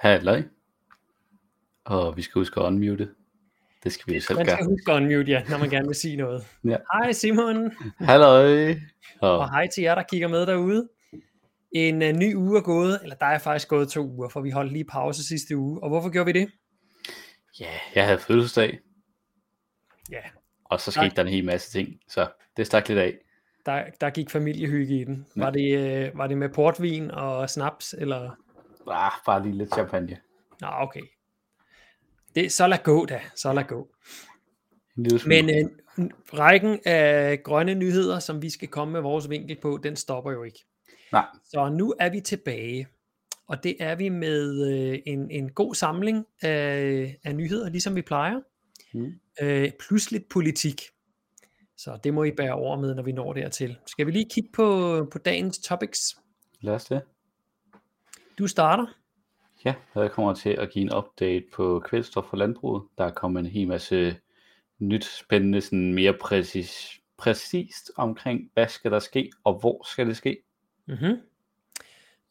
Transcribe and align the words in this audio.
Halløj. 0.00 0.42
Og 1.84 2.16
vi 2.16 2.22
skal 2.22 2.40
huske 2.40 2.60
at 2.60 2.64
unmute. 2.64 3.08
Det 3.84 3.92
skal 3.92 4.04
vi 4.12 4.14
jo 4.14 4.20
selv 4.20 4.36
Man 4.38 4.46
skal 4.46 4.58
gøre. 4.58 4.66
huske 4.66 4.92
at 4.92 4.96
unmute, 4.96 5.30
ja, 5.30 5.42
når 5.48 5.58
man 5.58 5.70
gerne 5.70 5.86
vil 5.86 5.94
sige 5.96 6.16
noget. 6.16 6.44
Ja. 6.64 6.76
Hej 6.92 7.12
Simon, 7.12 7.72
Halløj. 7.98 8.74
Og 9.20 9.38
og 9.38 9.50
hej 9.50 9.66
til 9.74 9.82
jer, 9.82 9.94
der 9.94 10.02
kigger 10.02 10.28
med 10.28 10.46
derude. 10.46 10.88
En 11.72 12.02
uh, 12.02 12.08
ny 12.08 12.34
uge 12.36 12.58
er 12.58 12.62
gået, 12.62 12.98
eller 13.02 13.16
der 13.16 13.26
er 13.26 13.38
faktisk 13.38 13.68
gået 13.68 13.88
to 13.88 14.06
uger, 14.08 14.28
for 14.28 14.40
vi 14.40 14.50
holdt 14.50 14.72
lige 14.72 14.84
pause 14.84 15.24
sidste 15.28 15.56
uge. 15.56 15.82
Og 15.82 15.88
hvorfor 15.88 16.10
gjorde 16.10 16.32
vi 16.32 16.40
det? 16.40 16.50
ja, 17.60 17.70
jeg 17.94 18.04
havde 18.06 18.18
fødselsdag, 18.18 18.78
Ja, 20.10 20.20
og 20.64 20.80
så 20.80 20.90
skete 20.90 21.10
der 21.16 21.22
en 21.22 21.28
hel 21.28 21.44
masse 21.44 21.70
ting, 21.78 21.88
så 22.08 22.28
det 22.56 22.66
stak 22.66 22.88
lidt 22.88 22.98
af. 22.98 23.18
der, 23.66 23.84
der 24.00 24.10
gik 24.10 24.30
familiehygge 24.30 25.00
i 25.00 25.04
den. 25.04 25.26
Ja. 25.36 25.42
Var 25.42 25.50
det, 25.50 26.08
uh, 26.12 26.18
var 26.18 26.26
det 26.26 26.38
med 26.38 26.48
portvin 26.48 27.10
og 27.10 27.50
snaps, 27.50 27.94
eller? 27.98 28.30
Ah, 28.90 29.12
bare 29.26 29.42
lige 29.42 29.54
lidt 29.58 29.72
champagne. 29.74 30.18
Nå, 30.60 30.66
okay. 30.70 31.00
Det, 32.34 32.52
så 32.52 32.66
lad 32.66 32.78
gå 32.84 33.06
da, 33.06 33.20
så 33.34 33.52
lad 33.52 33.64
gå. 33.64 33.88
Men 35.26 35.44
uh, 35.44 36.06
rækken 36.38 36.78
af 36.84 37.42
grønne 37.42 37.74
nyheder, 37.74 38.18
som 38.18 38.42
vi 38.42 38.50
skal 38.50 38.68
komme 38.68 38.92
med 38.92 39.00
vores 39.00 39.30
vinkel 39.30 39.58
på, 39.62 39.78
den 39.82 39.96
stopper 39.96 40.32
jo 40.32 40.42
ikke. 40.42 40.64
Nej, 41.12 41.24
Så 41.44 41.68
nu 41.68 41.94
er 42.00 42.10
vi 42.10 42.20
tilbage, 42.20 42.86
og 43.46 43.62
det 43.62 43.76
er 43.80 43.94
vi 43.94 44.08
med 44.08 44.66
øh, 44.72 44.98
en, 45.06 45.30
en 45.30 45.52
god 45.52 45.74
samling 45.74 46.26
af, 46.42 47.16
af 47.24 47.34
nyheder, 47.36 47.68
ligesom 47.70 47.96
vi 47.96 48.02
plejer, 48.02 48.40
Mm. 48.94 49.12
øh, 49.42 49.70
plus 49.80 50.10
lidt 50.10 50.28
politik. 50.28 50.82
Så 51.76 51.98
det 52.04 52.14
må 52.14 52.24
I 52.24 52.30
bære 52.30 52.52
over 52.52 52.80
med, 52.80 52.94
når 52.94 53.02
vi 53.02 53.12
når 53.12 53.32
dertil. 53.32 53.76
Skal 53.86 54.06
vi 54.06 54.10
lige 54.10 54.28
kigge 54.30 54.50
på, 54.52 54.64
på 55.12 55.18
dagens 55.18 55.58
topics? 55.58 56.18
lad 56.60 56.74
os 56.74 56.84
det. 56.84 57.02
Du 58.40 58.46
starter. 58.46 58.86
Ja, 59.64 59.74
og 59.94 60.02
jeg 60.02 60.10
kommer 60.10 60.34
til 60.34 60.50
at 60.50 60.70
give 60.70 60.82
en 60.82 60.94
update 60.94 61.44
på 61.52 61.82
kvælstof 61.84 62.24
for 62.30 62.36
landbruget. 62.36 62.82
Der 62.98 63.04
er 63.04 63.10
kommet 63.10 63.40
en 63.40 63.46
hel 63.46 63.68
masse 63.68 64.16
nyt 64.78 65.04
spændende, 65.04 65.60
sådan 65.60 65.94
mere 65.94 66.14
præcis, 66.20 67.00
præcist 67.18 67.90
omkring, 67.96 68.50
hvad 68.54 68.68
skal 68.68 68.90
der 68.90 68.98
ske, 68.98 69.30
og 69.44 69.58
hvor 69.58 69.86
skal 69.92 70.06
det 70.06 70.16
ske. 70.16 70.42
Mm-hmm. 70.88 71.16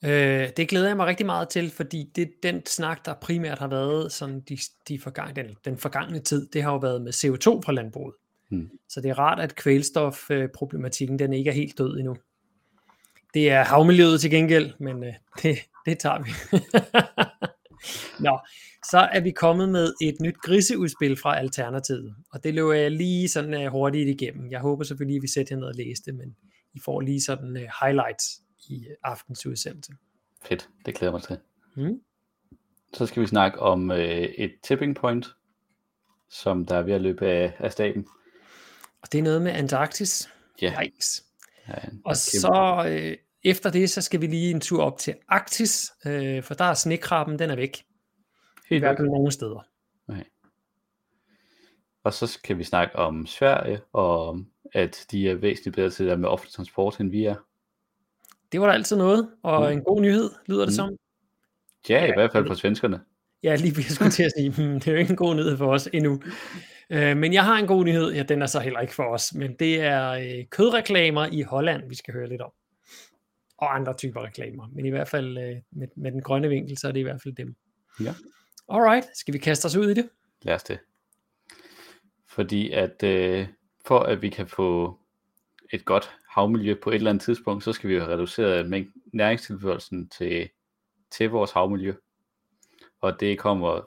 Øh, 0.05 0.49
det 0.57 0.69
glæder 0.69 0.87
jeg 0.87 0.97
mig 0.97 1.07
rigtig 1.07 1.25
meget 1.25 1.49
til, 1.49 1.69
fordi 1.69 2.11
det 2.15 2.31
den 2.43 2.65
snak, 2.65 3.05
der 3.05 3.13
primært 3.13 3.59
har 3.59 3.67
været 3.67 4.11
sådan 4.11 4.39
de, 4.39 4.57
de 4.87 4.99
forgang, 4.99 5.35
den, 5.35 5.45
den 5.65 5.77
forgangne 5.77 6.19
tid, 6.19 6.49
det 6.53 6.63
har 6.63 6.71
jo 6.71 6.77
været 6.77 7.01
med 7.01 7.13
CO2 7.13 7.61
fra 7.65 7.71
landbruget. 7.71 8.15
Mm. 8.49 8.69
Så 8.89 9.01
det 9.01 9.09
er 9.09 9.19
rart, 9.19 9.39
at 9.39 9.55
kvælstofproblematikken 9.55 11.19
den 11.19 11.33
ikke 11.33 11.49
er 11.49 11.53
helt 11.53 11.77
død 11.77 11.97
endnu. 11.97 12.15
Det 13.33 13.49
er 13.49 13.63
havmiljøet 13.63 14.21
til 14.21 14.31
gengæld, 14.31 14.73
men 14.79 15.03
øh, 15.03 15.13
det, 15.43 15.57
det 15.89 15.99
tager 15.99 16.23
vi. 16.23 16.31
Nå, 18.25 18.39
så 18.91 18.97
er 18.97 19.19
vi 19.19 19.31
kommet 19.31 19.69
med 19.69 19.93
et 20.01 20.15
nyt 20.21 20.37
griseudspil 20.41 21.17
fra 21.17 21.37
Alternativet, 21.37 22.15
og 22.33 22.43
det 22.43 22.53
løber 22.53 22.73
jeg 22.73 22.91
lige 22.91 23.29
sådan 23.29 23.65
uh, 23.65 23.71
hurtigt 23.71 24.09
igennem. 24.21 24.51
Jeg 24.51 24.59
håber 24.59 24.83
selvfølgelig, 24.83 25.15
at 25.15 25.21
vi 25.21 25.27
sætter 25.27 25.55
ned 25.55 25.63
og 25.63 25.75
læse 25.75 26.03
det, 26.05 26.15
men 26.15 26.35
I 26.73 26.79
får 26.85 27.01
lige 27.01 27.21
sådan 27.21 27.49
uh, 27.49 27.63
highlights 27.81 28.25
i 28.69 28.75
uh, 28.75 29.11
aftens 29.11 29.45
udsendelse. 29.45 29.91
Fedt, 30.43 30.69
det 30.85 30.95
glæder 30.95 31.11
mig 31.11 31.21
til. 31.21 31.37
Mm. 31.75 32.01
Så 32.93 33.05
skal 33.05 33.21
vi 33.21 33.27
snakke 33.27 33.59
om 33.59 33.91
øh, 33.91 34.21
et 34.37 34.51
tipping 34.63 34.95
point, 34.95 35.27
som 36.29 36.65
der 36.65 36.75
er 36.75 36.81
ved 36.81 36.93
at 36.93 37.01
løbe 37.01 37.25
af, 37.27 37.53
af 37.59 37.71
staben. 37.71 38.07
Og 39.01 39.11
det 39.11 39.19
er 39.19 39.23
noget 39.23 39.41
med 39.41 39.51
Antarktis. 39.51 40.29
Ja, 40.61 40.83
Yikes. 40.83 41.23
ja 41.67 41.73
Og 42.05 42.15
så 42.15 42.85
øh, 42.87 43.17
efter 43.43 43.71
det, 43.71 43.89
så 43.89 44.01
skal 44.01 44.21
vi 44.21 44.27
lige 44.27 44.51
en 44.51 44.61
tur 44.61 44.83
op 44.83 44.97
til 44.97 45.15
Arktis, 45.27 45.91
øh, 46.05 46.43
for 46.43 46.53
der 46.53 46.65
er 46.65 46.73
snekrabben, 46.73 47.39
den 47.39 47.49
er 47.49 47.55
væk. 47.55 47.77
I 47.77 47.83
helt 48.69 48.81
hvert 48.83 48.91
væk. 48.91 48.97
fald 48.97 49.07
nogle 49.09 49.31
steder. 49.31 49.65
Okay. 50.07 50.23
Og 52.03 52.13
så 52.13 52.27
skal 52.27 52.57
vi 52.57 52.63
snakke 52.63 52.95
om 52.95 53.27
Sverige, 53.27 53.81
og 53.93 54.27
om, 54.27 54.47
at 54.73 55.05
de 55.11 55.29
er 55.29 55.35
væsentligt 55.35 55.75
bedre 55.75 55.89
til 55.89 56.05
det 56.05 56.11
der 56.11 56.17
med 56.17 56.29
offentlig 56.29 56.53
transport, 56.53 56.99
end 56.99 57.11
vi 57.11 57.25
er. 57.25 57.35
Det 58.51 58.59
var 58.61 58.65
der 58.65 58.73
altid 58.73 58.97
noget, 58.97 59.29
og 59.43 59.61
Mm. 59.71 59.77
en 59.77 59.83
god 59.83 60.01
nyhed, 60.01 60.29
lyder 60.45 60.59
det 60.65 60.69
Mm. 60.71 60.75
som. 60.75 60.89
Ja, 61.89 62.03
i 62.03 62.07
Ja, 62.07 62.13
hvert 62.13 62.31
fald 62.31 62.47
for 62.47 62.53
svenskerne. 62.53 63.01
Ja, 63.43 63.55
lige 63.55 63.73
jeg 63.77 63.83
skulle 63.85 64.11
til 64.11 64.23
at 64.23 64.31
sige, 64.37 64.49
hmm, 64.51 64.73
det 64.79 64.87
er 64.87 64.91
jo 64.91 64.97
ikke 64.97 65.09
en 65.11 65.15
god 65.17 65.35
nyhed 65.35 65.57
for 65.57 65.73
os 65.73 65.89
endnu. 65.93 66.21
Øh, 66.89 67.17
men 67.17 67.33
jeg 67.33 67.45
har 67.45 67.55
en 67.57 67.67
god 67.67 67.85
nyhed, 67.85 68.13
ja, 68.13 68.23
den 68.23 68.41
er 68.41 68.45
så 68.45 68.59
heller 68.59 68.79
ikke 68.79 68.93
for 68.95 69.03
os, 69.03 69.33
men 69.33 69.55
det 69.59 69.81
er 69.81 70.09
øh, 70.11 70.45
kødreklamer 70.49 71.25
i 71.31 71.41
Holland, 71.41 71.89
vi 71.89 71.95
skal 71.95 72.13
høre 72.13 72.29
lidt 72.29 72.41
om. 72.41 72.51
Og 73.59 73.75
andre 73.75 73.93
typer 73.93 74.25
reklamer, 74.25 74.67
men 74.73 74.85
i 74.85 74.89
hvert 74.89 75.07
fald 75.07 75.37
øh, 75.37 75.57
med, 75.71 75.87
med 75.95 76.11
den 76.11 76.21
grønne 76.21 76.49
vinkel, 76.49 76.77
så 76.77 76.87
er 76.87 76.91
det 76.91 76.99
i 76.99 77.03
hvert 77.03 77.21
fald 77.21 77.35
dem. 77.35 77.55
Ja. 78.03 78.13
Alright, 78.69 79.17
skal 79.17 79.33
vi 79.33 79.39
kaste 79.39 79.65
os 79.65 79.75
ud 79.75 79.89
i 79.89 79.93
det? 79.93 80.09
Lad 80.41 80.55
os 80.55 80.63
det. 80.63 80.79
Fordi 82.27 82.71
at 82.71 83.03
øh, 83.03 83.47
for 83.85 83.99
at 83.99 84.21
vi 84.21 84.29
kan 84.29 84.47
få 84.47 84.99
et 85.73 85.85
godt 85.85 86.11
havmiljø 86.29 86.75
på 86.83 86.89
et 86.89 86.95
eller 86.95 87.09
andet 87.09 87.23
tidspunkt, 87.23 87.63
så 87.63 87.73
skal 87.73 87.89
vi 87.89 87.95
jo 87.95 88.01
have 88.01 88.13
reduceret 88.13 88.69
mængden 88.69 89.01
næringstilførelsen 89.13 90.09
til, 90.09 90.49
til 91.11 91.29
vores 91.29 91.51
havmiljø. 91.51 91.93
Og 93.01 93.19
det 93.19 93.39
kommer 93.39 93.81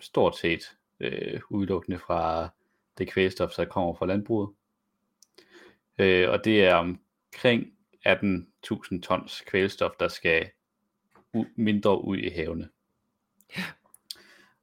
stort 0.00 0.38
set 0.38 0.76
øh, 1.00 1.40
udelukkende 1.50 1.98
fra 1.98 2.48
det 2.98 3.08
kvælstof, 3.08 3.50
der 3.56 3.64
kommer 3.64 3.94
fra 3.94 4.06
landbruget. 4.06 4.50
Øh, 5.98 6.30
og 6.30 6.44
det 6.44 6.64
er 6.64 6.74
omkring 6.74 7.72
18.000 8.08 9.00
tons 9.00 9.42
kvælstof, 9.46 9.90
der 10.00 10.08
skal 10.08 10.50
u- 11.36 11.52
mindre 11.56 12.04
ud 12.04 12.16
i 12.16 12.28
havene. 12.28 12.68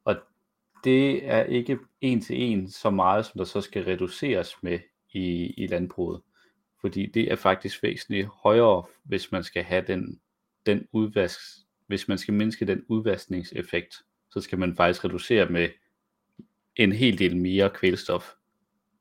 Og 0.04 0.16
det 0.84 1.28
er 1.28 1.44
ikke 1.44 1.80
en 2.02 2.22
til 2.22 2.42
en 2.42 2.70
så 2.72 2.90
meget, 2.90 3.26
som 3.26 3.38
der 3.38 3.46
så 3.46 3.62
skal 3.62 3.84
reduceres 3.84 4.56
med 4.64 4.80
i, 5.14 5.54
i 5.58 5.68
landbruget. 5.68 6.22
Fordi 6.82 7.06
det 7.06 7.32
er 7.32 7.36
faktisk 7.36 7.84
væsentligt 7.84 8.28
højere, 8.28 8.84
hvis 9.04 9.32
man 9.32 9.44
skal 9.44 9.64
have 9.64 9.84
den, 9.88 10.22
den 10.66 10.88
udvask, 10.92 11.40
hvis 11.88 12.08
man 12.08 12.18
skal 12.18 12.34
mindske 12.34 12.66
den 12.66 12.86
udvaskningseffekt, 12.88 13.96
så 14.30 14.42
skal 14.42 14.60
man 14.60 14.76
faktisk 14.76 15.06
reducere 15.06 15.46
med 15.46 15.70
en 16.76 16.92
hel 16.92 17.20
del 17.20 17.38
mere 17.38 17.70
kvælstof 17.70 18.34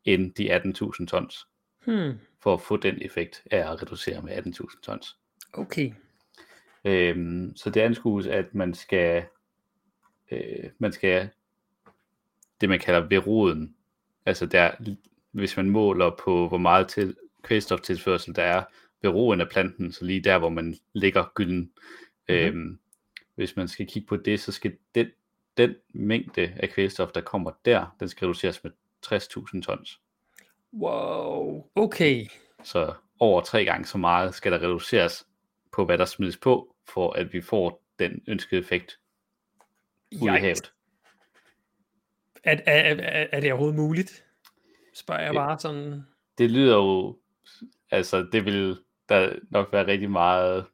end 0.04 0.34
de 0.34 0.56
18.000 0.56 1.06
tons, 1.06 1.46
Hmm, 1.84 2.18
for 2.42 2.54
at 2.54 2.60
få 2.60 2.76
den 2.76 3.02
effekt 3.02 3.42
af 3.50 3.72
at 3.72 3.82
reducere 3.82 4.22
med 4.22 4.36
18.000 4.36 4.80
tons. 4.80 5.16
okay. 5.52 5.92
Øhm, 6.84 7.52
så 7.56 7.70
det 7.70 7.80
anskues, 7.80 8.26
at 8.26 8.54
man 8.54 8.74
skal, 8.74 9.24
øh, 10.30 10.70
man 10.78 10.92
skal 10.92 11.30
det 12.60 12.68
man 12.68 12.78
kalder 12.78 13.00
ved 13.00 13.26
roden, 13.26 13.74
altså 14.26 14.46
der, 14.46 14.70
hvis 15.30 15.56
man 15.56 15.70
måler 15.70 16.10
på 16.24 16.48
hvor 16.48 16.58
meget 16.58 16.88
til 16.88 17.16
kvælstoftilførsel 17.42 18.36
der 18.36 18.42
er 18.42 18.64
ved 19.02 19.10
roden 19.10 19.40
af 19.40 19.48
planten, 19.48 19.92
så 19.92 20.04
lige 20.04 20.20
der 20.20 20.38
hvor 20.38 20.48
man 20.48 20.76
lægger 20.92 21.32
gylden, 21.34 21.58
mm-hmm. 21.58 22.34
øhm, 22.34 22.78
hvis 23.34 23.56
man 23.56 23.68
skal 23.68 23.86
kigge 23.86 24.06
på 24.06 24.16
det, 24.16 24.40
så 24.40 24.52
skal 24.52 24.76
den, 24.94 25.10
den 25.56 25.74
mængde 25.88 26.52
af 26.56 26.70
kvælstof 26.70 27.12
der 27.12 27.20
kommer 27.20 27.50
der, 27.64 27.96
den 28.00 28.08
skal 28.08 28.26
reduceres 28.26 28.64
med 28.64 28.72
60.000 29.06 29.62
tons. 29.62 30.00
Wow, 30.72 31.70
okay. 31.74 32.26
Så 32.62 32.94
over 33.18 33.40
tre 33.40 33.64
gange 33.64 33.84
så 33.84 33.98
meget 33.98 34.34
skal 34.34 34.52
der 34.52 34.58
reduceres 34.58 35.26
på, 35.72 35.84
hvad 35.84 35.98
der 35.98 36.04
smides 36.04 36.36
på, 36.36 36.76
for 36.88 37.12
at 37.12 37.32
vi 37.32 37.40
får 37.40 37.82
den 37.98 38.22
ønskede 38.28 38.60
effekt 38.60 38.98
ud 40.22 40.28
i 40.28 40.40
havet. 40.40 40.72
Er, 42.44 42.56
er, 42.66 42.94
er, 42.94 43.26
er 43.32 43.40
det 43.40 43.52
overhovedet 43.52 43.76
muligt? 43.76 44.24
Spørger 44.94 45.20
jeg 45.20 45.34
bare 45.34 45.58
sådan. 45.58 46.02
Det 46.38 46.50
lyder 46.50 46.76
jo, 46.76 47.18
altså 47.90 48.28
det 48.32 48.44
vil 48.44 48.78
der 49.08 49.36
nok 49.50 49.72
være 49.72 49.86
rigtig 49.86 50.10
meget, 50.10 50.66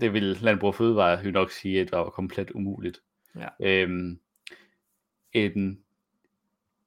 det 0.00 0.12
vil 0.12 0.22
Landbrug 0.22 0.68
og 0.68 0.74
Fødevare 0.74 1.20
jo 1.24 1.30
nok 1.30 1.50
sige, 1.50 1.80
at 1.80 1.90
det 1.90 1.98
var 1.98 2.10
komplet 2.10 2.50
umuligt. 2.50 3.02
Ja. 3.36 3.48
Øhm, 3.60 4.20
en, 5.32 5.84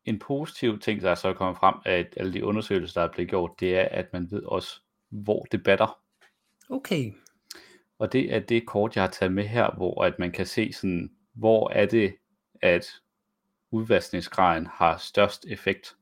en 0.05 0.19
positiv 0.19 0.79
ting, 0.79 1.01
der 1.01 1.11
er 1.11 1.15
så 1.15 1.33
kommet 1.33 1.57
frem 1.57 1.75
af 1.85 2.07
alle 2.17 2.33
de 2.33 2.45
undersøgelser, 2.45 3.01
der 3.01 3.07
er 3.07 3.11
blevet 3.13 3.29
gjort, 3.29 3.51
det 3.59 3.77
er, 3.77 3.87
at 3.91 4.13
man 4.13 4.31
ved 4.31 4.43
også, 4.43 4.81
hvor 5.09 5.43
det 5.51 5.63
batter. 5.63 5.99
Okay. 6.69 7.13
Og 7.99 8.13
det 8.13 8.33
er 8.35 8.39
det 8.39 8.65
kort, 8.67 8.95
jeg 8.95 9.03
har 9.03 9.11
taget 9.11 9.31
med 9.33 9.43
her, 9.43 9.71
hvor 9.77 10.03
at 10.03 10.19
man 10.19 10.31
kan 10.31 10.45
se, 10.45 10.73
sådan, 10.73 11.11
hvor 11.33 11.69
er 11.69 11.85
det, 11.85 12.15
at 12.61 12.87
udvaskningsgraden 13.71 14.67
har 14.67 14.97
størst 14.97 15.45
effekt. 15.49 15.95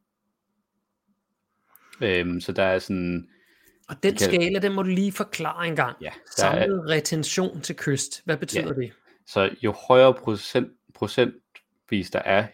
Øhm, 2.01 2.41
så 2.41 2.51
der 2.51 2.63
er 2.63 2.79
sådan, 2.79 3.29
Og 3.89 4.03
den 4.03 4.11
kan- 4.15 4.19
skala, 4.19 4.59
den 4.59 4.73
må 4.73 4.83
du 4.83 4.89
lige 4.89 5.11
forklare 5.11 5.67
en 5.67 5.75
gang. 5.75 5.97
ja, 6.01 6.11
der 6.37 6.45
er, 6.45 6.59
Samlet 6.61 6.89
retention 6.89 7.61
til 7.61 7.75
kyst. 7.75 8.21
Hvad 8.25 8.37
betyder 8.37 8.67
Ja. 8.67 8.73
det? 8.81 8.91
så 9.27 9.55
jo 9.61 9.71
højere 9.87 10.13
procent, 10.13 10.71
procentvis 10.93 12.09
der 12.11 12.19
er, 12.19 12.47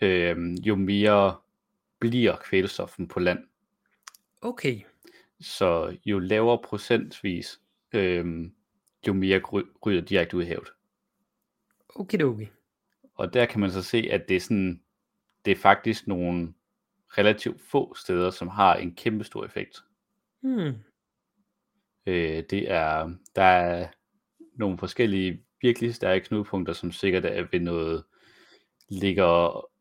øhm, 0.00 0.54
jo 0.54 0.74
mere 0.74 1.36
bliver 1.98 2.36
kvælstoffen 2.36 3.08
på 3.08 3.20
land. 3.20 3.38
Okay. 4.42 4.80
Så 5.40 5.96
jo 6.04 6.18
lavere 6.18 6.58
procentvis, 6.64 7.60
øhm, 7.92 8.54
jo 9.06 9.12
mere 9.12 9.40
ryger 9.86 10.00
direkte 10.00 10.36
ud 10.36 10.42
i 10.42 10.46
havet. 10.46 10.68
Okidoki. 11.88 12.48
Og 13.14 13.34
der 13.34 13.46
kan 13.46 13.60
man 13.60 13.70
så 13.70 13.82
se, 13.82 14.08
at 14.10 14.28
det 14.28 14.36
er 14.36 14.40
sådan, 14.40 14.82
det 15.44 15.50
er 15.50 15.56
faktisk 15.56 16.06
nogle 16.06 16.54
relativt 17.08 17.60
få 17.60 17.94
steder, 17.94 18.30
som 18.30 18.48
har 18.48 18.74
en 18.74 18.94
kæmpe 18.94 19.24
stor 19.24 19.44
effekt. 19.44 19.84
Hmm. 20.40 20.74
Øh, 22.06 22.44
det 22.50 22.70
er, 22.70 23.14
der 23.36 23.42
er 23.42 23.88
nogle 24.54 24.78
forskellige 24.78 25.44
virkelig 25.62 25.94
stærke 25.94 26.24
knudepunkter, 26.24 26.72
som 26.72 26.92
sikkert 26.92 27.24
er 27.24 27.46
ved 27.52 27.60
noget, 27.60 28.04
ligger 28.88 29.24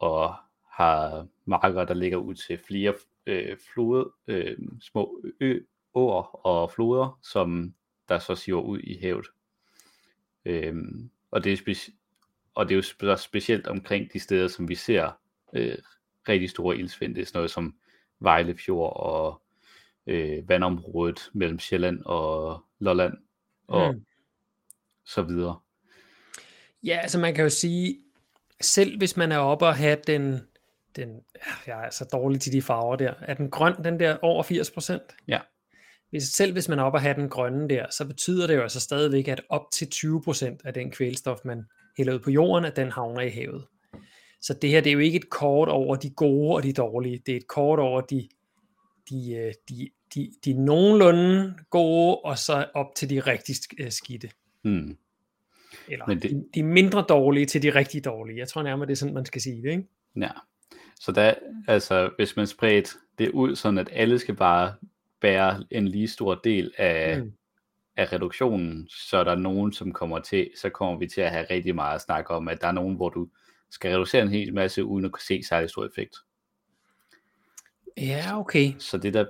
og 0.04 0.36
har 0.72 1.28
marker, 1.46 1.86
der 1.86 1.94
ligger 1.94 2.18
ud 2.18 2.36
til 2.36 2.58
flere 2.58 2.94
øh, 3.26 3.58
flode, 3.74 4.12
øh, 4.28 4.58
små 4.82 5.22
ø, 5.40 5.60
åer 5.94 6.46
og 6.46 6.72
floder, 6.72 7.20
som 7.24 7.74
der 8.10 8.20
så 8.20 8.36
siver 8.36 8.62
ud 8.62 8.80
i 8.80 8.98
havet. 9.02 9.28
Øhm, 10.46 11.10
og, 11.32 11.44
det 11.44 11.54
er 11.54 11.58
speci- 11.58 11.96
og 12.56 12.70
det 12.70 12.76
er 12.76 13.06
jo 13.06 13.18
specielt 13.18 13.68
omkring 13.68 14.14
de 14.14 14.20
steder, 14.20 14.48
som 14.48 14.70
vi 14.70 14.76
ser 14.76 15.12
øh, 15.54 15.78
rigtig 16.30 16.50
store 16.50 16.78
ildsvind. 16.78 17.16
Det 17.16 17.22
er 17.22 17.26
sådan 17.26 17.38
noget 17.38 17.52
som 17.52 17.76
Vejlefjord 18.20 18.94
og 18.96 19.42
øh, 20.08 20.50
vandområdet 20.50 21.30
mellem 21.34 21.60
Sjælland 21.60 22.02
og 22.06 22.66
Lolland 22.80 23.14
og 23.68 23.94
mm. 23.94 24.06
så 25.06 25.22
videre. 25.22 25.60
Ja, 26.84 26.98
altså 26.98 27.20
man 27.20 27.36
kan 27.36 27.44
jo 27.44 27.50
sige, 27.50 28.05
selv 28.62 28.98
hvis 28.98 29.18
man 29.18 29.32
er 29.32 29.38
oppe 29.38 29.66
og 29.66 29.76
have 29.76 29.98
den, 30.08 30.40
den 30.96 31.10
jeg 31.68 31.86
er 31.86 31.90
så 31.90 32.06
dårlig 32.12 32.42
til 32.42 32.54
de 32.54 32.62
farver 32.62 32.96
der, 32.96 33.14
er 33.22 33.34
den 33.34 33.50
grøn, 33.50 33.84
den 33.84 34.00
der 34.00 34.18
over 34.22 34.44
80%? 34.44 35.24
Ja. 35.28 35.40
Hvis, 36.10 36.24
selv 36.24 36.54
hvis 36.54 36.70
man 36.70 36.80
er 36.80 36.84
oppe 36.84 36.98
og 36.98 37.02
have 37.02 37.16
den 37.16 37.30
grønne 37.30 37.70
der, 37.70 37.86
så 37.90 38.06
betyder 38.06 38.48
det 38.48 38.56
jo 38.56 38.62
altså 38.62 38.80
stadigvæk, 38.80 39.28
at 39.28 39.42
op 39.50 39.72
til 39.74 39.86
20% 39.96 40.58
af 40.66 40.74
den 40.74 40.92
kvælstof, 40.92 41.38
man 41.46 41.64
hælder 41.98 42.14
ud 42.14 42.20
på 42.20 42.32
jorden, 42.32 42.66
at 42.66 42.76
den 42.76 42.92
havner 42.92 43.22
i 43.22 43.30
havet. 43.30 43.66
Så 44.42 44.54
det 44.54 44.70
her, 44.70 44.82
det 44.82 44.90
er 44.90 44.94
jo 44.94 45.00
ikke 45.00 45.18
et 45.18 45.30
kort 45.30 45.70
over 45.70 45.96
de 45.96 46.10
gode 46.10 46.56
og 46.56 46.64
de 46.64 46.74
dårlige, 46.74 47.22
det 47.26 47.32
er 47.32 47.38
et 47.38 47.48
kort 47.48 47.80
over 47.80 48.02
de, 48.02 48.28
de, 49.10 49.34
øh, 49.34 49.54
de, 49.70 49.90
de, 50.16 50.32
de 50.46 50.54
nogenlunde 50.54 51.56
gode, 51.70 52.18
og 52.18 52.38
så 52.38 52.66
op 52.74 52.96
til 52.96 53.10
de 53.10 53.20
rigtig 53.20 53.56
øh, 53.80 53.92
skidte. 53.92 54.30
Hmm. 54.64 54.98
Eller 55.88 56.08
Men 56.08 56.20
det... 56.20 56.46
de, 56.56 56.64
mindre 56.64 57.06
dårlige 57.10 57.46
til 57.46 57.62
de 57.62 57.70
rigtig 57.70 58.06
dårlige. 58.06 58.40
Jeg 58.40 58.48
tror 58.48 58.64
nærmere, 58.64 58.88
det 58.88 58.92
er 58.92 58.98
sådan, 58.98 59.14
man 59.14 59.26
skal 59.26 59.42
sige 59.42 59.62
det, 59.62 59.72
ikke? 59.72 59.88
Ja. 60.16 60.30
Så 61.00 61.12
der, 61.12 61.34
altså, 61.68 62.10
hvis 62.16 62.36
man 62.36 62.48
spredt 62.48 62.96
det 63.18 63.32
ud, 63.32 63.56
sådan 63.56 63.78
at 63.78 63.90
alle 63.92 64.20
skal 64.20 64.36
bare 64.36 64.74
bære 65.20 65.64
en 65.72 65.88
lige 65.88 66.08
stor 66.08 66.36
del 66.36 66.72
af, 66.78 67.24
mm. 67.24 67.34
af 67.98 68.14
reduktionen, 68.14 68.88
så 68.90 69.18
er 69.18 69.24
der 69.24 69.36
nogen, 69.36 69.74
som 69.74 69.92
kommer 69.92 70.20
til, 70.20 70.52
så 70.56 70.70
kommer 70.70 71.00
vi 71.00 71.08
til 71.08 71.22
at 71.22 71.32
have 71.32 71.46
rigtig 71.50 71.76
meget 71.76 71.96
at 71.96 72.02
snakke 72.02 72.32
om, 72.32 72.48
at 72.48 72.62
der 72.62 72.68
er 72.68 72.72
nogen, 72.72 72.96
hvor 72.96 73.10
du 73.10 73.30
skal 73.70 73.92
reducere 73.92 74.22
en 74.22 74.30
hel 74.30 74.54
masse, 74.54 74.86
uden 74.86 75.06
at 75.06 75.12
kunne 75.12 75.22
se 75.22 75.44
særlig 75.44 75.70
stor 75.70 75.86
effekt. 75.86 76.16
Ja, 77.98 78.40
okay. 78.40 78.74
Så 78.80 78.98
det, 78.98 79.14
der, 79.14 79.26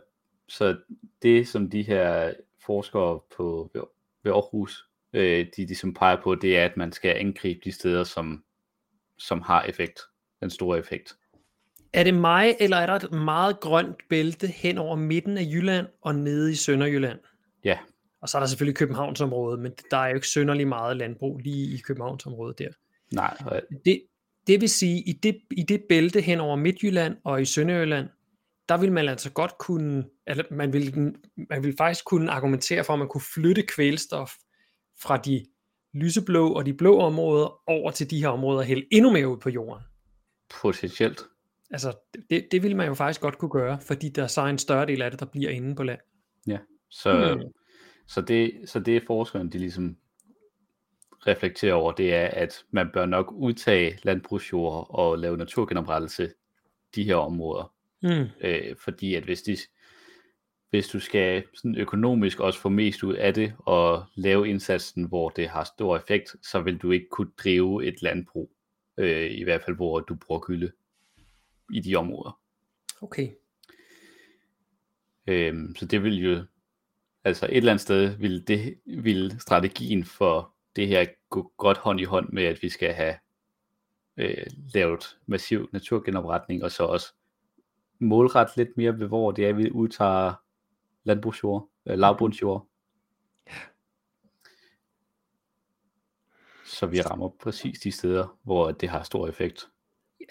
så 0.48 0.78
det 1.22 1.48
som 1.48 1.70
de 1.70 1.82
her 1.82 2.34
forskere 2.66 3.20
på, 3.38 3.72
ved 4.24 4.32
Aarhus, 4.32 4.90
øh, 5.16 5.46
de 5.58 5.66
ligesom 5.66 5.94
peger 5.94 6.18
på, 6.24 6.36
det 6.36 6.58
er, 6.58 6.66
at 6.66 6.78
man 6.78 6.92
skal 6.92 7.16
angribe 7.18 7.60
de 7.64 7.72
steder, 7.72 8.04
som, 8.04 8.44
som 9.18 9.42
har 9.42 9.64
effekt, 9.64 10.00
den 10.42 10.50
store 10.50 10.80
effekt. 10.80 11.16
Er 11.94 12.04
det 12.04 12.14
mig, 12.14 12.56
eller 12.60 12.78
er 12.78 12.86
der 12.86 12.94
et 12.94 13.12
meget 13.12 13.60
grønt 13.60 13.98
bælte 14.10 14.48
hen 14.48 14.78
over 14.78 14.96
midten 14.96 15.38
af 15.38 15.44
Jylland 15.44 15.88
og 16.02 16.16
nede 16.16 16.52
i 16.52 16.56
Sønderjylland? 16.56 17.20
Ja. 17.64 17.78
Og 18.22 18.30
så 18.30 18.38
er 18.38 18.40
der 18.40 18.48
selvfølgelig 18.48 18.78
Københavnsområdet, 18.78 19.60
men 19.60 19.72
der 19.92 19.98
er 19.98 20.08
jo 20.08 20.16
ikke 20.16 20.28
sønderlig 20.28 20.68
meget 20.68 20.98
landbrug 20.98 21.38
lige 21.38 21.76
i 21.76 21.78
Københavnsområdet 21.78 22.60
der. 22.60 22.70
Nej. 23.14 23.38
Det, 23.86 24.02
det 24.48 24.62
vil 24.62 24.70
sige, 24.70 25.02
i 25.02 25.12
det, 25.12 25.42
i 25.52 25.64
det 25.64 25.84
bælte 25.90 26.22
hen 26.22 26.40
over 26.40 26.56
Midtjylland 26.56 27.18
og 27.24 27.42
i 27.42 27.46
Sønderjylland, 27.46 28.10
der 28.70 28.78
vil 28.78 28.92
man 28.92 29.10
altså 29.10 29.32
godt 29.32 29.58
kunne, 29.60 30.04
eller 30.28 30.44
man 30.52 30.74
vil, 30.74 31.16
man 31.50 31.64
vil 31.64 31.76
faktisk 31.78 32.06
kunne 32.06 32.32
argumentere 32.32 32.84
for, 32.84 32.94
at 32.94 33.00
man 33.00 33.08
kunne 33.08 33.24
flytte 33.34 33.62
kvælstof 33.62 34.32
fra 35.02 35.18
de 35.18 35.46
lyseblå 35.94 36.54
og 36.54 36.66
de 36.66 36.74
blå 36.74 37.00
områder 37.00 37.62
over 37.68 37.92
til 37.92 38.12
de 38.12 38.20
her 38.20 38.30
områder 38.30 38.60
og 38.60 38.66
hælde 38.66 38.86
endnu 38.92 39.12
mere 39.12 39.28
ud 39.28 39.38
på 39.38 39.50
jorden. 39.50 39.84
Potentielt. 40.62 41.22
Altså, 41.72 41.94
det, 42.30 42.48
det 42.52 42.64
vil 42.64 42.76
man 42.76 42.88
jo 42.88 42.94
faktisk 42.94 43.22
godt 43.22 43.38
kunne 43.38 43.52
gøre, 43.52 43.80
fordi 43.82 44.10
der 44.10 44.24
er 44.24 44.28
så 44.28 44.46
en 44.46 44.58
større 44.58 44.86
del 44.86 45.02
af 45.02 45.12
det, 45.12 45.20
der 45.20 45.26
bliver 45.26 45.50
inde 45.50 45.76
på 45.76 45.84
land. 45.84 46.00
Ja, 46.48 46.58
så, 46.90 47.36
mm. 47.36 47.52
så, 48.08 48.22
det, 48.22 48.52
så 48.66 48.80
det 48.80 49.04
forskerne, 49.08 49.50
de 49.50 49.58
ligesom 49.58 49.98
reflekterer 51.28 51.74
over, 51.74 51.92
det 51.92 52.16
er, 52.16 52.28
at 52.28 52.64
man 52.72 52.90
bør 52.94 53.06
nok 53.06 53.32
udtage 53.32 54.00
landbrugsjord 54.04 54.88
og 54.90 55.18
lave 55.20 55.38
naturgenoprettelse 55.38 56.32
de 56.96 57.04
her 57.04 57.16
områder. 57.16 57.74
Mm. 58.04 58.26
Øh, 58.42 58.76
fordi 58.78 59.16
at 59.16 59.24
hvis, 59.24 59.42
de, 59.42 59.58
hvis 60.76 60.88
du 60.88 61.00
skal 61.00 61.44
sådan 61.54 61.76
økonomisk 61.76 62.40
også 62.40 62.60
få 62.60 62.70
mest 62.70 63.04
ud 63.04 63.14
af 63.14 63.34
det, 63.34 63.54
og 63.60 64.06
lave 64.16 64.50
indsatsen, 64.50 65.04
hvor 65.04 65.30
det 65.30 65.50
har 65.50 65.64
stor 65.64 65.98
effekt, 65.98 66.36
så 66.42 66.62
vil 66.62 66.78
du 66.78 66.92
ikke 66.92 67.08
kunne 67.12 67.32
drive 67.38 67.86
et 67.86 68.02
landbrug, 68.02 68.52
øh, 68.98 69.32
i 69.32 69.44
hvert 69.44 69.64
fald 69.64 69.76
hvor 69.76 70.00
du 70.00 70.16
bruger 70.16 70.42
gylde 70.42 70.72
i 71.74 71.80
de 71.80 71.96
områder. 71.96 72.40
Okay. 73.02 73.30
Øhm, 75.28 75.76
så 75.76 75.86
det 75.86 76.04
vil 76.04 76.24
jo, 76.24 76.44
altså 77.24 77.46
et 77.46 77.58
eller 77.58 77.72
andet 77.72 77.82
sted 77.82 78.18
vil, 78.18 78.48
det, 78.48 78.80
vil 78.86 79.36
strategien 79.40 80.04
for 80.04 80.54
det 80.76 80.88
her 80.88 81.06
gå 81.30 81.54
godt 81.58 81.78
hånd 81.78 82.00
i 82.00 82.04
hånd 82.04 82.30
med, 82.30 82.44
at 82.44 82.62
vi 82.62 82.70
skal 82.70 82.94
have 82.94 83.16
øh, 84.18 84.46
lavet 84.74 85.18
massiv 85.26 85.70
naturgenopretning, 85.74 86.64
og 86.64 86.72
så 86.72 86.84
også 86.84 87.14
målret 88.00 88.50
lidt 88.58 88.78
mere 88.78 89.00
ved, 89.00 89.08
hvor 89.08 89.32
det 89.32 89.46
er, 89.46 89.54
vi 89.54 89.72
udtager 89.72 90.45
landbrugsjord, 91.06 91.70
øh, 91.88 91.98
lavbundsjord. 91.98 92.68
Så 96.66 96.86
vi 96.86 97.02
rammer 97.02 97.30
præcis 97.44 97.80
de 97.80 97.92
steder, 97.92 98.38
hvor 98.44 98.72
det 98.72 98.90
har 98.90 99.04
stor 99.04 99.28
effekt. 99.28 99.68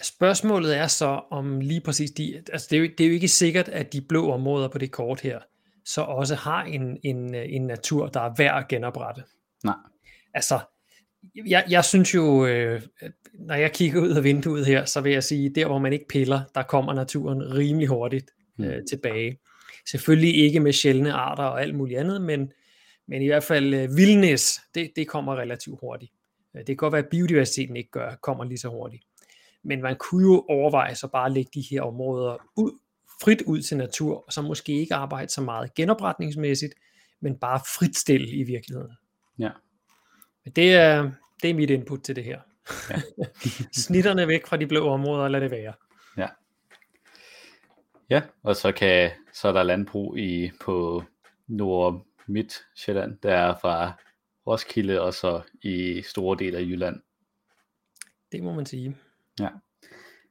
Spørgsmålet 0.02 0.76
er 0.76 0.86
så 0.86 1.20
om 1.30 1.60
lige 1.60 1.80
præcis 1.80 2.10
de, 2.10 2.42
altså 2.52 2.66
det 2.70 2.76
er, 2.76 2.80
jo, 2.80 2.88
det 2.98 3.04
er 3.04 3.08
jo 3.08 3.14
ikke 3.14 3.28
sikkert, 3.28 3.68
at 3.68 3.92
de 3.92 4.00
blå 4.00 4.30
områder 4.30 4.68
på 4.68 4.78
det 4.78 4.92
kort 4.92 5.20
her, 5.20 5.40
så 5.84 6.02
også 6.02 6.34
har 6.34 6.62
en, 6.62 6.98
en, 7.02 7.34
en 7.34 7.66
natur, 7.66 8.06
der 8.06 8.20
er 8.20 8.34
værd 8.38 8.58
at 8.58 8.68
genoprette. 8.68 9.22
Nej. 9.64 9.74
Altså, 10.34 10.60
jeg, 11.46 11.64
jeg 11.70 11.84
synes 11.84 12.14
jo, 12.14 12.46
øh, 12.46 12.82
når 13.34 13.54
jeg 13.54 13.72
kigger 13.72 14.02
ud 14.02 14.10
af 14.10 14.24
vinduet 14.24 14.66
her, 14.66 14.84
så 14.84 15.00
vil 15.00 15.12
jeg 15.12 15.24
sige, 15.24 15.54
der 15.54 15.66
hvor 15.66 15.78
man 15.78 15.92
ikke 15.92 16.08
piller, 16.08 16.40
der 16.54 16.62
kommer 16.62 16.94
naturen 16.94 17.54
rimelig 17.54 17.88
hurtigt 17.88 18.30
øh, 18.60 18.66
mm. 18.66 18.86
tilbage. 18.90 19.38
Selvfølgelig 19.90 20.36
ikke 20.36 20.60
med 20.60 20.72
sjældne 20.72 21.12
arter 21.12 21.44
og 21.44 21.62
alt 21.62 21.74
muligt 21.74 22.00
andet, 22.00 22.22
men, 22.22 22.52
men 23.06 23.22
i 23.22 23.26
hvert 23.26 23.44
fald 23.44 23.74
øh, 23.74 23.96
vildnæs, 23.96 24.60
det, 24.74 24.92
det 24.96 25.08
kommer 25.08 25.36
relativt 25.36 25.80
hurtigt. 25.80 26.12
Øh, 26.54 26.58
det 26.58 26.66
kan 26.66 26.76
godt 26.76 26.92
være, 26.92 27.02
at 27.02 27.08
biodiversiteten 27.10 27.76
ikke 27.76 27.90
gør, 27.90 28.14
kommer 28.22 28.44
lige 28.44 28.58
så 28.58 28.68
hurtigt. 28.68 29.02
Men 29.62 29.82
man 29.82 29.96
kunne 29.96 30.22
jo 30.22 30.44
overveje 30.48 30.94
så 30.94 31.08
bare 31.08 31.26
at 31.26 31.32
lægge 31.32 31.50
de 31.54 31.64
her 31.70 31.82
områder 31.82 32.36
ud, 32.56 32.78
frit 33.22 33.42
ud 33.42 33.62
til 33.62 33.76
natur, 33.76 34.24
og 34.26 34.32
så 34.32 34.42
måske 34.42 34.72
ikke 34.72 34.94
arbejde 34.94 35.32
så 35.32 35.40
meget 35.40 35.74
genopretningsmæssigt, 35.74 36.74
men 37.20 37.38
bare 37.38 37.60
fritstille 37.78 38.28
i 38.28 38.42
virkeligheden. 38.42 38.92
Ja. 39.38 39.50
Men 40.44 40.52
det 40.52 40.74
er, 40.74 41.10
det 41.42 41.50
er 41.50 41.54
mit 41.54 41.70
input 41.70 42.02
til 42.02 42.16
det 42.16 42.24
her. 42.24 42.40
Ja. 42.90 43.00
Snitterne 43.84 44.28
væk 44.28 44.46
fra 44.46 44.56
de 44.56 44.66
blå 44.66 44.88
områder, 44.88 45.28
lad 45.28 45.40
det 45.40 45.50
være. 45.50 45.72
Ja. 46.16 46.28
Ja, 48.10 48.22
og 48.42 48.56
så 48.56 48.72
kan 48.72 49.10
så 49.32 49.48
er 49.48 49.52
der 49.52 49.62
landbrug 49.62 50.18
i 50.18 50.50
på 50.60 51.04
nord 51.46 52.06
midt 52.26 52.66
Sjælland, 52.74 53.18
der 53.22 53.34
er 53.34 53.54
fra 53.60 53.92
Roskilde 54.46 55.00
og 55.00 55.14
så 55.14 55.42
i 55.62 56.02
store 56.02 56.36
dele 56.38 56.58
af 56.58 56.62
Jylland. 56.62 57.00
Det 58.32 58.42
må 58.42 58.54
man 58.54 58.66
sige. 58.66 58.96
Ja. 59.40 59.48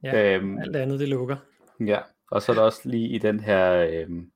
ja 0.04 0.36
øhm, 0.36 0.58
alt 0.58 0.76
andet 0.76 1.00
det 1.00 1.10
lukker. 1.10 1.38
Ja, 1.80 2.00
og 2.32 2.42
så 2.42 2.52
er 2.52 2.56
der 2.56 2.62
også 2.62 2.90
lige 2.90 3.08
i 3.10 3.18
den 3.18 3.40
her, 3.40 3.88
øhm, 3.92 4.32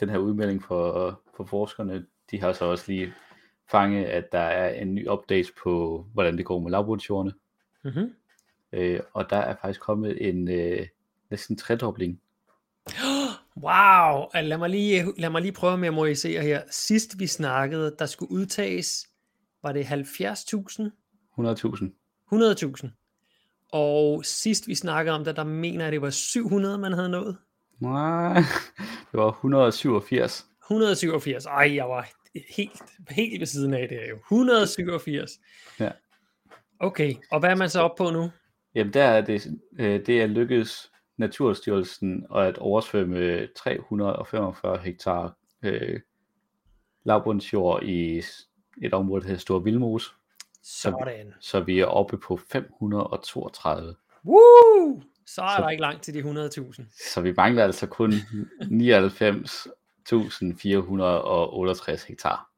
den 0.00 0.08
her 0.08 0.18
udmelding 0.18 0.62
for, 0.62 1.20
for 1.36 1.44
forskerne, 1.44 2.06
de 2.30 2.40
har 2.40 2.52
så 2.52 2.64
også 2.64 2.84
lige 2.88 3.14
fanget, 3.70 4.04
at 4.04 4.32
der 4.32 4.38
er 4.38 4.82
en 4.82 4.94
ny 4.94 5.08
update 5.08 5.52
på, 5.62 6.06
hvordan 6.12 6.38
det 6.38 6.46
går 6.46 6.58
med 6.60 6.70
lavbundsjordene. 6.70 7.34
Mm-hmm. 7.84 8.14
Øh, 8.72 9.00
og 9.12 9.30
der 9.30 9.36
er 9.36 9.56
faktisk 9.60 9.80
kommet 9.80 10.28
en 10.28 10.48
øh, 10.48 10.86
næsten 11.30 11.56
tredobling. 11.56 12.20
Wow, 13.56 14.26
lad 14.34 14.58
mig, 14.58 14.70
lige, 14.70 15.12
lad 15.18 15.30
mig 15.30 15.42
lige 15.42 15.52
prøve 15.52 15.72
at 15.72 15.78
memorisere 15.78 16.42
her. 16.42 16.62
Sidst 16.70 17.18
vi 17.18 17.26
snakkede, 17.26 17.96
der 17.98 18.06
skulle 18.06 18.32
udtages, 18.32 19.06
var 19.62 19.72
det 19.72 19.84
70.000? 19.84 20.90
100.000. 21.38 21.90
100.000. 22.32 22.88
Og 23.72 24.24
sidst 24.24 24.68
vi 24.68 24.74
snakkede 24.74 25.16
om 25.16 25.24
det, 25.24 25.36
der 25.36 25.44
mener 25.44 25.84
jeg, 25.84 25.92
det 25.92 26.02
var 26.02 26.10
700, 26.10 26.78
man 26.78 26.92
havde 26.92 27.08
nået. 27.08 27.36
Nej, 27.80 28.34
det 29.12 29.20
var 29.20 29.28
187. 29.28 30.46
187. 30.64 31.46
Ej, 31.46 31.74
jeg 31.74 31.88
var 31.88 32.08
helt, 32.56 32.82
helt 33.10 33.40
ved 33.40 33.46
siden 33.46 33.74
af 33.74 33.88
det 33.88 33.98
her 33.98 34.08
jo. 34.08 34.16
187. 34.16 35.30
Ja. 35.80 35.90
Okay, 36.80 37.14
og 37.30 37.40
hvad 37.40 37.50
er 37.50 37.54
man 37.54 37.70
så 37.70 37.80
op 37.80 37.96
på 37.96 38.10
nu? 38.10 38.30
Jamen 38.74 38.92
der 38.92 39.04
er 39.04 39.20
det, 39.20 39.46
øh, 39.78 40.06
det 40.06 40.22
er 40.22 40.26
lykkedes 40.26 40.90
Naturstyrelsen 41.18 42.26
at 42.36 42.58
oversvømme 42.58 43.46
345 43.56 44.78
hektar 44.78 45.36
øh, 45.62 46.00
lavbundsjord 47.04 47.82
i 47.82 48.22
et 48.82 48.94
område, 48.94 49.20
der 49.20 49.26
hedder 49.26 49.40
Stor 49.40 49.58
Vildmose. 49.58 50.10
Sådan. 50.62 51.34
Så 51.40 51.60
vi 51.60 51.80
er 51.80 51.86
oppe 51.86 52.18
på 52.18 52.36
532. 52.36 53.94
Woo! 54.24 55.02
Så 55.26 55.42
er 55.42 55.56
Så- 55.56 55.62
der 55.62 55.68
ikke 55.68 55.80
langt 55.80 56.02
til 56.02 56.14
de 56.14 56.20
100.000. 56.20 57.12
Så 57.12 57.20
vi 57.20 57.32
mangler 57.36 57.64
altså 57.64 57.86
kun 57.86 58.12
99.468 60.38 62.04
hektar. 62.08 62.50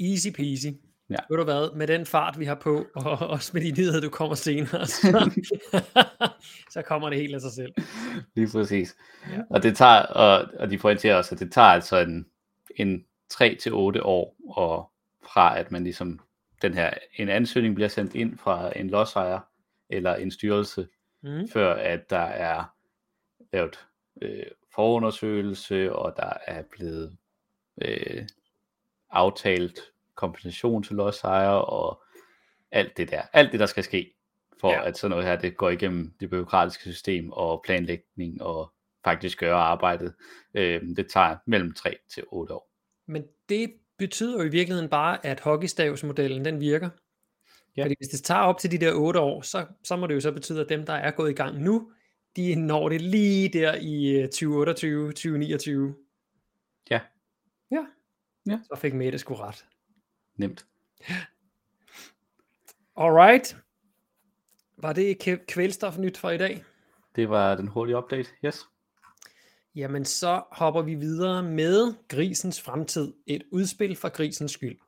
Easy 0.00 0.28
peasy. 0.36 0.66
Ja. 1.10 1.16
Ved 1.30 1.36
du 1.36 1.44
hvad, 1.44 1.76
med 1.76 1.86
den 1.86 2.06
fart 2.06 2.38
vi 2.38 2.44
har 2.44 2.54
på, 2.54 2.86
og 2.94 3.18
også 3.18 3.50
med 3.54 3.62
de 3.62 3.70
nyheder, 3.80 4.00
du 4.00 4.08
kommer 4.08 4.34
senere, 4.34 4.86
så, 4.86 5.42
så 6.74 6.82
kommer 6.82 7.10
det 7.10 7.18
helt 7.18 7.34
af 7.34 7.40
sig 7.40 7.52
selv. 7.52 7.72
Lige 8.36 8.48
præcis. 8.52 8.96
Ja. 9.30 9.40
Og 9.50 9.62
det 9.62 9.76
tager, 9.76 10.02
og, 10.02 10.46
og 10.58 10.70
de 10.70 10.78
pointerer 10.78 11.16
også, 11.16 11.34
at 11.34 11.38
det 11.38 11.52
tager 11.52 11.68
altså 11.68 11.98
en, 11.98 12.26
en 12.76 13.04
3-8 13.34 13.70
år, 14.02 14.36
og 14.56 14.90
fra 15.34 15.58
at 15.58 15.72
man 15.72 15.84
ligesom, 15.84 16.20
den 16.62 16.74
her, 16.74 16.90
en 17.14 17.28
ansøgning 17.28 17.74
bliver 17.74 17.88
sendt 17.88 18.14
ind 18.14 18.38
fra 18.38 18.78
en 18.78 18.90
lodsejer, 18.90 19.40
eller 19.90 20.14
en 20.14 20.30
styrelse, 20.30 20.86
Mm. 21.22 21.48
før 21.48 21.74
at 21.74 22.10
der 22.10 22.18
er 22.18 22.64
lavet 23.52 23.86
øh, 24.22 24.46
forundersøgelse, 24.74 25.92
og 25.92 26.14
der 26.16 26.32
er 26.46 26.62
blevet 26.62 27.16
øh, 27.82 28.26
aftalt 29.10 29.80
kompensation 30.20 30.82
til 30.82 30.96
lodsejere, 30.96 31.64
og 31.64 32.02
alt 32.72 32.96
det 32.96 33.10
der. 33.10 33.22
Alt 33.32 33.52
det, 33.52 33.60
der 33.60 33.66
skal 33.66 33.84
ske, 33.84 34.14
for 34.60 34.72
Ja. 34.72 34.88
at 34.88 34.98
sådan 34.98 35.10
noget 35.10 35.24
her, 35.26 35.36
det 35.36 35.56
går 35.56 35.70
igennem 35.70 36.12
det 36.20 36.30
byråkratiske 36.30 36.82
system, 36.82 37.30
og 37.32 37.62
planlægning, 37.64 38.42
og 38.42 38.72
faktisk 39.04 39.38
gøre 39.38 39.56
arbejdet. 39.56 40.14
Øh, 40.54 40.82
det 40.96 41.08
tager 41.10 41.36
mellem 41.46 41.72
3 41.74 41.96
til 42.14 42.24
8 42.28 42.54
år. 42.54 42.70
Men 43.06 43.24
det 43.48 43.72
betyder 43.98 44.36
jo 44.38 44.42
i 44.42 44.48
virkeligheden 44.50 44.90
bare, 44.90 45.26
at 45.26 45.40
hockeystavsmodellen, 45.40 46.44
den 46.44 46.60
virker. 46.60 46.90
Ja. 47.76 47.84
Fordi 47.84 47.94
hvis 47.98 48.08
det 48.08 48.22
tager 48.22 48.40
op 48.40 48.58
til 48.58 48.70
de 48.70 48.78
der 48.78 48.92
8 48.94 49.20
år, 49.20 49.42
så, 49.42 49.66
så 49.84 49.96
må 49.96 50.06
det 50.06 50.14
jo 50.14 50.20
så 50.20 50.32
betyde, 50.32 50.60
at 50.60 50.68
dem, 50.68 50.86
der 50.86 50.92
er 50.92 51.10
gået 51.10 51.30
i 51.30 51.34
gang 51.34 51.62
nu, 51.62 51.92
de 52.36 52.54
når 52.54 52.88
det 52.88 53.00
lige 53.00 53.48
der 53.48 53.74
i 53.74 54.10
øh, 54.10 54.28
2028, 54.28 55.08
2029. 55.12 55.94
Ja. 56.90 57.00
Ja. 57.70 57.84
Ja. 58.46 58.58
Så 58.64 58.76
fik 58.80 58.94
Mette 58.94 59.18
sgu 59.18 59.34
ret. 59.34 59.66
Nemt. 60.36 60.66
Alright. 62.96 63.56
Var 64.76 64.92
det 64.92 65.28
kvæ- 65.28 65.44
kvælstof 65.48 65.98
nyt 65.98 66.16
for 66.18 66.30
i 66.30 66.38
dag? 66.38 66.64
Det 67.16 67.30
var 67.30 67.54
den 67.54 67.68
hurtige 67.68 67.96
update. 67.96 68.28
Yes. 68.44 68.64
Jamen, 69.74 70.04
så 70.04 70.42
hopper 70.52 70.82
vi 70.82 70.94
videre 70.94 71.42
med 71.42 71.94
grisens 72.08 72.60
fremtid. 72.60 73.12
Et 73.26 73.42
udspil 73.52 73.96
for 73.96 74.08
grisens 74.08 74.52
skyld. 74.52 74.78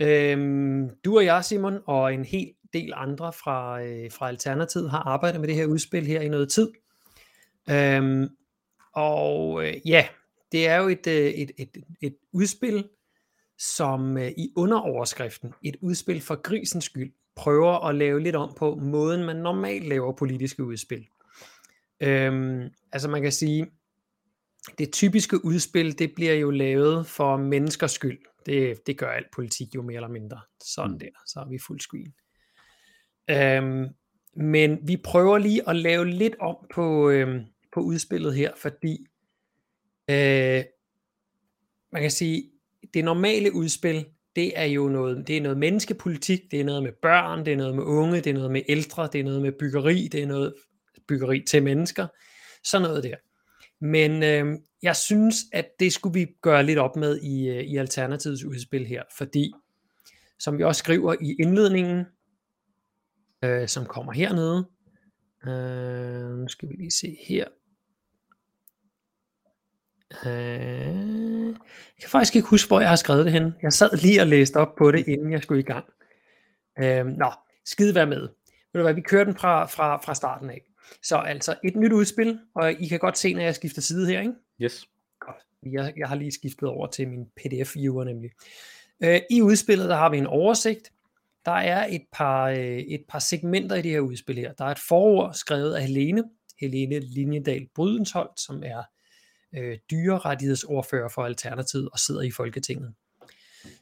Øhm, 0.00 0.90
du 1.04 1.16
og 1.16 1.24
jeg, 1.24 1.44
Simon, 1.44 1.78
og 1.86 2.14
en 2.14 2.24
hel 2.24 2.54
del 2.72 2.92
andre 2.96 3.32
fra, 3.32 3.82
øh, 3.82 4.10
fra 4.12 4.28
Alternativet 4.28 4.90
har 4.90 4.98
arbejdet 4.98 5.40
med 5.40 5.48
det 5.48 5.56
her 5.56 5.66
udspil 5.66 6.06
her 6.06 6.20
i 6.20 6.28
noget 6.28 6.50
tid. 6.50 6.72
Øhm, 7.70 8.28
og 8.92 9.64
øh, 9.66 9.74
ja, 9.88 10.08
det 10.52 10.68
er 10.68 10.76
jo 10.76 10.88
et, 10.88 11.06
øh, 11.06 11.26
et, 11.26 11.50
et, 11.58 11.76
et 12.00 12.16
udspil, 12.32 12.88
som 13.62 14.16
øh, 14.18 14.30
i 14.30 14.52
underoverskriften, 14.56 15.52
et 15.62 15.76
udspil 15.80 16.20
for 16.20 16.42
grisens 16.42 16.84
skyld, 16.84 17.12
prøver 17.36 17.86
at 17.86 17.94
lave 17.94 18.20
lidt 18.20 18.36
om 18.36 18.54
på 18.56 18.74
måden, 18.74 19.24
man 19.24 19.36
normalt 19.36 19.88
laver 19.88 20.12
politiske 20.12 20.64
udspil. 20.64 21.06
Øhm, 22.00 22.70
altså 22.92 23.08
man 23.08 23.22
kan 23.22 23.32
sige, 23.32 23.66
det 24.78 24.92
typiske 24.92 25.44
udspil, 25.44 25.98
det 25.98 26.12
bliver 26.14 26.34
jo 26.34 26.50
lavet 26.50 27.06
for 27.06 27.36
menneskers 27.36 27.92
skyld. 27.92 28.18
Det, 28.46 28.86
det 28.86 28.98
gør 28.98 29.10
alt 29.10 29.30
politik 29.32 29.74
jo 29.74 29.82
mere 29.82 29.96
eller 29.96 30.08
mindre. 30.08 30.40
Sådan 30.64 30.92
Mm. 30.92 30.98
der, 30.98 31.08
så 31.26 31.40
er 31.40 31.48
vi 31.48 31.58
fuld 31.58 31.80
screen. 31.80 32.14
Øhm, 33.30 33.88
men 34.36 34.88
vi 34.88 34.96
prøver 34.96 35.38
lige 35.38 35.68
at 35.68 35.76
lave 35.76 36.06
lidt 36.06 36.34
om 36.40 36.56
på, 36.74 37.10
øhm, 37.10 37.44
på 37.74 37.80
udspillet 37.80 38.34
her, 38.34 38.52
fordi 38.56 39.06
øh, 40.10 40.64
man 41.92 42.02
kan 42.02 42.10
sige, 42.10 42.51
det 42.94 43.04
normale 43.04 43.54
udspil, 43.54 44.06
det 44.36 44.58
er 44.58 44.64
jo 44.64 44.88
noget, 44.88 45.28
det 45.28 45.36
er 45.36 45.40
noget 45.40 45.58
menneskepolitik, 45.58 46.40
det 46.50 46.60
er 46.60 46.64
noget 46.64 46.82
med 46.82 46.92
børn, 47.02 47.44
det 47.44 47.52
er 47.52 47.56
noget 47.56 47.74
med 47.74 47.84
unge, 47.84 48.16
det 48.16 48.26
er 48.26 48.34
noget 48.34 48.50
med 48.50 48.62
ældre, 48.68 49.08
det 49.12 49.20
er 49.20 49.24
noget 49.24 49.42
med 49.42 49.52
byggeri, 49.52 50.08
det 50.12 50.22
er 50.22 50.26
noget 50.26 50.54
byggeri 51.08 51.44
til 51.48 51.62
mennesker, 51.62 52.06
sådan 52.64 52.88
noget 52.88 53.04
der. 53.04 53.16
Men 53.80 54.22
øh, 54.22 54.58
jeg 54.82 54.96
synes, 54.96 55.36
at 55.52 55.68
det 55.80 55.92
skulle 55.92 56.20
vi 56.20 56.26
gøre 56.42 56.66
lidt 56.66 56.78
op 56.78 56.96
med 56.96 57.20
i, 57.20 57.48
øh, 57.48 57.64
i 57.64 57.76
Alternativets 57.76 58.44
udspil 58.44 58.86
her, 58.86 59.02
fordi, 59.18 59.52
som 60.38 60.58
vi 60.58 60.64
også 60.64 60.78
skriver 60.78 61.14
i 61.20 61.36
indledningen, 61.40 62.04
øh, 63.44 63.68
som 63.68 63.86
kommer 63.86 64.12
hernede, 64.12 64.68
øh, 65.46 66.38
nu 66.38 66.48
skal 66.48 66.68
vi 66.68 66.74
lige 66.74 66.90
se 66.90 67.16
her, 67.28 67.44
Øh, 70.26 71.46
jeg 71.46 72.00
kan 72.00 72.08
faktisk 72.08 72.36
ikke 72.36 72.48
huske, 72.48 72.68
hvor 72.68 72.80
jeg 72.80 72.88
har 72.88 72.96
skrevet 72.96 73.24
det 73.24 73.32
henne. 73.32 73.54
Jeg 73.62 73.72
sad 73.72 73.90
lige 74.02 74.20
og 74.20 74.26
læste 74.26 74.56
op 74.56 74.74
på 74.78 74.90
det, 74.90 75.08
inden 75.08 75.32
jeg 75.32 75.42
skulle 75.42 75.60
i 75.60 75.64
gang. 75.64 75.84
Øh, 76.78 77.06
nå, 77.06 77.32
skide 77.64 77.94
være 77.94 78.06
med. 78.06 78.20
Ved 78.72 78.80
du 78.80 78.82
hvad, 78.82 78.94
vi 78.94 79.00
kører 79.00 79.24
den 79.24 79.36
fra, 79.36 79.66
fra, 79.66 79.96
fra 79.96 80.14
starten 80.14 80.50
af. 80.50 80.62
Så 81.02 81.16
altså 81.16 81.54
et 81.64 81.76
nyt 81.76 81.92
udspil, 81.92 82.38
og 82.54 82.72
I 82.72 82.88
kan 82.88 82.98
godt 82.98 83.18
se, 83.18 83.34
når 83.34 83.42
jeg 83.42 83.54
skifter 83.54 83.82
side 83.82 84.06
her, 84.06 84.20
ikke? 84.20 84.32
Yes. 84.62 84.86
Godt. 85.20 85.36
Jeg, 85.72 85.92
jeg 85.96 86.08
har 86.08 86.14
lige 86.14 86.32
skiftet 86.32 86.68
over 86.68 86.86
til 86.86 87.08
min 87.08 87.26
PDF-viewer 87.40 88.04
nemlig. 88.04 88.30
Øh, 89.04 89.20
I 89.30 89.42
udspillet, 89.42 89.88
der 89.88 89.96
har 89.96 90.10
vi 90.10 90.18
en 90.18 90.26
oversigt. 90.26 90.92
Der 91.44 91.52
er 91.52 91.86
et 91.86 92.04
par, 92.12 92.48
øh, 92.48 92.78
et 92.78 93.04
par 93.08 93.18
segmenter 93.18 93.76
i 93.76 93.82
det 93.82 93.90
her 93.90 94.00
udspil 94.00 94.38
her. 94.38 94.52
Der 94.52 94.64
er 94.64 94.68
et 94.68 94.78
forord 94.78 95.34
skrevet 95.34 95.74
af 95.74 95.82
Helene, 95.82 96.24
Helene 96.60 96.98
Linjedal 96.98 97.68
Brydensholt, 97.74 98.40
som 98.40 98.62
er 98.64 98.82
øh, 99.58 99.78
dyrerettighedsordfører 99.90 101.08
for 101.08 101.24
Alternativet 101.24 101.88
og 101.92 101.98
sidder 101.98 102.22
i 102.22 102.30
Folketinget. 102.30 102.94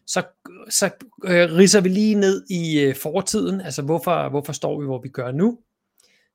Så, 0.06 0.22
så 0.70 0.90
øh, 1.24 1.52
riser 1.56 1.80
vi 1.80 1.88
lige 1.88 2.14
ned 2.14 2.46
i 2.50 2.80
øh, 2.80 2.94
fortiden, 2.94 3.60
altså 3.60 3.82
hvorfor, 3.82 4.28
hvorfor 4.28 4.52
står 4.52 4.80
vi, 4.80 4.86
hvor 4.86 5.00
vi 5.02 5.08
gør 5.08 5.30
nu. 5.32 5.58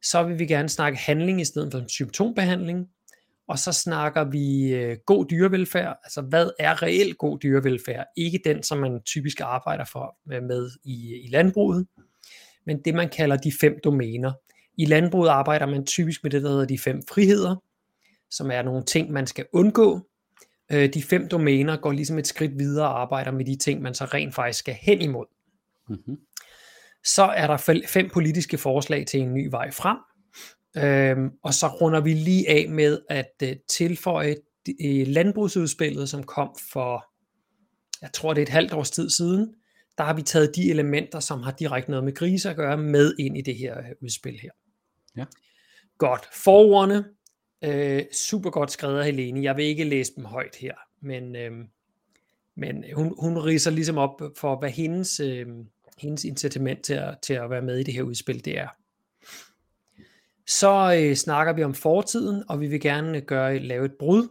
Så 0.04 0.24
vil 0.24 0.40
vi 0.40 0.46
gerne 0.46 0.70
snakke 0.70 0.98
handling 0.98 1.42
i 1.42 1.46
stedet 1.46 1.72
for 1.72 1.84
symptombehandling. 1.88 2.88
Og 3.48 3.60
så 3.60 3.72
snakker 3.72 4.24
vi 4.24 4.74
øh, 4.74 4.98
god 5.06 5.26
dyrevelfærd, 5.26 6.00
altså 6.04 6.22
hvad 6.22 6.50
er 6.60 6.84
reelt 6.84 7.18
god 7.18 7.40
dyrevelfærd? 7.40 8.06
Ikke 8.18 8.40
den, 8.46 8.64
som 8.64 8.78
man 8.78 9.02
typisk 9.06 9.42
arbejder 9.42 9.86
for 9.92 10.18
med, 10.26 10.42
med 10.42 10.72
i, 10.84 11.22
i 11.24 11.28
landbruget, 11.30 11.88
men 12.66 12.82
det 12.86 12.96
man 12.96 13.10
kalder 13.10 13.38
de 13.38 13.52
fem 13.62 13.80
domæner. 13.84 14.34
I 14.78 14.86
landbruget 14.86 15.30
arbejder 15.30 15.66
man 15.66 15.86
typisk 15.86 16.24
med 16.24 16.32
det, 16.32 16.44
der 16.44 16.50
hedder 16.50 16.66
de 16.66 16.80
fem 16.80 17.02
friheder, 17.10 17.56
som 18.36 18.52
er 18.52 18.62
nogle 18.62 18.84
ting, 18.84 19.12
man 19.12 19.28
skal 19.28 19.46
undgå. 19.54 20.10
Øh, 20.72 20.94
de 20.94 21.04
fem 21.04 21.28
domæner 21.28 21.78
går 21.78 21.92
ligesom 21.92 22.18
et 22.18 22.28
skridt 22.28 22.60
videre 22.60 22.88
og 22.88 23.02
arbejder 23.02 23.32
med 23.32 23.46
de 23.46 23.56
ting, 23.56 23.82
man 23.82 23.94
så 23.94 24.06
rent 24.06 24.36
faktisk 24.36 24.60
skal 24.60 24.74
hen 24.74 25.02
imod. 25.02 25.26
Mm-hmm. 25.90 26.18
Så 27.04 27.24
er 27.24 27.48
der 27.48 27.82
fem 27.88 28.10
politiske 28.10 28.58
forslag 28.58 29.06
til 29.08 29.20
en 29.20 29.34
ny 29.34 29.48
vej 29.52 29.72
frem. 29.72 29.98
Øhm, 30.78 31.32
og 31.44 31.54
så 31.54 31.68
runder 31.68 32.00
vi 32.00 32.14
lige 32.14 32.50
af 32.50 32.70
med 32.70 33.02
at 33.10 33.34
øh, 33.44 33.56
tilføje 33.70 34.36
øh, 34.82 35.08
landbrugsudspillet, 35.08 36.10
som 36.10 36.24
kom 36.24 36.56
for, 36.72 37.06
jeg 38.02 38.14
tror 38.14 38.34
det 38.34 38.42
er 38.42 38.46
et 38.46 38.50
halvt 38.50 38.74
års 38.74 38.92
tid 38.92 39.10
siden. 39.10 39.54
Der 39.98 40.04
har 40.04 40.14
vi 40.14 40.22
taget 40.22 40.56
de 40.56 40.70
elementer, 40.70 41.20
som 41.20 41.44
har 41.44 41.52
direkte 41.52 41.92
noget 41.92 42.04
med 42.04 42.16
grise 42.16 42.50
at 42.50 42.56
gøre, 42.56 42.78
med 42.78 43.16
ind 43.20 43.38
i 43.38 43.42
det 43.42 43.56
her 43.56 43.78
øh, 43.78 43.86
udspil 44.02 44.40
her. 44.42 44.52
Ja. 45.18 45.26
Godt. 45.98 46.30
Forordene, 46.34 47.06
øh, 47.64 48.04
super 48.12 48.50
godt 48.50 48.72
skrevet 48.72 49.00
af 49.00 49.06
Helene. 49.06 49.44
Jeg 49.44 49.58
vil 49.58 49.66
ikke 49.66 49.84
læse 49.84 50.16
dem 50.16 50.26
højt 50.26 50.56
her, 50.56 50.74
men, 51.02 51.36
øh, 51.36 51.52
men 52.56 52.84
hun, 52.94 53.16
hun 53.20 53.38
riser 53.38 53.72
ligesom 53.72 53.98
op 53.98 54.22
for, 54.38 54.60
hvad 54.60 54.70
hendes, 54.70 55.20
øh, 55.20 55.48
hendes 55.98 56.26
incitament 56.26 56.84
til 56.84 56.94
at, 56.94 57.18
til 57.22 57.34
at 57.34 57.50
være 57.50 57.62
med 57.62 57.78
i 57.78 57.84
det 57.84 57.94
her 57.94 58.04
udspil, 58.04 58.46
det 58.46 58.58
er. 58.60 58.68
Så 60.48 60.96
øh, 61.00 61.16
snakker 61.16 61.54
vi 61.54 61.64
om 61.64 61.74
fortiden, 61.74 62.44
og 62.50 62.62
vi 62.62 62.68
vil 62.68 62.82
gerne 62.82 63.18
øh, 63.18 63.24
gøre, 63.24 63.60
lave 63.60 63.86
et 63.86 63.96
brud. 64.00 64.28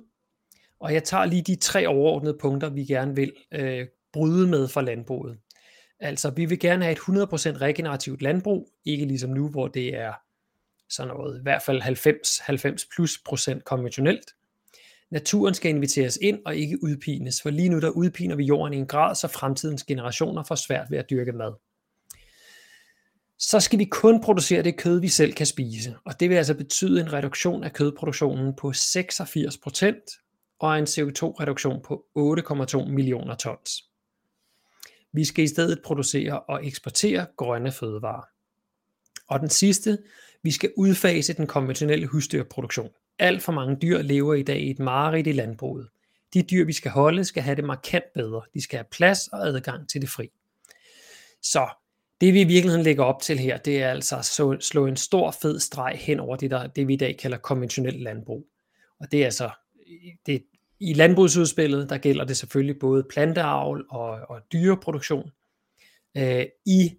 Og 0.81 0.95
jeg 0.95 1.05
tager 1.05 1.25
lige 1.25 1.43
de 1.43 1.57
tre 1.57 1.89
overordnede 1.89 2.39
punkter, 2.41 2.71
vi 2.71 2.85
gerne 2.85 3.17
vil 3.17 3.33
øh, 3.53 3.87
bryde 4.13 4.49
med 4.49 4.69
for 4.69 4.81
landbruget. 4.81 5.39
Altså, 6.01 6.31
vi 6.31 6.45
vil 6.45 6.59
gerne 6.59 6.85
have 6.85 6.93
et 6.93 6.99
100% 6.99 7.61
regenerativt 7.61 8.23
landbrug, 8.23 8.69
ikke 8.85 9.05
ligesom 9.05 9.31
nu, 9.31 9.49
hvor 9.49 9.69
det 9.69 9.97
er 9.97 10.13
sådan 10.95 11.15
noget, 11.15 11.39
i 11.39 11.43
hvert 11.43 11.63
fald 11.63 11.81
90, 11.81 12.39
90 12.39 12.87
plus 12.95 13.19
procent 13.27 13.65
konventionelt. 13.65 14.35
Naturen 15.11 15.55
skal 15.55 15.71
inviteres 15.71 16.19
ind 16.23 16.39
og 16.47 16.57
ikke 16.57 16.83
udpines, 16.83 17.43
for 17.43 17.51
lige 17.51 17.69
nu 17.69 17.81
der 17.81 17.91
udpiner 17.91 18.37
vi 18.37 18.45
jorden 18.45 18.75
i 18.75 18.77
en 18.77 18.87
grad, 18.87 19.15
så 19.15 19.29
fremtidens 19.29 19.85
generationer 19.85 20.43
får 20.43 20.55
svært 20.55 20.91
ved 20.91 20.99
at 20.99 21.11
dyrke 21.11 21.33
mad. 21.33 21.53
så 23.39 23.61
skal 23.61 23.79
vi 23.79 23.85
kun 23.85 24.21
producere 24.21 24.63
det 24.63 24.77
kød, 24.77 25.01
vi 25.01 25.09
selv 25.09 25.33
kan 25.33 25.47
spise. 25.47 25.97
Og 26.05 26.21
det 26.21 26.31
vil 26.31 26.37
altså 26.37 26.55
betyde 26.55 27.01
en 27.01 27.13
reduktion 27.13 27.65
af 27.65 27.73
kødproduktionen 27.73 28.55
på 28.57 28.71
86% 28.71 30.57
og 30.59 30.79
en 30.79 30.85
CO2-reduktion 30.85 31.83
på 31.83 32.07
8,2 32.19 32.89
millioner 32.89 33.35
tons. 33.35 33.71
Vi 35.13 35.25
skal 35.25 35.45
i 35.45 35.49
stedet 35.49 35.81
producere 35.85 36.41
og 36.41 36.67
eksportere 36.67 37.27
grønne 37.37 37.73
fødevarer. 37.73 38.25
Og 39.29 39.41
den 39.41 39.49
sidste, 39.49 39.99
vi 40.45 40.51
skal 40.51 40.73
udfase 40.77 41.33
den 41.33 41.47
konventionelle 41.47 42.07
husdyrproduktion. 42.07 42.91
Alt 43.19 43.43
for 43.43 43.53
mange 43.53 43.77
dyr 43.83 44.03
lever 44.03 44.35
i 44.35 44.43
dag 44.43 44.61
i 44.61 44.71
et 44.71 44.79
mareridt 44.79 45.27
i 45.27 45.33
landbruget. 45.33 45.89
De 46.35 46.43
dyr, 46.43 46.65
vi 46.65 46.73
skal 46.73 46.91
holde, 46.91 47.25
skal 47.25 47.43
have 47.43 47.57
det 47.57 47.65
markant 47.65 48.05
bedre. 48.15 48.43
De 48.55 48.63
skal 48.63 48.77
have 48.77 48.87
plads 48.91 49.29
og 49.29 49.47
adgang 49.47 49.89
til 49.89 50.01
det 50.01 50.11
fri. 50.11 50.31
Så 51.43 51.69
det 52.21 52.35
vi 52.35 52.41
i 52.41 52.45
virkeligheden 52.45 52.85
lægger 52.85 53.05
op 53.05 53.23
til 53.23 53.39
her, 53.39 53.57
det 53.59 53.83
er 53.83 53.91
altså 53.91 54.17
at 54.17 54.65
slå 54.65 54.87
en 54.87 54.97
stor 54.97 55.31
fed 55.43 55.61
streg 55.61 55.99
hen 56.01 56.21
over 56.21 56.37
det, 56.37 56.51
der, 56.51 56.67
det 56.67 56.89
vi 56.89 56.93
i 56.95 56.97
dag 56.97 57.17
kalder 57.19 57.39
konventionelt 57.39 58.03
landbrug. 58.03 58.47
Og 59.01 59.13
det 59.13 59.21
er 59.21 59.25
altså, 59.25 59.51
det, 60.27 60.45
i 60.81 60.93
landbrugsudspillet, 60.93 61.91
der 61.91 61.99
gælder 61.99 62.25
det 62.25 62.37
selvfølgelig 62.37 62.79
både 62.79 63.07
planteavl 63.11 63.87
og, 63.91 64.11
og 64.29 64.41
dyreproduktion. 64.53 65.31
Øh, 66.17 66.47
I 66.67 66.95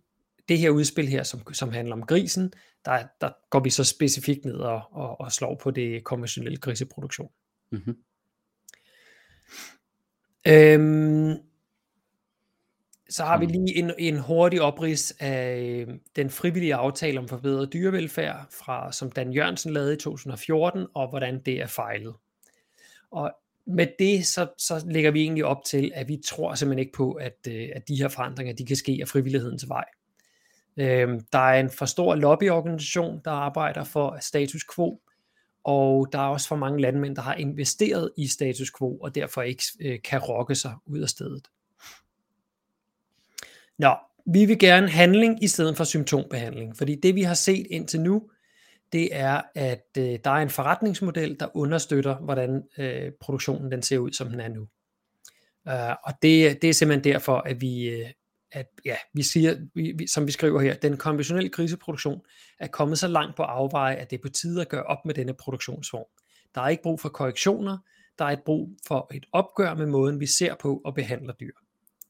det 0.49 0.59
her 0.59 0.69
udspil 0.69 1.07
her, 1.07 1.23
som, 1.23 1.53
som 1.53 1.71
handler 1.71 1.95
om 1.95 2.05
grisen, 2.05 2.53
der, 2.85 3.03
der 3.21 3.29
går 3.49 3.59
vi 3.59 3.69
så 3.69 3.83
specifikt 3.83 4.45
ned 4.45 4.55
og, 4.55 4.81
og, 4.91 5.21
og 5.21 5.31
slår 5.31 5.59
på 5.63 5.71
det 5.71 6.03
konventionelle 6.03 6.57
griseproduktion. 6.57 7.29
Mm-hmm. 7.71 7.97
Øhm, 10.47 11.37
så 13.09 13.23
har 13.23 13.39
vi 13.39 13.45
lige 13.45 13.75
en, 13.75 13.91
en 13.99 14.19
hurtig 14.19 14.61
oprids 14.61 15.13
af 15.19 15.57
øh, 15.59 15.87
den 16.15 16.29
frivillige 16.29 16.75
aftale 16.75 17.19
om 17.19 17.27
forbedret 17.27 17.73
dyrevelfærd, 17.73 18.47
fra, 18.51 18.91
som 18.91 19.11
Dan 19.11 19.33
Jørgensen 19.33 19.73
lavede 19.73 19.93
i 19.93 19.97
2014, 19.97 20.87
og 20.93 21.09
hvordan 21.09 21.41
det 21.45 21.61
er 21.61 21.67
fejlet. 21.67 22.13
Og 23.11 23.31
med 23.67 23.87
det, 23.99 24.25
så, 24.25 24.47
så 24.57 24.85
lægger 24.87 25.11
vi 25.11 25.21
egentlig 25.21 25.45
op 25.45 25.63
til, 25.65 25.91
at 25.95 26.07
vi 26.07 26.21
tror 26.25 26.55
simpelthen 26.55 26.79
ikke 26.79 26.93
på, 26.93 27.11
at, 27.11 27.37
øh, 27.47 27.69
at 27.75 27.87
de 27.87 27.95
her 27.95 28.07
forandringer, 28.07 28.53
de 28.53 28.65
kan 28.65 28.75
ske 28.75 28.97
af 29.01 29.07
frivillighedens 29.07 29.69
vej. 29.69 29.85
Øhm, 30.77 31.19
der 31.31 31.39
er 31.39 31.59
en 31.59 31.69
for 31.69 31.85
stor 31.85 32.15
lobbyorganisation, 32.15 33.21
der 33.25 33.31
arbejder 33.31 33.83
for 33.83 34.17
status 34.21 34.65
quo, 34.75 35.01
og 35.63 36.07
der 36.11 36.19
er 36.19 36.27
også 36.27 36.47
for 36.47 36.55
mange 36.55 36.81
landmænd, 36.81 37.15
der 37.15 37.21
har 37.21 37.33
investeret 37.33 38.11
i 38.17 38.27
status 38.27 38.71
quo, 38.77 38.97
og 38.97 39.15
derfor 39.15 39.41
ikke 39.41 39.63
øh, 39.81 39.99
kan 40.03 40.19
rokke 40.19 40.55
sig 40.55 40.73
ud 40.85 40.99
af 40.99 41.09
stedet. 41.09 41.47
Nå, 43.77 43.95
vi 44.25 44.45
vil 44.45 44.59
gerne 44.59 44.89
handling 44.89 45.43
i 45.43 45.47
stedet 45.47 45.77
for 45.77 45.83
symptombehandling, 45.83 46.77
fordi 46.77 46.95
det 46.95 47.15
vi 47.15 47.21
har 47.21 47.33
set 47.33 47.67
indtil 47.69 48.01
nu, 48.01 48.29
det 48.93 49.09
er, 49.11 49.41
at 49.55 49.87
øh, 49.97 50.19
der 50.23 50.29
er 50.29 50.41
en 50.41 50.49
forretningsmodel, 50.49 51.39
der 51.39 51.57
understøtter, 51.57 52.15
hvordan 52.15 52.63
øh, 52.77 53.11
produktionen 53.21 53.71
den 53.71 53.81
ser 53.81 53.97
ud, 53.97 54.11
som 54.11 54.29
den 54.29 54.39
er 54.39 54.47
nu. 54.47 54.67
Uh, 55.69 55.95
og 56.03 56.13
det, 56.21 56.61
det 56.61 56.69
er 56.69 56.73
simpelthen 56.73 57.13
derfor, 57.13 57.37
at 57.37 57.61
vi, 57.61 57.89
øh, 57.89 58.09
at, 58.55 58.67
ja, 58.85 58.95
vi 59.13 59.23
siger, 59.23 59.55
vi, 59.73 59.93
vi, 59.97 60.07
som 60.07 60.27
vi 60.27 60.31
skriver 60.31 60.61
her, 60.61 60.73
den 60.73 60.97
konventionelle 60.97 61.49
kriseproduktion 61.49 62.21
er 62.59 62.67
kommet 62.67 62.99
så 62.99 63.07
langt 63.07 63.35
på 63.35 63.43
afveje, 63.43 63.95
at 63.95 64.09
det 64.09 64.17
er 64.17 64.21
på 64.21 64.29
tide 64.29 64.61
at 64.61 64.69
gøre 64.69 64.83
op 64.83 65.05
med 65.05 65.13
denne 65.13 65.33
produktionsform. 65.33 66.05
Der 66.55 66.61
er 66.61 66.69
ikke 66.69 66.83
brug 66.83 66.99
for 66.99 67.09
korrektioner, 67.09 67.77
der 68.19 68.25
er 68.25 68.29
et 68.29 68.43
brug 68.45 68.69
for 68.87 69.11
et 69.13 69.25
opgør 69.31 69.73
med 69.73 69.85
måden, 69.85 70.19
vi 70.19 70.25
ser 70.25 70.55
på 70.55 70.81
og 70.85 70.95
behandler 70.95 71.33
dyr. 71.33 71.53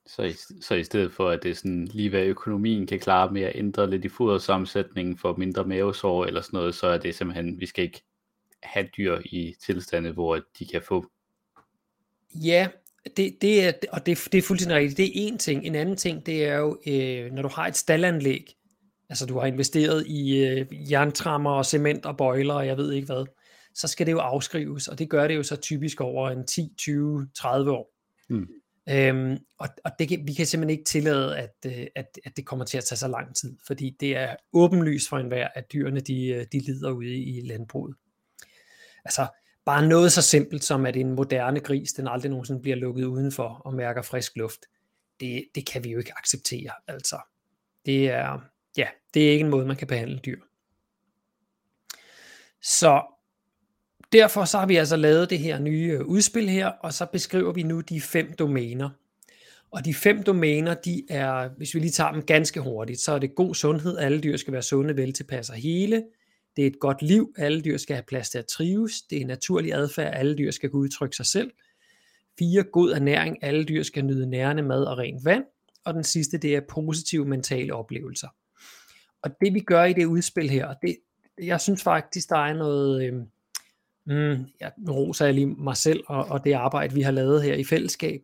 Så 0.07 0.23
i, 0.23 0.33
så 0.61 0.75
i 0.75 0.83
stedet 0.83 1.13
for, 1.13 1.29
at 1.29 1.43
det 1.43 1.51
er 1.51 1.55
sådan 1.55 1.85
lige 1.85 2.09
hvad 2.09 2.23
økonomien 2.23 2.87
kan 2.87 2.99
klare 2.99 3.31
med 3.31 3.41
at 3.41 3.51
ændre 3.55 3.89
lidt 3.89 4.05
i 4.05 4.09
fodersammensætningen 4.09 5.17
for 5.17 5.35
mindre 5.35 5.63
mavesår 5.63 6.25
eller 6.25 6.41
sådan 6.41 6.57
noget, 6.57 6.75
så 6.75 6.87
er 6.87 6.97
det 6.97 7.15
simpelthen, 7.15 7.59
vi 7.59 7.65
skal 7.65 7.83
ikke 7.83 8.03
have 8.63 8.89
dyr 8.97 9.19
i 9.25 9.55
tilstande, 9.65 10.11
hvor 10.11 10.39
de 10.59 10.65
kan 10.65 10.81
få. 10.81 11.05
Ja, 12.35 12.67
det, 13.17 13.37
det 13.41 13.63
er, 13.65 13.71
og 13.91 14.05
det, 14.05 14.27
det 14.31 14.37
er 14.37 14.41
fuldstændig 14.41 14.77
rigtigt. 14.77 14.97
Det 14.97 15.05
er 15.05 15.11
en 15.13 15.37
ting. 15.37 15.65
En 15.65 15.75
anden 15.75 15.97
ting, 15.97 16.25
det 16.25 16.45
er 16.45 16.55
jo, 16.57 16.77
øh, 16.87 17.31
når 17.31 17.41
du 17.41 17.47
har 17.47 17.67
et 17.67 17.77
stallanlæg, 17.77 18.55
altså 19.09 19.25
du 19.25 19.39
har 19.39 19.47
investeret 19.47 20.07
i 20.07 20.45
øh, 20.45 20.91
jerntrammer 20.91 21.51
og 21.51 21.65
cement 21.65 22.05
og 22.05 22.17
bøjler 22.17 22.53
og 22.53 22.67
jeg 22.67 22.77
ved 22.77 22.93
ikke 22.93 23.05
hvad, 23.05 23.25
så 23.75 23.87
skal 23.87 24.05
det 24.05 24.11
jo 24.11 24.19
afskrives, 24.19 24.87
og 24.87 24.99
det 24.99 25.09
gør 25.09 25.27
det 25.27 25.35
jo 25.35 25.43
så 25.43 25.55
typisk 25.55 26.01
over 26.01 26.29
en 26.29 26.47
10, 26.47 26.69
20, 26.77 27.27
30 27.37 27.71
år. 27.71 27.91
Mm. 28.29 28.47
Øhm, 28.89 29.37
og 29.59 29.67
og 29.85 29.91
det 29.99 30.09
kan, 30.09 30.27
vi 30.27 30.33
kan 30.33 30.45
simpelthen 30.45 30.79
ikke 30.79 30.89
tillade, 30.89 31.37
at, 31.37 31.55
øh, 31.65 31.87
at, 31.95 32.19
at 32.25 32.37
det 32.37 32.45
kommer 32.45 32.65
til 32.65 32.77
at 32.77 32.83
tage 32.83 32.97
så 32.97 33.07
lang 33.07 33.35
tid, 33.35 33.57
fordi 33.67 33.97
det 33.99 34.15
er 34.17 34.35
åbenlyst 34.53 35.09
for 35.09 35.17
enhver, 35.17 35.47
at 35.55 35.71
dyrene 35.73 35.99
de, 35.99 36.27
øh, 36.27 36.45
de 36.51 36.59
lider 36.59 36.91
ude 36.91 37.17
i 37.17 37.41
landbruget. 37.41 37.95
Altså, 39.05 39.27
bare 39.65 39.87
noget 39.87 40.11
så 40.11 40.21
simpelt 40.21 40.63
som, 40.63 40.85
at 40.85 40.95
en 40.95 41.11
moderne 41.11 41.59
gris, 41.59 41.93
den 41.93 42.07
aldrig 42.07 42.29
nogensinde 42.29 42.61
bliver 42.61 42.77
lukket 42.77 43.05
udenfor 43.05 43.61
og 43.65 43.73
mærker 43.73 44.01
frisk 44.01 44.35
luft, 44.35 44.59
det, 45.19 45.45
det 45.55 45.65
kan 45.65 45.83
vi 45.83 45.91
jo 45.91 45.97
ikke 45.99 46.17
acceptere. 46.17 46.71
Altså, 46.87 47.19
det 47.85 48.09
er, 48.09 48.39
ja, 48.77 48.87
det 49.13 49.27
er 49.27 49.31
ikke 49.31 49.43
en 49.43 49.49
måde, 49.49 49.65
man 49.65 49.75
kan 49.75 49.87
behandle 49.87 50.19
dyr. 50.25 50.39
Så 52.61 53.01
derfor 54.11 54.45
så 54.45 54.57
har 54.57 54.65
vi 54.65 54.75
altså 54.75 54.95
lavet 54.95 55.29
det 55.29 55.39
her 55.39 55.59
nye 55.59 55.97
øh, 55.99 56.05
udspil 56.05 56.49
her, 56.49 56.67
og 56.67 56.93
så 56.93 57.05
beskriver 57.05 57.53
vi 57.53 57.63
nu 57.63 57.81
de 57.81 58.01
fem 58.01 58.33
domæner. 58.33 58.89
Og 59.71 59.85
de 59.85 59.93
fem 59.93 60.23
domæner, 60.23 60.73
de 60.73 61.03
er, 61.09 61.49
hvis 61.57 61.75
vi 61.75 61.79
lige 61.79 61.91
tager 61.91 62.11
dem 62.11 62.21
ganske 62.21 62.59
hurtigt, 62.59 62.99
så 62.99 63.11
er 63.11 63.19
det 63.19 63.35
god 63.35 63.55
sundhed, 63.55 63.97
alle 63.97 64.21
dyr 64.21 64.37
skal 64.37 64.53
være 64.53 64.61
sunde, 64.61 64.97
veltilpasset 64.97 65.53
og 65.53 65.61
hele. 65.61 66.03
Det 66.55 66.63
er 66.63 66.67
et 66.67 66.79
godt 66.79 67.01
liv, 67.01 67.33
alle 67.37 67.61
dyr 67.61 67.77
skal 67.77 67.95
have 67.95 68.03
plads 68.07 68.29
til 68.29 68.37
at 68.37 68.45
trives. 68.45 69.01
Det 69.01 69.21
er 69.21 69.25
naturlig 69.25 69.73
adfærd, 69.73 70.13
alle 70.15 70.37
dyr 70.37 70.51
skal 70.51 70.69
kunne 70.69 70.81
udtrykke 70.81 71.15
sig 71.15 71.25
selv. 71.25 71.51
Fire, 72.39 72.63
god 72.63 72.91
ernæring, 72.91 73.37
alle 73.41 73.63
dyr 73.63 73.83
skal 73.83 74.05
nyde 74.05 74.29
nærende 74.29 74.63
mad 74.63 74.83
og 74.83 74.97
rent 74.97 75.25
vand. 75.25 75.43
Og 75.85 75.93
den 75.93 76.03
sidste, 76.03 76.37
det 76.37 76.55
er 76.55 76.61
positive 76.69 77.25
mentale 77.25 77.73
oplevelser. 77.73 78.27
Og 79.21 79.31
det 79.41 79.53
vi 79.53 79.59
gør 79.59 79.83
i 79.83 79.93
det 79.93 80.05
udspil 80.05 80.49
her, 80.49 80.73
det, 80.81 80.97
jeg 81.41 81.61
synes 81.61 81.83
faktisk, 81.83 82.29
der 82.29 82.37
er 82.37 82.53
noget, 82.53 83.03
øh, 83.03 83.13
mm, 84.05 84.45
ja, 84.61 84.69
nu 84.77 84.91
roser 84.91 85.25
jeg 85.25 85.33
lige 85.33 85.47
mig 85.47 85.77
selv 85.77 86.03
og, 86.07 86.25
og 86.25 86.43
det 86.45 86.53
arbejde, 86.53 86.93
vi 86.93 87.01
har 87.01 87.11
lavet 87.11 87.43
her 87.43 87.53
i 87.55 87.63
fællesskab. 87.63 88.21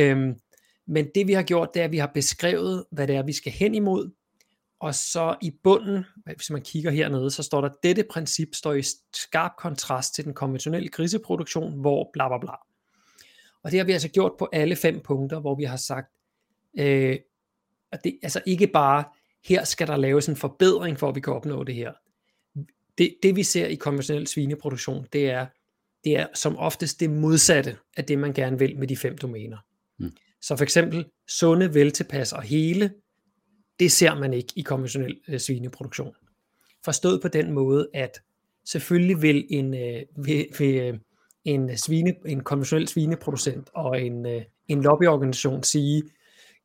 Øhm, 0.00 0.34
men 0.86 1.06
det 1.14 1.26
vi 1.26 1.32
har 1.32 1.42
gjort, 1.42 1.74
det 1.74 1.80
er, 1.80 1.84
at 1.84 1.92
vi 1.92 1.98
har 1.98 2.10
beskrevet, 2.14 2.84
hvad 2.90 3.06
det 3.06 3.16
er, 3.16 3.22
vi 3.22 3.32
skal 3.32 3.52
hen 3.52 3.74
imod, 3.74 4.10
og 4.80 4.94
så 4.94 5.36
i 5.42 5.52
bunden, 5.62 6.04
hvis 6.36 6.50
man 6.50 6.62
kigger 6.62 6.90
hernede, 6.90 7.30
så 7.30 7.42
står 7.42 7.60
der, 7.60 7.68
dette 7.82 8.04
princip 8.10 8.54
står 8.54 8.72
i 8.72 8.82
skarp 9.14 9.52
kontrast 9.58 10.14
til 10.14 10.24
den 10.24 10.34
konventionelle 10.34 10.88
griseproduktion, 10.88 11.80
hvor 11.80 12.10
bla 12.12 12.28
bla 12.28 12.38
bla. 12.38 12.52
Og 13.62 13.70
det 13.70 13.78
har 13.78 13.84
vi 13.84 13.92
altså 13.92 14.08
gjort 14.08 14.32
på 14.38 14.48
alle 14.52 14.76
fem 14.76 15.00
punkter, 15.00 15.40
hvor 15.40 15.54
vi 15.54 15.64
har 15.64 15.76
sagt, 15.76 16.08
øh, 16.78 17.16
at 17.92 18.04
det 18.04 18.18
altså 18.22 18.40
ikke 18.46 18.66
bare, 18.66 19.04
her 19.44 19.64
skal 19.64 19.86
der 19.86 19.96
laves 19.96 20.28
en 20.28 20.36
forbedring, 20.36 20.98
for 20.98 21.08
at 21.08 21.14
vi 21.14 21.20
kan 21.20 21.32
opnå 21.32 21.64
det 21.64 21.74
her 21.74 21.92
det, 22.98 23.16
det 23.22 23.36
vi 23.36 23.42
ser 23.42 23.66
i 23.66 23.74
konventionel 23.74 24.26
svineproduktion, 24.26 25.06
det 25.12 25.30
er, 25.30 25.46
det 26.04 26.16
er 26.16 26.26
som 26.34 26.56
oftest 26.56 27.00
det 27.00 27.10
modsatte 27.10 27.76
af 27.96 28.04
det, 28.04 28.18
man 28.18 28.32
gerne 28.32 28.58
vil 28.58 28.78
med 28.78 28.88
de 28.88 28.96
fem 28.96 29.18
domæner. 29.18 29.58
Mm. 29.98 30.12
Så 30.42 30.56
for 30.56 30.62
eksempel 30.62 31.04
sunde, 31.28 31.74
veltilpas 31.74 32.32
og 32.32 32.42
hele, 32.42 32.90
det 33.80 33.92
ser 33.92 34.14
man 34.14 34.34
ikke 34.34 34.52
i 34.56 34.62
konventionel 34.62 35.20
øh, 35.28 35.40
svineproduktion. 35.40 36.14
Forstået 36.84 37.22
på 37.22 37.28
den 37.28 37.52
måde, 37.52 37.88
at 37.94 38.20
selvfølgelig 38.64 39.22
vil 39.22 39.46
en, 39.50 39.74
øh, 39.74 40.02
vil, 40.16 40.46
vil, 40.58 40.74
øh, 40.74 40.98
en, 41.44 41.78
svine, 41.78 42.14
en 42.26 42.40
konventionel 42.40 42.88
svineproducent 42.88 43.70
og 43.74 44.02
en, 44.02 44.26
øh, 44.26 44.42
en 44.68 44.82
lobbyorganisation 44.82 45.62
sige, 45.62 46.02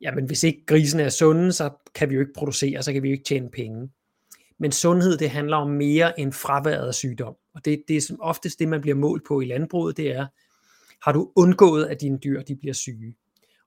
jamen 0.01 0.25
hvis 0.25 0.43
ikke 0.43 0.65
grisen 0.65 0.99
er 0.99 1.09
sunde, 1.09 1.51
så 1.53 1.69
kan 1.95 2.09
vi 2.09 2.15
jo 2.15 2.21
ikke 2.21 2.33
producere, 2.33 2.83
så 2.83 2.93
kan 2.93 3.03
vi 3.03 3.07
jo 3.07 3.13
ikke 3.13 3.23
tjene 3.23 3.49
penge. 3.49 3.89
Men 4.57 4.71
sundhed, 4.71 5.17
det 5.17 5.29
handler 5.29 5.57
om 5.57 5.69
mere 5.69 6.19
end 6.19 6.33
fraværet 6.33 6.87
af 6.87 6.93
sygdom. 6.93 7.35
Og 7.53 7.65
det, 7.65 7.83
det 7.87 7.97
er 7.97 8.01
som 8.01 8.21
oftest 8.21 8.59
det, 8.59 8.67
man 8.67 8.81
bliver 8.81 8.95
målt 8.95 9.23
på 9.27 9.41
i 9.41 9.45
landbruget, 9.45 9.97
det 9.97 10.11
er, 10.11 10.27
har 11.03 11.11
du 11.11 11.31
undgået, 11.35 11.85
at 11.85 12.01
dine 12.01 12.17
dyr 12.17 12.41
de 12.41 12.55
bliver 12.55 12.73
syge? 12.73 13.15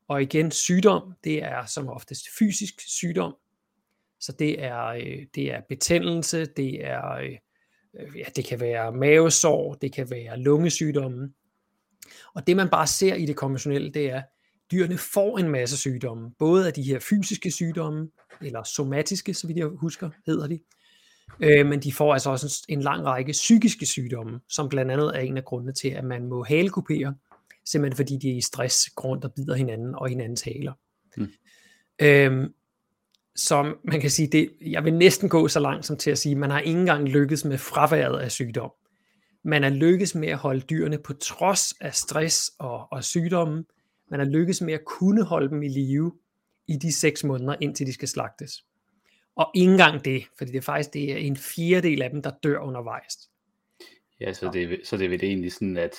Og 0.08 0.22
igen, 0.22 0.50
sygdom, 0.50 1.12
det 1.24 1.42
er 1.42 1.66
som 1.66 1.88
oftest 1.88 2.24
fysisk 2.38 2.74
sygdom. 2.78 3.36
Så 4.20 4.32
det 4.32 4.64
er, 4.64 4.84
øh, 4.86 5.26
det 5.34 5.52
er 5.52 5.60
betændelse, 5.68 6.46
det 6.46 6.84
er, 6.84 7.12
øh, 7.12 7.36
øh, 8.00 8.18
ja, 8.18 8.24
det 8.36 8.44
kan 8.44 8.60
være 8.60 8.92
mavesår, 8.92 9.74
det 9.74 9.92
kan 9.92 10.10
være 10.10 10.40
lungesygdomme. 10.40 11.32
Og 12.34 12.46
det 12.46 12.56
man 12.56 12.68
bare 12.68 12.86
ser 12.86 13.14
i 13.14 13.26
det 13.26 13.36
konventionelle, 13.36 13.90
det 13.90 14.10
er, 14.10 14.22
dyrene 14.72 14.98
får 14.98 15.38
en 15.38 15.48
masse 15.48 15.76
sygdomme, 15.76 16.30
både 16.38 16.66
af 16.66 16.72
de 16.72 16.82
her 16.82 16.98
fysiske 16.98 17.50
sygdomme, 17.50 18.10
eller 18.42 18.62
somatiske, 18.62 19.34
så 19.34 19.46
vidt 19.46 19.58
jeg 19.58 19.66
husker, 19.66 20.10
hedder 20.26 20.46
de, 20.46 20.60
Øh, 21.40 21.66
men 21.66 21.80
de 21.80 21.92
får 21.92 22.12
altså 22.12 22.30
også 22.30 22.64
en, 22.68 22.78
en 22.78 22.82
lang 22.82 23.04
række 23.04 23.32
psykiske 23.32 23.86
sygdomme, 23.86 24.40
som 24.48 24.68
blandt 24.68 24.92
andet 24.92 25.16
er 25.16 25.20
en 25.20 25.36
af 25.36 25.44
grundene 25.44 25.72
til, 25.72 25.88
at 25.88 26.04
man 26.04 26.26
må 26.26 26.44
halekupere, 26.44 27.14
simpelthen 27.64 27.96
fordi 27.96 28.18
de 28.22 28.31
er 28.31 28.37
i 28.37 28.40
stress, 28.40 28.90
grund 28.90 29.22
og 29.24 29.35
bider 29.35 29.55
hinanden 29.55 29.94
og 29.94 30.09
hinandens 30.09 30.42
haler. 30.42 30.72
Mm. 31.16 31.29
Øhm, 32.03 32.55
som 33.37 33.79
man 33.85 34.00
kan 34.00 34.11
sige, 34.11 34.29
det, 34.29 34.50
jeg 34.61 34.85
vil 34.85 34.94
næsten 34.94 35.29
gå 35.29 35.48
så 35.48 35.61
langt 35.61 35.87
som 35.87 35.96
til 35.96 36.11
at 36.11 36.18
sige, 36.18 36.33
at 36.33 36.38
man 36.38 36.50
har 36.50 36.61
ikke 36.61 36.81
engang 36.81 37.09
lykkes 37.09 37.44
med 37.44 37.59
fraværet 37.59 38.20
af 38.20 38.33
sygdom. 38.33 38.70
Man 39.44 39.64
er 39.64 39.68
lykkes 39.68 40.14
med 40.14 40.29
at 40.29 40.38
holde 40.38 40.61
dyrene 40.61 40.98
på 40.98 41.12
trods 41.12 41.74
af 41.81 41.94
stress 41.94 42.50
og, 42.59 42.92
og 42.92 43.05
sygdomme. 43.05 43.64
Man 44.11 44.20
er 44.20 44.24
lykkes 44.24 44.61
med 44.61 44.74
at 44.74 44.85
kunne 44.85 45.24
holde 45.24 45.48
dem 45.48 45.62
i 45.62 45.68
live 45.68 46.12
i 46.68 46.77
de 46.77 46.92
seks 46.92 47.24
måneder, 47.24 47.57
indtil 47.61 47.87
de 47.87 47.92
skal 47.92 48.09
slagtes. 48.09 48.64
Og 49.37 49.50
ikke 49.55 49.72
engang 49.72 50.05
det, 50.05 50.24
fordi 50.38 50.50
det 50.50 50.59
er 50.59 50.62
faktisk 50.62 50.92
det 50.92 51.12
er 51.12 51.16
en 51.16 51.37
fjerdedel 51.37 52.03
af 52.03 52.11
dem, 52.11 52.22
der 52.22 52.31
dør 52.42 52.59
undervejs. 52.59 53.31
Ja, 54.20 54.33
så 54.33 54.50
det, 54.53 54.81
så 54.85 54.96
det 54.96 55.05
er 55.05 55.09
vel 55.09 55.24
egentlig 55.24 55.53
sådan, 55.53 55.77
at 55.77 55.94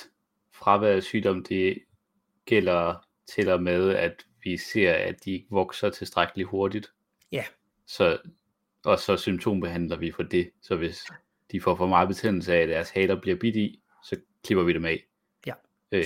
fravær 0.59 0.95
af 0.95 1.03
sygdom, 1.03 1.43
det 1.43 1.77
gælder 2.45 3.05
til 3.35 3.49
og 3.49 3.63
med, 3.63 3.89
at 3.89 4.25
vi 4.43 4.57
ser, 4.57 4.93
at 4.93 5.25
de 5.25 5.31
ikke 5.31 5.47
vokser 5.49 5.89
tilstrækkeligt 5.89 6.49
hurtigt. 6.49 6.87
Ja. 7.31 7.43
Så, 7.87 8.17
og 8.85 8.99
så 8.99 9.17
symptombehandler 9.17 9.97
vi 9.97 10.11
for 10.11 10.23
det. 10.23 10.49
Så 10.61 10.75
hvis 10.75 11.05
de 11.51 11.61
får 11.61 11.75
for 11.75 11.87
meget 11.87 12.07
betændelse 12.07 12.53
af, 12.53 12.61
at 12.61 12.69
deres 12.69 12.89
haler 12.89 13.21
bliver 13.21 13.37
bidt 13.37 13.55
i, 13.55 13.81
så 14.03 14.15
klipper 14.43 14.63
vi 14.63 14.73
dem 14.73 14.85
af. 14.85 15.03
Ja. 15.47 15.53
Øh, 15.91 16.05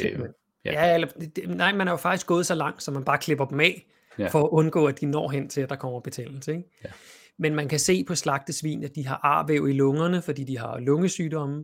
ja. 0.65 0.71
ja 0.71 0.93
eller, 0.93 1.07
det, 1.07 1.49
nej, 1.49 1.73
man 1.73 1.87
er 1.87 1.91
jo 1.91 1.97
faktisk 1.97 2.27
gået 2.27 2.45
så 2.45 2.55
langt, 2.55 2.83
så 2.83 2.91
man 2.91 3.05
bare 3.05 3.17
klipper 3.17 3.45
dem 3.45 3.59
af, 3.59 3.87
ja. 4.19 4.27
for 4.27 4.43
at 4.43 4.49
undgå, 4.49 4.85
at 4.87 5.01
de 5.01 5.05
når 5.05 5.29
hen 5.29 5.49
til, 5.49 5.61
at 5.61 5.69
der 5.69 5.75
kommer 5.75 5.99
betændelse. 5.99 6.51
Ikke? 6.51 6.69
Ja. 6.83 6.89
Men 7.37 7.55
man 7.55 7.69
kan 7.69 7.79
se 7.79 8.03
på 8.03 8.15
slagtesvin, 8.15 8.83
at 8.83 8.95
de 8.95 9.07
har 9.07 9.19
arvæv 9.23 9.67
i 9.69 9.73
lungerne, 9.73 10.21
fordi 10.21 10.43
de 10.43 10.57
har 10.57 10.79
lungesygdomme. 10.79 11.63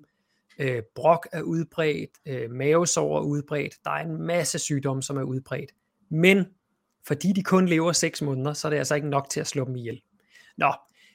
Øh, 0.60 0.82
brok 0.96 1.28
er 1.32 1.42
udbredt, 1.42 2.10
øh, 2.26 2.52
mavesår 2.52 3.18
er 3.18 3.22
udbredt. 3.22 3.74
Der 3.84 3.92
er 3.92 4.06
en 4.06 4.22
masse 4.22 4.60
sygdomme, 4.60 5.04
som 5.04 5.18
er 5.18 5.24
udbredt. 5.24 5.72
Men 6.10 6.46
fordi 7.08 7.32
de 7.32 7.44
kun 7.44 7.66
lever 7.66 7.92
6 7.92 8.22
måneder, 8.22 8.54
så 8.54 8.68
er 8.68 8.70
det 8.70 8.78
altså 8.78 8.96
ikke 8.96 9.10
nok 9.10 9.30
til 9.30 9.40
at 9.40 9.48
slå 9.48 9.66
dem 9.66 9.76
ihjel. 9.76 10.02
Nå, 10.58 10.74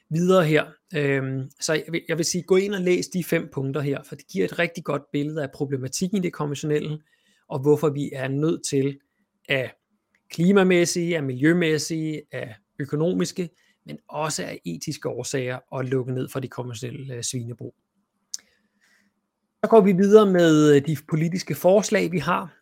videre 0.09 0.45
her. 0.45 0.65
Øhm, 0.95 1.49
så 1.59 1.73
jeg 1.73 1.85
vil, 1.91 2.01
jeg 2.07 2.17
vil 2.17 2.25
sige, 2.25 2.43
gå 2.43 2.55
ind 2.55 2.75
og 2.75 2.81
læs 2.81 3.07
de 3.07 3.23
fem 3.23 3.49
punkter 3.53 3.81
her, 3.81 4.03
for 4.03 4.15
det 4.15 4.27
giver 4.27 4.45
et 4.45 4.59
rigtig 4.59 4.83
godt 4.83 5.01
billede 5.11 5.43
af 5.43 5.51
problematikken 5.51 6.17
i 6.17 6.21
det 6.21 6.33
konventionelle, 6.33 6.99
og 7.47 7.59
hvorfor 7.59 7.89
vi 7.89 8.09
er 8.13 8.27
nødt 8.27 8.65
til 8.65 8.99
af 9.49 9.73
klimamæssige, 10.29 11.17
af 11.17 11.23
miljømæssige, 11.23 12.21
af 12.31 12.55
økonomiske, 12.79 13.49
men 13.85 13.97
også 14.07 14.43
af 14.43 14.61
etiske 14.65 15.09
årsager 15.09 15.77
at 15.79 15.89
lukke 15.89 16.13
ned 16.13 16.29
for 16.29 16.39
de 16.39 16.47
konventionelle 16.47 17.15
øh, 17.15 17.23
svinebrug. 17.23 17.75
Så 19.63 19.69
går 19.69 19.81
vi 19.81 19.91
videre 19.91 20.25
med 20.25 20.75
øh, 20.75 20.85
de 20.87 20.97
politiske 21.09 21.55
forslag, 21.55 22.11
vi 22.11 22.19
har. 22.19 22.57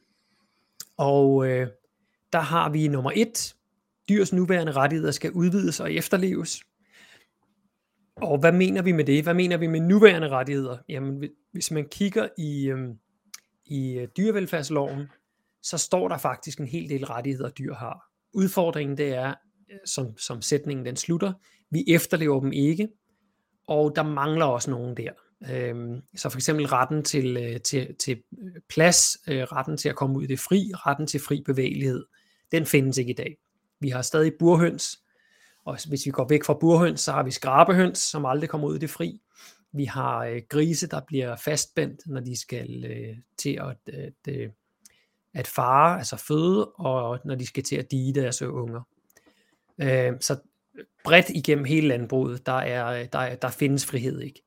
Og 0.98 1.48
øh, 1.48 1.68
der 2.34 2.40
har 2.40 2.70
vi 2.70 2.88
nummer 2.88 3.12
et, 3.16 3.56
dyrs 4.10 4.34
nuværende 4.34 4.72
rettigheder 4.72 5.12
skal 5.12 5.32
udvides 5.32 5.80
og 5.80 5.94
efterleves. 5.94 6.64
Og 8.16 8.40
hvad 8.40 8.52
mener 8.52 8.82
vi 8.82 8.92
med 8.92 9.04
det? 9.06 9.24
Hvad 9.24 9.34
mener 9.34 9.58
vi 9.58 9.68
med 9.68 9.80
nuværende 9.80 10.30
rettigheder? 10.30 10.78
Jamen, 10.90 11.30
hvis 11.52 11.72
man 11.72 11.88
kigger 11.90 12.28
i, 12.38 12.70
øhm, 12.70 12.90
øh, 12.90 12.96
i 13.66 14.08
dyrevelfærdsloven, 14.18 15.08
så 15.64 15.78
står 15.78 16.08
der 16.08 16.18
faktisk 16.18 16.60
en 16.60 16.68
hel 16.68 16.90
del 16.90 17.06
rettigheder, 17.06 17.50
dyr 17.50 17.74
har. 17.74 18.04
Udfordringen 18.34 18.98
det 18.98 19.16
er, 19.16 19.34
øh, 19.72 19.78
som, 19.86 20.18
som 20.18 20.42
sætningen 20.42 20.86
den 20.86 20.96
slutter, 20.96 21.34
vi 21.72 21.84
efterlever 21.88 22.40
dem 22.40 22.52
ikke, 22.52 22.90
og 23.68 23.96
der 23.96 24.04
mangler 24.04 24.46
også 24.46 24.72
nogen 24.72 24.98
der. 24.98 25.12
Øhm, 25.52 26.02
så 26.16 26.30
for 26.30 26.38
eksempel 26.38 26.68
retten 26.68 27.04
til, 27.04 27.38
øh, 27.38 27.62
til, 27.62 27.96
til 27.96 28.24
plads, 28.70 29.18
øh, 29.28 29.44
retten 29.44 29.78
til 29.78 29.90
at 29.90 29.96
komme 29.96 30.18
ud 30.18 30.24
i 30.24 30.28
det 30.28 30.40
fri, 30.40 30.72
retten 30.74 31.08
til 31.08 31.20
fri 31.20 31.44
bevægelighed, 31.46 32.06
den 32.52 32.66
findes 32.66 32.98
ikke 32.98 33.12
i 33.12 33.16
dag. 33.16 33.38
Vi 33.80 33.90
har 33.90 34.02
stadig 34.02 34.34
burhøns, 34.40 35.00
og 35.66 35.78
hvis 35.88 36.06
vi 36.06 36.12
går 36.12 36.28
væk 36.28 36.44
fra 36.44 36.54
burhøns, 36.54 37.02
så 37.02 37.12
har 37.12 37.24
vi 37.24 37.32
skrabehøns, 37.32 38.00
som 38.00 38.26
aldrig 38.26 38.50
kommer 38.50 38.68
ud 38.68 38.76
i 38.76 38.80
det 38.80 38.90
fri. 38.90 39.22
Vi 39.72 39.86
har 39.86 40.26
øh, 40.26 40.42
grise, 40.50 40.88
der 40.88 41.02
bliver 41.08 41.36
fastspændt, 41.36 42.02
når 42.08 42.22
de 42.22 42.40
skal 42.40 42.86
øh, 42.86 43.18
til 43.38 43.60
at, 43.62 43.94
at, 43.94 44.34
at, 44.34 44.52
at 45.34 45.48
fare, 45.48 45.98
altså 45.98 46.18
føde, 46.18 46.66
og 46.66 47.20
når 47.26 47.36
de 47.36 47.46
skal 47.46 47.64
til 47.64 47.76
at 47.76 47.92
dige 47.92 48.14
deres 48.14 48.42
unger. 48.42 48.82
Øh, 49.82 50.14
så 50.20 50.38
bredt 51.04 51.30
igennem 51.30 51.66
hele 51.66 51.88
landbruget, 51.88 52.46
der, 52.46 52.54
er, 52.54 53.06
der, 53.06 53.36
der 53.36 53.50
findes 53.50 53.86
frihed 53.86 54.22
ikke. 54.22 54.42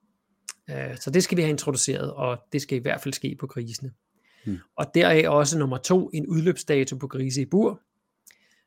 Øh, 0.70 0.96
så 1.01 1.11
det 1.11 1.22
skal 1.22 1.37
vi 1.37 1.42
have 1.42 1.51
introduceret, 1.51 2.12
og 2.12 2.38
det 2.53 2.62
skal 2.62 2.79
i 2.79 2.81
hvert 2.81 3.01
fald 3.01 3.14
ske 3.14 3.37
på 3.40 3.46
grisene. 3.46 3.92
Hmm. 4.44 4.59
Og 4.77 4.87
deraf 4.94 5.29
også 5.29 5.59
nummer 5.59 5.77
to, 5.77 6.11
en 6.14 6.27
udløbsdato 6.27 6.96
på 6.96 7.07
grise 7.07 7.42
i 7.42 7.44
bur 7.44 7.81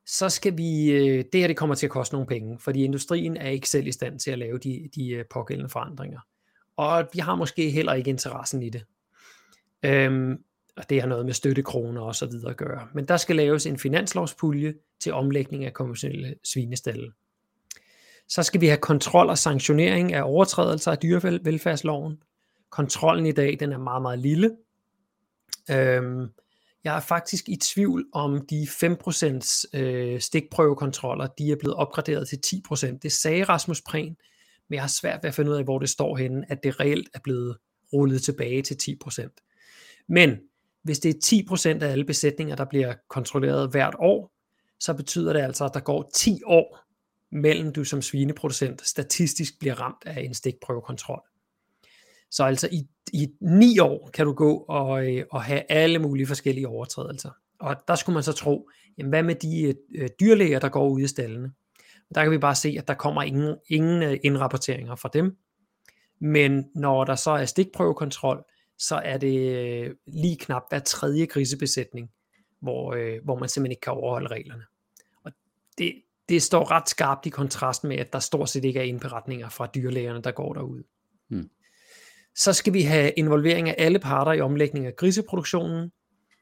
så 0.05 0.29
skal 0.29 0.57
vi, 0.57 0.91
øh, 0.91 1.25
det 1.33 1.41
her 1.41 1.47
det 1.47 1.57
kommer 1.57 1.75
til 1.75 1.87
at 1.87 1.91
koste 1.91 2.15
nogle 2.15 2.27
penge, 2.27 2.59
fordi 2.59 2.83
industrien 2.83 3.37
er 3.37 3.49
ikke 3.49 3.69
selv 3.69 3.87
i 3.87 3.91
stand 3.91 4.19
til 4.19 4.31
at 4.31 4.39
lave 4.39 4.57
de, 4.57 4.89
de 4.95 5.09
øh, 5.09 5.25
pågældende 5.33 5.69
forandringer. 5.69 6.19
Og 6.77 7.09
vi 7.13 7.19
har 7.19 7.35
måske 7.35 7.69
heller 7.69 7.93
ikke 7.93 8.09
interessen 8.09 8.63
i 8.63 8.69
det. 8.69 8.85
Øhm, 9.85 10.37
og 10.77 10.89
det 10.89 11.01
har 11.01 11.07
noget 11.07 11.25
med 11.25 11.33
støttekroner 11.33 12.01
og 12.01 12.15
så 12.15 12.25
videre 12.25 12.49
at 12.49 12.57
gøre. 12.57 12.87
Men 12.93 13.05
der 13.07 13.17
skal 13.17 13.35
laves 13.35 13.65
en 13.65 13.79
finanslovspulje 13.79 14.73
til 14.99 15.13
omlægning 15.13 15.65
af 15.65 15.73
konventionelle 15.73 16.35
svinestalle. 16.43 17.11
Så 18.29 18.43
skal 18.43 18.61
vi 18.61 18.67
have 18.67 18.77
kontrol 18.77 19.29
og 19.29 19.37
sanktionering 19.37 20.13
af 20.13 20.23
overtrædelser 20.23 20.91
af 20.91 20.97
dyrevelfærdsloven. 20.97 22.17
Kontrollen 22.69 23.25
i 23.25 23.31
dag 23.31 23.57
den 23.59 23.71
er 23.71 23.77
meget, 23.77 24.01
meget 24.01 24.19
lille. 24.19 24.51
Øhm, 25.71 26.27
jeg 26.83 26.95
er 26.95 26.99
faktisk 26.99 27.49
i 27.49 27.55
tvivl 27.55 28.05
om 28.13 28.45
de 28.45 28.63
5% 28.63 29.79
øh, 29.79 30.21
stikprøvekontroller, 30.21 31.27
de 31.27 31.51
er 31.51 31.55
blevet 31.55 31.75
opgraderet 31.75 32.27
til 32.27 32.39
10%. 32.45 32.97
Det 33.01 33.11
sagde 33.11 33.43
Rasmus 33.43 33.81
Prehn, 33.81 34.15
men 34.69 34.75
jeg 34.75 34.83
har 34.83 34.87
svært 34.87 35.23
ved 35.23 35.27
at 35.27 35.35
finde 35.35 35.51
ud 35.51 35.55
af, 35.55 35.63
hvor 35.63 35.79
det 35.79 35.89
står 35.89 36.17
henne, 36.17 36.45
at 36.51 36.63
det 36.63 36.79
reelt 36.79 37.09
er 37.13 37.19
blevet 37.23 37.57
rullet 37.93 38.23
tilbage 38.23 38.61
til 38.61 38.97
10%. 39.05 40.05
Men 40.07 40.37
hvis 40.83 40.99
det 40.99 41.09
er 41.09 41.75
10% 41.79 41.83
af 41.83 41.91
alle 41.91 42.05
besætninger, 42.05 42.55
der 42.55 42.65
bliver 42.65 42.93
kontrolleret 43.09 43.71
hvert 43.71 43.95
år, 43.99 44.31
så 44.79 44.93
betyder 44.93 45.33
det 45.33 45.39
altså, 45.39 45.65
at 45.65 45.73
der 45.73 45.79
går 45.79 46.11
10 46.15 46.41
år 46.45 46.84
mellem 47.31 47.73
du 47.73 47.83
som 47.83 48.01
svineproducent 48.01 48.87
statistisk 48.87 49.59
bliver 49.59 49.81
ramt 49.81 50.03
af 50.05 50.21
en 50.21 50.33
stikprøvekontrol. 50.33 51.21
Så 52.31 52.43
altså 52.43 52.69
i, 52.71 52.87
i 53.13 53.27
ni 53.41 53.79
år 53.79 54.09
kan 54.13 54.25
du 54.25 54.33
gå 54.33 54.57
og, 54.57 55.13
øh, 55.13 55.25
og 55.31 55.43
have 55.43 55.71
alle 55.71 55.99
mulige 55.99 56.27
forskellige 56.27 56.67
overtrædelser. 56.67 57.31
Og 57.59 57.75
der 57.87 57.95
skulle 57.95 58.13
man 58.13 58.23
så 58.23 58.33
tro, 58.33 58.69
jamen 58.97 59.09
hvad 59.09 59.23
med 59.23 59.35
de 59.35 59.75
øh, 59.95 60.09
dyrlæger, 60.19 60.59
der 60.59 60.69
går 60.69 60.89
ud 60.89 61.01
i 61.01 61.07
stallene? 61.07 61.51
Der 62.15 62.23
kan 62.23 62.31
vi 62.31 62.37
bare 62.37 62.55
se, 62.55 62.75
at 62.77 62.87
der 62.87 62.93
kommer 62.93 63.23
ingen, 63.23 63.55
ingen 63.69 64.03
øh, 64.03 64.17
indrapporteringer 64.23 64.95
fra 64.95 65.09
dem. 65.13 65.37
Men 66.19 66.65
når 66.75 67.03
der 67.03 67.15
så 67.15 67.31
er 67.31 67.45
stikprøvekontrol, 67.45 68.43
så 68.77 68.95
er 68.95 69.17
det 69.17 69.51
øh, 69.51 69.95
lige 70.07 70.37
knap 70.37 70.63
hver 70.69 70.79
tredje 70.79 71.25
grisebesætning, 71.25 72.11
hvor, 72.59 72.93
øh, 72.93 73.23
hvor 73.23 73.39
man 73.39 73.49
simpelthen 73.49 73.71
ikke 73.71 73.81
kan 73.81 73.93
overholde 73.93 74.27
reglerne. 74.27 74.63
Og 75.23 75.31
det, 75.77 76.01
det 76.29 76.43
står 76.43 76.71
ret 76.71 76.89
skarpt 76.89 77.25
i 77.25 77.29
kontrast 77.29 77.83
med, 77.83 77.97
at 77.97 78.13
der 78.13 78.19
stort 78.19 78.49
set 78.49 78.65
ikke 78.65 78.79
er 78.79 78.83
indberetninger 78.83 79.49
fra 79.49 79.67
dyrlægerne, 79.75 80.21
der 80.21 80.31
går 80.31 80.53
derud. 80.53 80.83
Hmm 81.29 81.49
så 82.35 82.53
skal 82.53 82.73
vi 82.73 82.81
have 82.81 83.11
involvering 83.11 83.69
af 83.69 83.75
alle 83.77 83.99
parter 83.99 84.31
i 84.31 84.41
omlægning 84.41 84.85
af 84.85 84.95
griseproduktionen, 84.95 85.91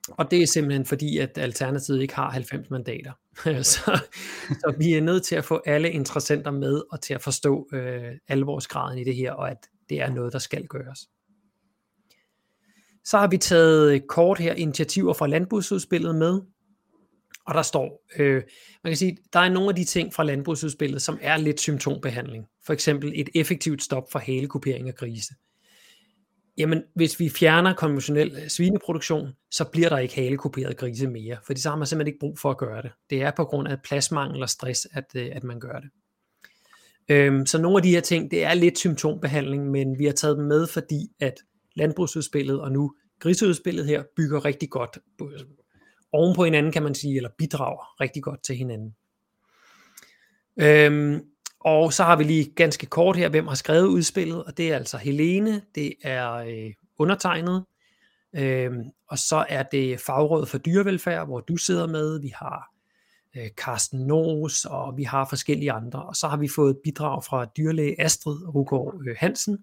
og 0.09 0.31
det 0.31 0.41
er 0.41 0.47
simpelthen 0.47 0.85
fordi, 0.85 1.17
at 1.17 1.37
Alternativet 1.37 2.01
ikke 2.01 2.15
har 2.15 2.29
90 2.29 2.69
mandater. 2.69 3.11
så, 3.73 3.99
så 4.49 4.75
vi 4.79 4.93
er 4.93 5.01
nødt 5.01 5.23
til 5.23 5.35
at 5.35 5.45
få 5.45 5.61
alle 5.65 5.91
interessenter 5.91 6.51
med, 6.51 6.81
og 6.91 7.01
til 7.01 7.13
at 7.13 7.21
forstå 7.21 7.67
øh, 7.73 8.11
alvorsgraden 8.27 8.99
i 8.99 9.03
det 9.03 9.15
her, 9.15 9.31
og 9.31 9.51
at 9.51 9.57
det 9.89 10.01
er 10.01 10.09
noget, 10.09 10.33
der 10.33 10.39
skal 10.39 10.67
gøres. 10.67 10.99
Så 13.05 13.17
har 13.17 13.27
vi 13.27 13.37
taget 13.37 14.07
kort 14.07 14.39
her 14.39 14.53
initiativer 14.53 15.13
fra 15.13 15.27
landbrugsudspillet 15.27 16.15
med, 16.15 16.41
og 17.47 17.53
der 17.53 17.61
står, 17.61 18.05
øh, 18.17 18.43
man 18.83 18.91
kan 18.91 18.97
sige, 18.97 19.17
der 19.33 19.39
er 19.39 19.49
nogle 19.49 19.69
af 19.69 19.75
de 19.75 19.83
ting 19.83 20.13
fra 20.13 20.23
landbrugsudspillet, 20.23 21.01
som 21.01 21.19
er 21.21 21.37
lidt 21.37 21.59
symptombehandling. 21.59 22.45
For 22.65 22.73
eksempel 22.73 23.11
et 23.15 23.29
effektivt 23.35 23.83
stop 23.83 24.11
for 24.11 24.19
halekupering 24.19 24.87
af 24.87 24.95
grise 24.95 25.33
jamen 26.57 26.83
hvis 26.95 27.19
vi 27.19 27.29
fjerner 27.29 27.73
konventionel 27.73 28.31
øh, 28.43 28.47
svineproduktion, 28.47 29.29
så 29.51 29.65
bliver 29.71 29.89
der 29.89 29.97
ikke 29.97 30.15
halekuperet 30.15 30.77
grise 30.77 31.07
mere, 31.07 31.37
fordi 31.45 31.61
så 31.61 31.69
har 31.69 31.75
man 31.75 31.87
simpelthen 31.87 32.13
ikke 32.13 32.19
brug 32.19 32.39
for 32.39 32.51
at 32.51 32.57
gøre 32.57 32.81
det. 32.81 32.91
Det 33.09 33.21
er 33.21 33.31
på 33.31 33.45
grund 33.45 33.67
af 33.67 33.81
pladsmangel 33.81 34.41
og 34.41 34.49
stress, 34.49 34.87
at, 34.91 35.05
øh, 35.15 35.29
at 35.31 35.43
man 35.43 35.59
gør 35.59 35.79
det. 35.79 35.89
Øhm, 37.09 37.45
så 37.45 37.61
nogle 37.61 37.77
af 37.77 37.83
de 37.83 37.89
her 37.89 38.01
ting, 38.01 38.31
det 38.31 38.43
er 38.43 38.53
lidt 38.53 38.77
symptombehandling, 38.77 39.71
men 39.71 39.99
vi 39.99 40.05
har 40.05 40.11
taget 40.11 40.37
dem 40.37 40.45
med, 40.45 40.67
fordi 40.67 41.07
at 41.19 41.33
landbrugsudspillet 41.75 42.61
og 42.61 42.71
nu 42.71 42.93
griseudspillet 43.19 43.85
her 43.85 44.03
bygger 44.15 44.45
rigtig 44.45 44.69
godt 44.69 44.97
oven 46.13 46.35
på 46.35 46.43
hinanden, 46.43 46.71
kan 46.71 46.83
man 46.83 46.95
sige, 46.95 47.15
eller 47.15 47.29
bidrager 47.37 48.01
rigtig 48.01 48.23
godt 48.23 48.43
til 48.43 48.55
hinanden. 48.55 48.95
Øhm, 50.57 51.21
og 51.59 51.93
så 51.93 52.03
har 52.03 52.15
vi 52.15 52.23
lige 52.23 52.53
ganske 52.55 52.85
kort 52.85 53.15
her, 53.15 53.29
hvem 53.29 53.47
har 53.47 53.55
skrevet 53.55 53.87
udspillet, 53.87 54.43
og 54.43 54.57
det 54.57 54.71
er 54.71 54.75
altså 54.75 54.97
Helene, 54.97 55.61
det 55.75 55.93
er 56.03 56.33
øh, 56.33 56.73
undertegnet, 56.97 57.65
øhm, 58.35 58.83
og 59.07 59.17
så 59.17 59.45
er 59.49 59.63
det 59.63 59.99
Fagrådet 59.99 60.49
for 60.49 60.57
Dyrevelfærd, 60.57 61.27
hvor 61.27 61.39
du 61.39 61.57
sidder 61.57 61.87
med, 61.87 62.19
vi 62.19 62.31
har 62.35 62.73
øh, 63.35 63.49
Carsten 63.49 63.99
Nors, 63.99 64.65
og 64.65 64.97
vi 64.97 65.03
har 65.03 65.25
forskellige 65.25 65.71
andre. 65.71 66.03
Og 66.03 66.15
så 66.15 66.27
har 66.27 66.37
vi 66.37 66.49
fået 66.55 66.77
bidrag 66.83 67.23
fra 67.23 67.45
dyrlæge 67.57 68.01
Astrid 68.01 68.47
Rugård 68.55 68.95
øh, 69.07 69.15
Hansen, 69.19 69.57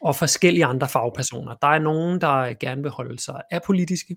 og 0.00 0.16
forskellige 0.16 0.64
andre 0.64 0.88
fagpersoner. 0.88 1.54
Der 1.54 1.68
er 1.68 1.78
nogen, 1.78 2.20
der 2.20 2.54
gerne 2.60 2.82
vil 2.82 2.90
holde 2.90 3.18
sig 3.18 3.42
apolitiske, 3.50 4.16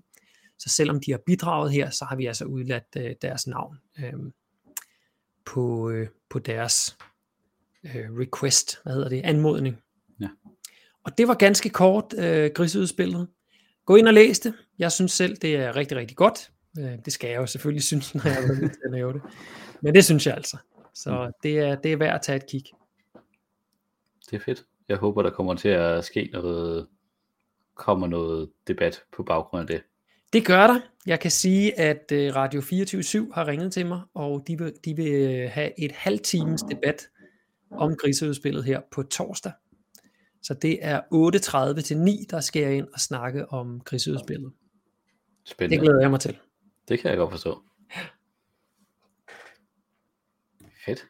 så 0.60 0.68
selvom 0.68 1.00
de 1.00 1.10
har 1.10 1.18
bidraget 1.26 1.72
her, 1.72 1.90
så 1.90 2.04
har 2.04 2.16
vi 2.16 2.26
altså 2.26 2.44
udladt 2.44 2.84
øh, 2.96 3.14
deres 3.22 3.46
navn 3.46 3.76
øh, 3.98 4.12
på, 5.44 5.90
øh, 5.90 6.08
på 6.28 6.38
deres 6.38 6.96
øh, 7.84 8.10
request, 8.20 8.82
hvad 8.82 8.92
hedder 8.92 9.08
det, 9.08 9.20
anmodning. 9.24 9.76
Ja. 10.20 10.28
Og 11.04 11.18
det 11.18 11.28
var 11.28 11.34
ganske 11.34 11.70
kort 11.70 12.14
øh, 12.18 12.50
griseudspillet. 12.54 13.28
Gå 13.84 13.96
ind 13.96 14.08
og 14.08 14.14
læs 14.14 14.40
det. 14.40 14.54
Jeg 14.78 14.92
synes 14.92 15.12
selv, 15.12 15.36
det 15.36 15.56
er 15.56 15.76
rigtig, 15.76 15.96
rigtig 15.96 16.16
godt. 16.16 16.50
Øh, 16.78 16.98
det 17.04 17.12
skal 17.12 17.30
jeg 17.30 17.36
jo 17.36 17.46
selvfølgelig 17.46 17.82
synes, 17.82 18.14
når 18.14 18.28
jeg 18.28 18.42
er 18.44 18.46
til 18.74 18.80
at 18.84 18.90
lave 18.90 19.12
det. 19.12 19.22
Men 19.82 19.94
det 19.94 20.04
synes 20.04 20.26
jeg 20.26 20.34
altså. 20.34 20.56
Så 20.94 21.26
Mm. 21.26 21.32
det 21.42 21.58
er, 21.58 21.74
det 21.74 21.92
er 21.92 21.96
værd 21.96 22.14
at 22.14 22.22
tage 22.22 22.36
et 22.36 22.46
kig. 22.46 22.62
Det 24.30 24.36
er 24.36 24.40
fedt. 24.44 24.64
Jeg 24.88 24.96
håber, 24.96 25.22
der 25.22 25.30
kommer 25.30 25.54
til 25.54 25.68
at 25.68 26.04
ske 26.04 26.28
noget, 26.32 26.86
kommer 27.74 28.06
noget 28.06 28.50
debat 28.66 29.02
på 29.12 29.22
baggrund 29.22 29.60
af 29.60 29.66
det. 29.66 29.82
Det 30.32 30.46
gør 30.46 30.66
der. 30.66 30.80
Jeg 31.06 31.20
kan 31.20 31.30
sige, 31.30 31.78
at 31.80 32.12
øh, 32.12 32.34
Radio 32.36 32.60
24 32.60 33.32
har 33.34 33.46
ringet 33.46 33.72
til 33.72 33.86
mig, 33.86 34.02
og 34.14 34.44
de 34.46 34.58
vil, 34.58 34.72
de 34.84 34.96
vil 34.96 35.12
øh, 35.12 35.50
have 35.50 35.80
et 35.84 35.92
halvt 35.92 36.22
times 36.22 36.62
debat 36.70 37.08
om 37.70 37.96
griseudspillet 37.96 38.64
her 38.64 38.80
på 38.90 39.02
torsdag. 39.02 39.52
Så 40.42 40.54
det 40.54 40.78
er 40.82 41.00
8.30 41.76 41.80
til 41.82 41.98
9, 41.98 42.26
der 42.30 42.40
skal 42.40 42.62
jeg 42.62 42.76
ind 42.76 42.88
og 42.94 43.00
snakke 43.00 43.48
om 43.52 43.80
griseudspillet. 43.80 44.52
Det 44.52 45.50
Spændende. 45.50 45.84
glæder 45.84 46.00
jeg 46.00 46.10
mig 46.10 46.20
til. 46.20 46.38
Det 46.88 46.98
kan 47.00 47.10
jeg 47.10 47.18
godt 47.18 47.30
forstå. 47.30 47.62
Fedt. 50.86 51.06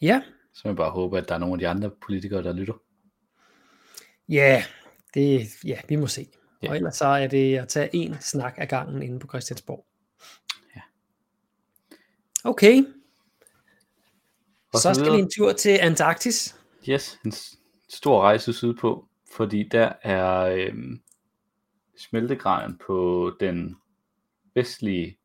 Ja, 0.00 0.22
Så 0.54 0.62
jeg 0.68 0.76
bare 0.76 0.90
håbe, 0.90 1.18
at 1.18 1.28
der 1.28 1.34
er 1.34 1.38
nogle 1.38 1.54
af 1.54 1.58
de 1.58 1.68
andre 1.68 1.90
politikere, 2.06 2.42
der 2.42 2.52
lytter. 2.52 2.74
ja, 4.28 4.64
det, 5.14 5.46
ja 5.64 5.78
vi 5.88 5.96
må 5.96 6.06
se. 6.06 6.26
Ja. 6.62 6.68
Og 6.70 6.76
ellers 6.76 6.96
så 6.96 7.04
er 7.06 7.26
det 7.26 7.58
at 7.58 7.68
tage 7.68 7.90
en 7.92 8.16
snak 8.20 8.54
af 8.56 8.68
gangen 8.68 9.02
inde 9.02 9.18
på 9.18 9.26
Christiansborg. 9.28 9.86
Ja. 10.76 10.80
Okay, 12.44 12.84
Og 14.72 14.78
så 14.80 14.94
skal 14.94 15.12
vi 15.12 15.18
en 15.18 15.30
tur 15.36 15.52
til 15.52 15.78
Antarktis. 15.82 16.56
Yes, 16.88 17.18
en 17.24 17.32
stor 17.88 18.20
rejse 18.22 18.52
sydpå, 18.52 19.08
fordi 19.36 19.68
der 19.68 19.92
er 20.02 20.40
øhm, 20.40 21.00
smeltegraden 21.98 22.78
på 22.86 23.32
den 23.40 23.76
vestlige 24.54 25.18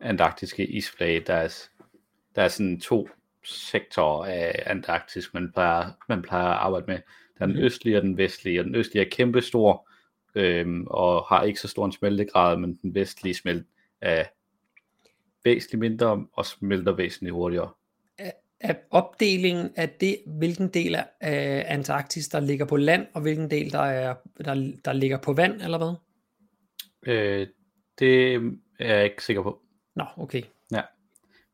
antarktiske 0.00 0.66
isflage. 0.66 1.20
Der 1.20 1.34
er, 1.34 1.58
der 2.34 2.42
er 2.42 2.48
sådan 2.48 2.80
to 2.80 3.08
sektorer 3.44 4.26
af 4.26 4.62
Antarktis, 4.66 5.34
man 5.34 5.52
plejer, 5.52 5.90
man 6.08 6.22
plejer 6.22 6.46
at 6.46 6.56
arbejde 6.58 6.86
med. 6.86 6.96
Der 7.38 7.42
er 7.42 7.46
den 7.46 7.56
Mhm. 7.56 7.64
østlige 7.64 7.96
og 7.96 8.02
den 8.02 8.16
vestlige, 8.16 8.60
og 8.60 8.64
den 8.64 8.74
østlige 8.74 9.04
er 9.06 9.10
kæmpestor 9.10 9.88
øhm, 10.34 10.86
og 10.86 11.24
har 11.24 11.42
ikke 11.42 11.60
så 11.60 11.68
stor 11.68 11.86
en 11.86 11.92
smeltegrad, 11.92 12.56
men 12.56 12.78
den 12.82 12.94
vestlige 12.94 13.34
smelt 13.34 13.66
er 14.00 14.24
væsentligt 15.44 15.80
mindre 15.80 16.26
og 16.32 16.46
smelter 16.46 16.92
væsentligt 16.92 17.32
hurtigere. 17.32 17.70
Er 18.60 18.74
opdelingen 18.90 19.70
af 19.76 19.90
det, 19.90 20.18
hvilken 20.26 20.68
del 20.68 20.96
af 21.20 21.64
Antarktis, 21.68 22.28
der 22.28 22.40
ligger 22.40 22.66
på 22.66 22.76
land, 22.76 23.06
og 23.14 23.20
hvilken 23.20 23.50
del, 23.50 23.72
der, 23.72 23.78
er, 23.78 24.14
der, 24.44 24.72
der 24.84 24.92
ligger 24.92 25.18
på 25.18 25.32
vand, 25.32 25.62
eller 25.62 25.78
hvad? 25.78 25.94
Øh, 27.06 27.46
det 27.98 28.34
er 28.78 28.94
jeg 28.94 29.04
ikke 29.04 29.24
sikker 29.24 29.42
på. 29.42 29.62
Nå, 29.94 30.04
okay. 30.16 30.42
Ja. 30.72 30.82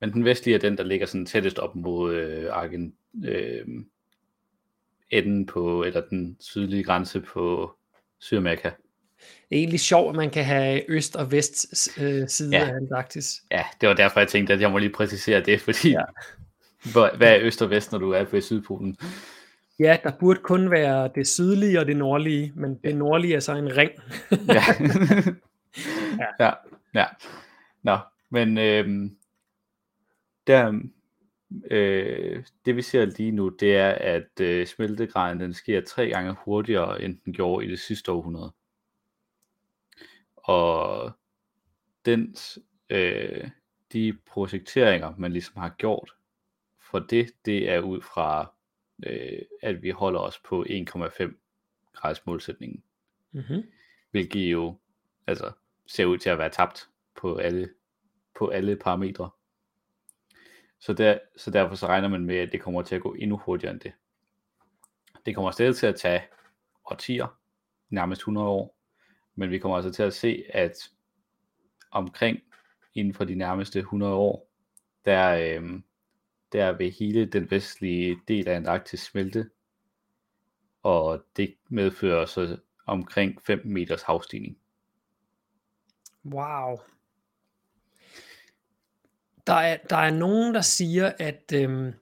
Men 0.00 0.12
den 0.12 0.24
vestlige 0.24 0.54
er 0.54 0.58
den, 0.58 0.76
der 0.76 0.84
ligger 0.84 1.06
sådan 1.06 1.26
tættest 1.26 1.58
op 1.58 1.76
mod 1.76 2.14
øh, 2.14 2.46
Argen, 2.52 2.94
øh, 3.24 3.66
enden 5.10 5.46
på, 5.46 5.82
eller 5.82 6.00
den 6.10 6.36
sydlige 6.40 6.84
grænse 6.84 7.20
på 7.20 7.74
Sydamerika. 8.20 8.70
Det 9.48 9.56
er 9.56 9.60
egentlig 9.60 9.80
sjovt, 9.80 10.10
at 10.10 10.16
man 10.16 10.30
kan 10.30 10.44
have 10.44 10.90
øst- 10.90 11.16
og 11.16 11.32
vest 11.32 11.88
øh, 12.00 12.28
side 12.28 12.56
Ja. 12.58 12.68
af 12.68 12.74
Antarktis. 12.74 13.42
Ja, 13.50 13.64
det 13.80 13.88
var 13.88 13.94
derfor, 13.94 14.20
jeg 14.20 14.28
tænkte, 14.28 14.52
at 14.52 14.60
jeg 14.60 14.70
må 14.70 14.78
lige 14.78 14.92
præcisere 14.92 15.40
det, 15.40 15.60
fordi 15.60 15.90
Ja. 15.90 16.02
hvad 17.16 17.28
er 17.34 17.38
øst 17.40 17.62
og 17.62 17.70
vest, 17.70 17.92
når 17.92 17.98
du 17.98 18.10
er 18.10 18.24
på 18.24 18.40
Sydpolen? 18.40 18.96
Ja, 19.78 19.96
der 20.02 20.12
burde 20.20 20.40
kun 20.42 20.70
være 20.70 21.10
det 21.14 21.28
sydlige 21.28 21.80
og 21.80 21.86
det 21.86 21.96
nordlige, 21.96 22.52
men 22.56 22.74
det 22.84 22.96
nordlige 22.96 23.34
er 23.34 23.40
så 23.40 23.54
en 23.54 23.76
ring. 23.76 23.90
ja. 24.48 24.62
Ja. 26.40 26.40
ja. 26.46 26.50
ja. 26.94 27.04
Nå, 27.82 27.98
men 28.30 28.58
øhm, 28.58 29.16
der, 30.46 30.80
øh, 31.70 32.44
det 32.64 32.76
vi 32.76 32.82
ser 32.82 33.04
lige 33.04 33.32
nu, 33.32 33.48
det 33.48 33.76
er, 33.76 33.90
at 33.90 34.40
øh, 34.40 34.66
smeltegraden 34.66 35.40
den 35.40 35.54
sker 35.54 35.80
tre 35.80 36.08
gange 36.08 36.36
hurtigere, 36.44 37.02
end 37.02 37.18
den 37.24 37.32
gjorde 37.32 37.66
i 37.66 37.70
det 37.70 37.78
sidste 37.78 38.12
århundrede. 38.12 38.52
Og 40.36 41.12
dens, 42.04 42.58
øh, 42.90 43.50
de 43.92 44.18
projekteringer, 44.26 45.14
man 45.18 45.32
ligesom 45.32 45.56
har 45.56 45.74
gjort 45.78 46.14
for 46.90 46.98
det, 46.98 47.32
det 47.44 47.70
er 47.70 47.80
ud 47.80 48.00
fra, 48.00 48.52
øh, 49.06 49.42
at 49.62 49.82
vi 49.82 49.90
holder 49.90 50.20
os 50.20 50.38
på 50.38 50.64
1,5 50.68 51.92
grads 51.92 52.26
målsætningen 52.26 52.82
Mm-hmm. 53.32 53.62
hvilket 54.10 54.52
jo 54.52 54.78
altså, 55.26 55.52
ser 55.86 56.04
ud 56.04 56.18
til 56.18 56.30
at 56.30 56.38
være 56.38 56.50
tabt 56.50 56.88
på 57.16 57.36
alle, 57.36 57.70
på 58.38 58.48
alle 58.48 58.76
parametre. 58.76 59.30
Så, 60.80 60.92
der, 60.92 61.18
så 61.36 61.50
derfor 61.50 61.74
så 61.74 61.86
regner 61.86 62.08
man 62.08 62.24
med, 62.24 62.36
at 62.36 62.52
det 62.52 62.60
kommer 62.60 62.82
til 62.82 62.94
at 62.94 63.02
gå 63.02 63.14
endnu 63.14 63.36
hurtigere 63.36 63.72
end 63.72 63.80
det. 63.80 63.92
Det 65.26 65.34
kommer 65.34 65.50
stadig 65.50 65.76
til 65.76 65.86
at 65.86 65.96
tage 65.96 66.22
årtier, 66.90 67.38
nærmest 67.90 68.20
100 68.20 68.46
år, 68.46 68.76
men 69.34 69.50
vi 69.50 69.58
kommer 69.58 69.76
altså 69.76 69.92
til 69.92 70.02
at 70.02 70.14
se, 70.14 70.44
at 70.48 70.90
omkring 71.90 72.38
inden 72.94 73.14
for 73.14 73.24
de 73.24 73.34
nærmeste 73.34 73.78
100 73.78 74.14
år, 74.14 74.50
der, 75.04 75.58
øh, 75.60 75.80
der 76.52 76.72
vil 76.72 76.90
hele 76.90 77.26
den 77.26 77.50
vestlige 77.50 78.20
del 78.28 78.48
af 78.48 78.56
Antarktis 78.56 79.00
smelte, 79.00 79.50
og 80.82 81.24
det 81.36 81.54
medfører 81.68 82.26
så 82.26 82.58
omkring 82.86 83.42
5 83.42 83.62
meters 83.64 84.02
havstigning. 84.02 84.58
Wow. 86.24 86.78
Der 89.50 89.56
er, 89.56 89.76
der 89.90 89.96
er 89.96 90.10
nogen, 90.10 90.54
der 90.54 90.60
siger, 90.60 91.12
at, 91.18 91.52
øhm, 91.54 91.92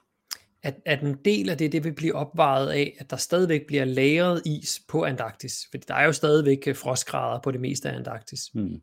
at, 0.63 0.75
at 0.85 1.03
en 1.03 1.15
del 1.25 1.51
af 1.51 1.59
det, 1.59 1.73
det 1.73 1.85
vil 1.85 1.93
blive 1.93 2.15
opvejet 2.15 2.71
af, 2.71 2.97
at 2.99 3.11
der 3.11 3.17
stadigvæk 3.17 3.67
bliver 3.67 3.85
lagret 3.85 4.43
is 4.47 4.81
på 4.89 5.05
Antarktis. 5.05 5.69
For 5.71 5.79
der 5.79 5.95
er 5.95 6.05
jo 6.05 6.13
stadigvæk 6.13 6.59
øh, 6.67 6.77
frostgrader 6.77 7.41
på 7.41 7.51
det 7.51 7.61
meste 7.61 7.91
af 7.91 7.97
Antarktis. 7.97 8.41
Hmm. 8.55 8.83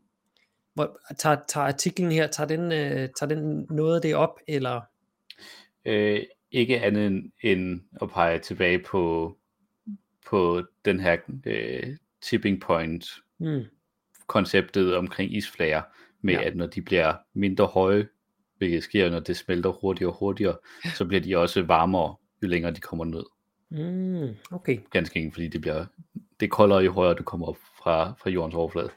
Hvor, 0.74 0.98
tager, 1.18 1.36
tager 1.48 1.66
artiklen 1.66 2.12
her, 2.12 2.26
tager 2.26 2.48
den, 2.48 2.72
øh, 2.72 3.08
tager 3.18 3.26
den 3.26 3.66
noget 3.70 3.96
af 3.96 4.02
det 4.02 4.14
op, 4.14 4.40
eller? 4.48 4.80
Øh, 5.84 6.22
ikke 6.50 6.80
andet 6.80 7.06
end, 7.06 7.32
end 7.42 7.80
at 8.02 8.10
pege 8.10 8.38
tilbage 8.38 8.78
på, 8.78 9.36
på 10.26 10.62
den 10.84 11.00
her 11.00 11.16
øh, 11.46 11.96
tipping 12.22 12.60
point 12.60 13.06
Hmm. 13.38 13.64
konceptet 14.26 14.96
omkring 14.96 15.34
isflager, 15.34 15.82
med 16.20 16.34
ja. 16.34 16.42
at 16.42 16.56
når 16.56 16.66
de 16.66 16.82
bliver 16.82 17.14
mindre 17.34 17.66
høje, 17.66 18.08
hvilket 18.58 18.82
sker, 18.82 19.10
når 19.10 19.20
det 19.20 19.36
smelter 19.36 19.70
hurtigere 19.70 20.12
og 20.12 20.18
hurtigere, 20.18 20.56
så 20.94 21.04
bliver 21.04 21.20
de 21.20 21.36
også 21.36 21.62
varmere, 21.62 22.16
jo 22.42 22.48
længere 22.48 22.72
de 22.72 22.80
kommer 22.80 23.04
ned. 23.04 23.24
Mm, 23.68 24.36
okay. 24.50 24.78
Ganske 24.90 25.16
enkelt, 25.18 25.34
fordi 25.34 25.48
det 25.48 25.60
bliver 25.60 25.86
det 26.40 26.46
er 26.46 26.50
koldere, 26.50 26.78
jo 26.78 26.92
højere 26.92 27.14
du 27.14 27.22
kommer 27.22 27.46
op 27.46 27.56
fra, 27.82 28.14
fra 28.22 28.30
jordens 28.30 28.54
overflade. 28.54 28.90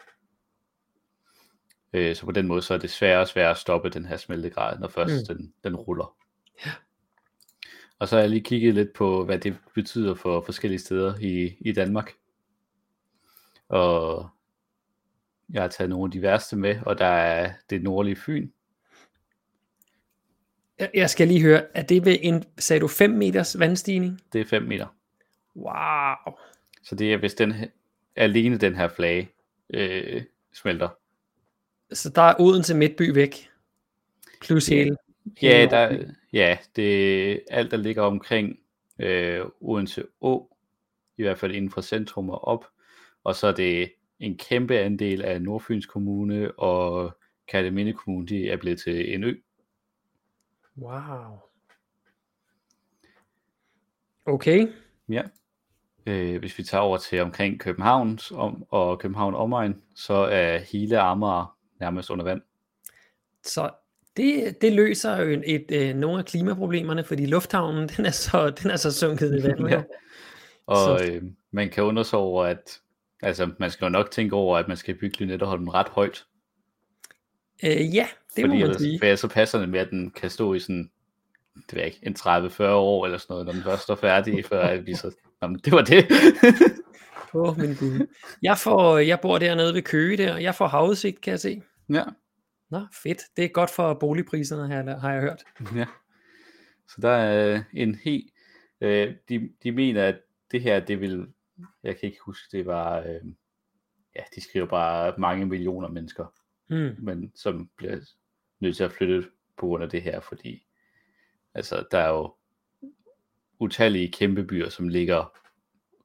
Øh, 1.93 2.15
så 2.15 2.25
på 2.25 2.31
den 2.31 2.47
måde, 2.47 2.61
så 2.61 2.73
er 2.73 2.77
det 2.77 2.89
sværere 2.89 3.21
og 3.21 3.27
sværere 3.27 3.51
at 3.51 3.57
stoppe 3.57 3.89
den 3.89 4.05
her 4.05 4.17
smeltegrad, 4.17 4.79
når 4.79 4.87
først 4.87 5.29
mm. 5.29 5.35
den, 5.35 5.53
den 5.63 5.75
ruller. 5.75 6.15
Ja. 6.65 6.71
Og 7.99 8.07
så 8.07 8.15
har 8.15 8.21
jeg 8.21 8.29
lige 8.29 8.43
kigget 8.43 8.73
lidt 8.73 8.93
på, 8.93 9.25
hvad 9.25 9.39
det 9.39 9.57
betyder 9.75 10.15
for 10.15 10.41
forskellige 10.41 10.79
steder 10.79 11.15
i, 11.19 11.57
i 11.59 11.71
Danmark. 11.71 12.13
Og 13.67 14.29
jeg 15.49 15.61
har 15.61 15.69
taget 15.69 15.89
nogle 15.89 16.05
af 16.05 16.11
de 16.11 16.21
værste 16.21 16.55
med, 16.55 16.79
og 16.85 16.97
der 16.97 17.05
er 17.05 17.53
det 17.69 17.83
nordlige 17.83 18.15
Fyn. 18.15 18.49
Jeg- 20.93 21.09
skal 21.09 21.27
lige 21.27 21.41
høre, 21.41 21.77
er 21.77 21.81
det 21.83 22.05
ved 22.05 22.17
en, 22.21 22.43
sagde 22.57 22.79
du 22.79 22.87
5 22.87 23.09
meters 23.09 23.59
vandstigning? 23.59 24.21
Det 24.33 24.41
er 24.41 24.45
5 24.45 24.63
meter. 24.63 24.87
Wow. 25.55 26.33
Så 26.83 26.95
det 26.95 27.13
er, 27.13 27.17
hvis 27.17 27.33
den 27.33 27.53
alene 28.15 28.57
den 28.57 28.75
her 28.75 28.87
flage 28.87 29.29
øh, 29.73 30.21
smelter. 30.53 30.89
Så 31.93 32.09
der 32.09 32.21
er 32.21 32.35
Odense 32.39 32.75
Midtby 32.75 33.13
væk. 33.13 33.49
Plus 34.41 34.71
Ja. 34.71 34.75
hele. 34.75 34.97
Ja, 35.41 35.67
der, 35.69 36.03
ja, 36.33 36.57
det 36.75 37.41
alt 37.51 37.71
der 37.71 37.77
ligger 37.77 38.01
omkring 38.03 38.59
øh, 38.99 39.45
Odense 39.61 40.03
Å, 40.21 40.55
i 41.17 41.21
hvert 41.23 41.39
fald 41.39 41.51
inden 41.51 41.71
for 41.71 41.81
centrum 41.81 42.29
og 42.29 42.43
op, 42.47 42.65
og 43.23 43.35
så 43.35 43.47
er 43.47 43.51
det 43.51 43.91
en 44.19 44.37
kæmpe 44.37 44.79
andel 44.79 45.21
af 45.21 45.41
Nordfyns 45.41 45.85
Kommune 45.85 46.51
og 46.59 47.17
Kærteminde 47.47 47.93
Kommune, 47.93 48.27
de 48.27 48.49
er 48.49 48.57
blevet 48.57 48.79
til 48.79 49.13
en 49.13 49.23
ø. 49.23 49.35
Wow. 50.81 51.39
Okay. 54.25 54.67
Ja. 55.09 55.21
Øh, 56.05 56.39
hvis 56.39 56.57
vi 56.57 56.63
tager 56.63 56.81
over 56.81 56.97
til 56.97 57.21
omkring 57.21 57.59
København 57.59 58.19
om, 58.33 58.65
og 58.69 58.99
København 58.99 59.35
omegn, 59.35 59.81
så 59.95 60.13
er 60.13 60.57
hele 60.57 60.99
Amager 60.99 61.57
nærmest 61.79 62.09
under 62.09 62.23
vand. 62.23 62.41
Så 63.43 63.69
det, 64.17 64.61
det 64.61 64.73
løser 64.73 65.21
jo 65.21 65.29
et, 65.29 65.43
et, 65.45 65.71
et, 65.71 65.95
nogle 65.95 66.19
af 66.19 66.25
klimaproblemerne, 66.25 67.03
fordi 67.03 67.25
lufthavnen 67.25 67.89
den 67.97 68.05
er 68.05 68.11
så, 68.11 68.49
den 68.49 68.71
er 68.71 68.75
så 68.75 68.91
sunket 68.91 69.39
i 69.39 69.43
vandet. 69.43 69.69
ja. 69.75 69.83
Og 70.65 71.07
øh, 71.07 71.23
man 71.51 71.69
kan 71.69 71.83
undre 71.83 72.05
sig 72.05 72.19
over, 72.19 72.45
at 72.45 72.79
altså, 73.21 73.51
man 73.59 73.71
skal 73.71 73.85
jo 73.85 73.89
nok 73.89 74.11
tænke 74.11 74.35
over, 74.35 74.57
at 74.57 74.67
man 74.67 74.77
skal 74.77 74.95
bygge 74.95 75.17
Lynetteholmen 75.19 75.73
ret 75.73 75.89
højt. 75.89 76.25
Øh, 77.63 77.95
ja, 77.95 78.07
det 78.35 78.43
Fordi 78.43 78.47
må 78.47 78.67
man 78.67 78.79
sige. 78.79 78.99
Fordi 78.99 79.15
så 79.15 79.27
passer 79.27 79.59
det 79.59 79.69
med, 79.69 79.79
at 79.79 79.89
den 79.89 80.11
kan 80.11 80.29
stå 80.29 80.53
i 80.53 80.59
sådan, 80.59 80.91
det 81.55 81.73
ved 81.73 81.81
jeg 81.81 81.85
ikke, 81.85 81.99
en 82.03 82.15
30-40 82.19 82.63
år 82.63 83.05
eller 83.05 83.17
sådan 83.17 83.33
noget, 83.33 83.45
når 83.45 83.53
den 83.53 83.63
først 83.63 83.83
står 83.83 83.95
færdig, 83.95 84.45
før 84.49 84.77
vi 84.77 84.95
så, 84.95 85.15
jamen, 85.41 85.59
det 85.65 85.73
var 85.73 85.81
det. 85.81 86.05
Åh, 87.33 87.49
oh, 87.49 87.59
min 87.59 87.75
gud. 87.75 88.07
Jeg, 88.41 88.57
får, 88.57 88.97
jeg 88.97 89.19
bor 89.21 89.37
dernede 89.37 89.73
ved 89.73 89.81
Køge 89.81 90.17
der, 90.17 90.37
jeg 90.37 90.55
får 90.55 90.67
havudsigt, 90.67 91.21
kan 91.21 91.31
jeg 91.31 91.39
se. 91.39 91.61
ja, 91.89 92.03
Nå, 92.69 92.85
fedt. 93.03 93.21
Det 93.37 93.45
er 93.45 93.49
godt 93.49 93.69
for 93.69 93.93
boligpriserne, 93.93 94.67
her, 94.67 94.99
har 94.99 95.13
jeg 95.13 95.21
hørt. 95.21 95.43
ja. 95.75 95.85
Så 96.87 96.95
der 97.01 97.09
er 97.09 97.63
en 97.73 97.95
helt, 97.95 98.31
øh, 98.81 99.13
de, 99.29 99.49
de 99.63 99.71
mener, 99.71 100.05
at 100.05 100.19
det 100.51 100.61
her, 100.61 100.79
det 100.79 101.01
vil, 101.01 101.27
jeg 101.83 101.99
kan 101.99 102.07
ikke 102.07 102.19
huske, 102.25 102.57
det 102.57 102.65
var, 102.65 102.99
øh, 102.99 103.31
ja, 104.15 104.21
de 104.35 104.41
skriver 104.41 104.65
bare 104.65 105.13
mange 105.17 105.45
millioner 105.45 105.87
mennesker, 105.87 106.25
Hmm. 106.69 106.95
men 106.99 107.31
som 107.35 107.69
bliver 107.75 107.97
nødt 108.59 108.77
til 108.77 108.83
at 108.83 108.91
flytte 108.91 109.29
på 109.57 109.65
grund 109.65 109.83
af 109.83 109.89
det 109.89 110.01
her, 110.01 110.19
fordi 110.19 110.67
altså, 111.53 111.85
der 111.91 111.97
er 111.97 112.09
jo 112.09 112.33
utallige 113.59 114.11
kæmpe 114.11 114.43
byer, 114.43 114.69
som 114.69 114.87
ligger 114.87 115.39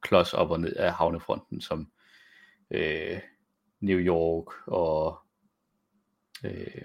klods 0.01 0.33
op 0.33 0.51
og 0.51 0.61
ned 0.61 0.77
af 0.77 0.93
havnefronten, 0.93 1.61
som 1.61 1.91
øh, 2.71 3.19
New 3.81 3.99
York 3.99 4.47
og 4.67 5.19
øh, 6.45 6.83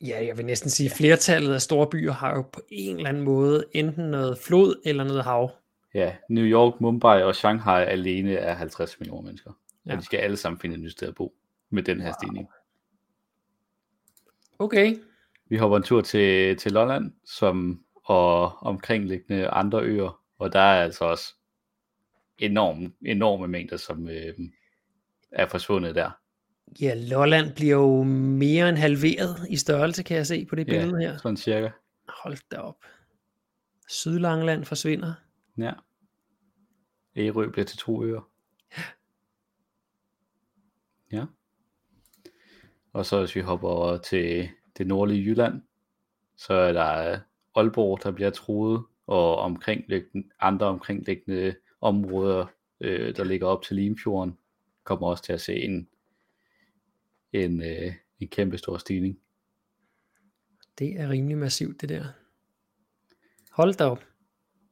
Ja, 0.00 0.24
jeg 0.26 0.36
vil 0.36 0.46
næsten 0.46 0.70
sige, 0.70 0.90
at 0.90 0.96
flertallet 0.96 1.54
af 1.54 1.62
store 1.62 1.90
byer 1.90 2.12
har 2.12 2.36
jo 2.36 2.42
på 2.42 2.60
en 2.68 2.96
eller 2.96 3.08
anden 3.08 3.22
måde 3.22 3.64
enten 3.72 4.04
noget 4.04 4.38
flod 4.38 4.80
eller 4.84 5.04
noget 5.04 5.24
hav. 5.24 5.50
ja, 5.94 6.16
New 6.28 6.44
York, 6.44 6.80
Mumbai 6.80 7.22
og 7.22 7.34
Shanghai 7.34 7.84
alene 7.84 8.34
er 8.34 8.54
50 8.54 9.00
millioner 9.00 9.22
mennesker. 9.22 9.52
Ja. 9.86 9.92
Og 9.92 9.98
de 9.98 10.04
skal 10.04 10.18
alle 10.18 10.36
sammen 10.36 10.60
finde 10.60 10.76
et 10.76 10.82
nyt 10.82 10.92
sted 10.92 11.08
at 11.08 11.14
bo 11.14 11.34
med 11.70 11.82
den 11.82 12.00
her 12.00 12.12
stigning. 12.20 12.48
Okay. 14.58 14.96
Vi 15.46 15.56
hopper 15.56 15.76
en 15.76 15.82
tur 15.82 16.00
til, 16.00 16.56
til 16.56 16.72
Lolland, 16.72 17.12
som 17.24 17.84
og 18.04 18.62
omkringliggende 18.62 19.48
andre 19.48 19.82
øer, 19.82 20.20
og 20.38 20.52
der 20.52 20.60
er 20.60 20.82
altså 20.82 21.04
også 21.04 21.34
enorme, 22.38 22.92
enorme 23.06 23.48
mængder, 23.48 23.76
som 23.76 24.08
øh, 24.08 24.34
er 25.32 25.48
forsvundet 25.48 25.94
der. 25.94 26.10
Ja, 26.80 26.94
Lolland 26.94 27.54
bliver 27.54 27.76
jo 27.76 28.02
mere 28.02 28.68
end 28.68 28.78
halveret 28.78 29.46
i 29.50 29.56
størrelse, 29.56 30.02
kan 30.02 30.16
jeg 30.16 30.26
se 30.26 30.46
på 30.46 30.54
det 30.54 30.66
billede 30.66 30.98
her. 31.00 31.16
sådan 31.16 31.36
cirka. 31.36 31.70
Hold 32.08 32.36
da 32.50 32.56
op. 32.56 32.84
Sydlangeland 33.88 34.64
forsvinder. 34.64 35.14
Ja. 35.58 35.72
Ærø 37.16 37.50
bliver 37.50 37.64
til 37.64 37.78
to 37.78 38.04
øer. 38.04 38.28
Ja. 41.12 41.24
Og 42.94 43.06
så 43.06 43.18
hvis 43.18 43.36
vi 43.36 43.40
hopper 43.40 43.68
over 43.68 43.98
til 43.98 44.48
det 44.78 44.86
nordlige 44.86 45.24
Jylland, 45.24 45.62
så 46.36 46.54
er 46.54 46.72
der 46.72 47.18
Aalborg, 47.54 48.02
der 48.02 48.10
bliver 48.10 48.30
truet, 48.30 48.84
og 49.06 49.36
omkringliggende, 49.36 50.28
andre 50.40 50.66
omkringliggende 50.66 51.54
områder, 51.80 52.46
øh, 52.80 53.16
der 53.16 53.24
ligger 53.24 53.46
op 53.46 53.62
til 53.62 53.76
Limfjorden, 53.76 54.38
kommer 54.84 55.06
også 55.08 55.22
til 55.22 55.32
at 55.32 55.40
se 55.40 55.54
en, 55.54 55.88
en, 57.32 57.62
øh, 57.62 57.92
en 58.20 58.28
kæmpe 58.28 58.58
stor 58.58 58.78
stigning. 58.78 59.18
Det 60.78 61.00
er 61.00 61.08
rimelig 61.08 61.38
massivt, 61.38 61.80
det 61.80 61.88
der. 61.88 62.04
Hold 63.50 63.74
da 63.74 63.84
op. 63.84 64.04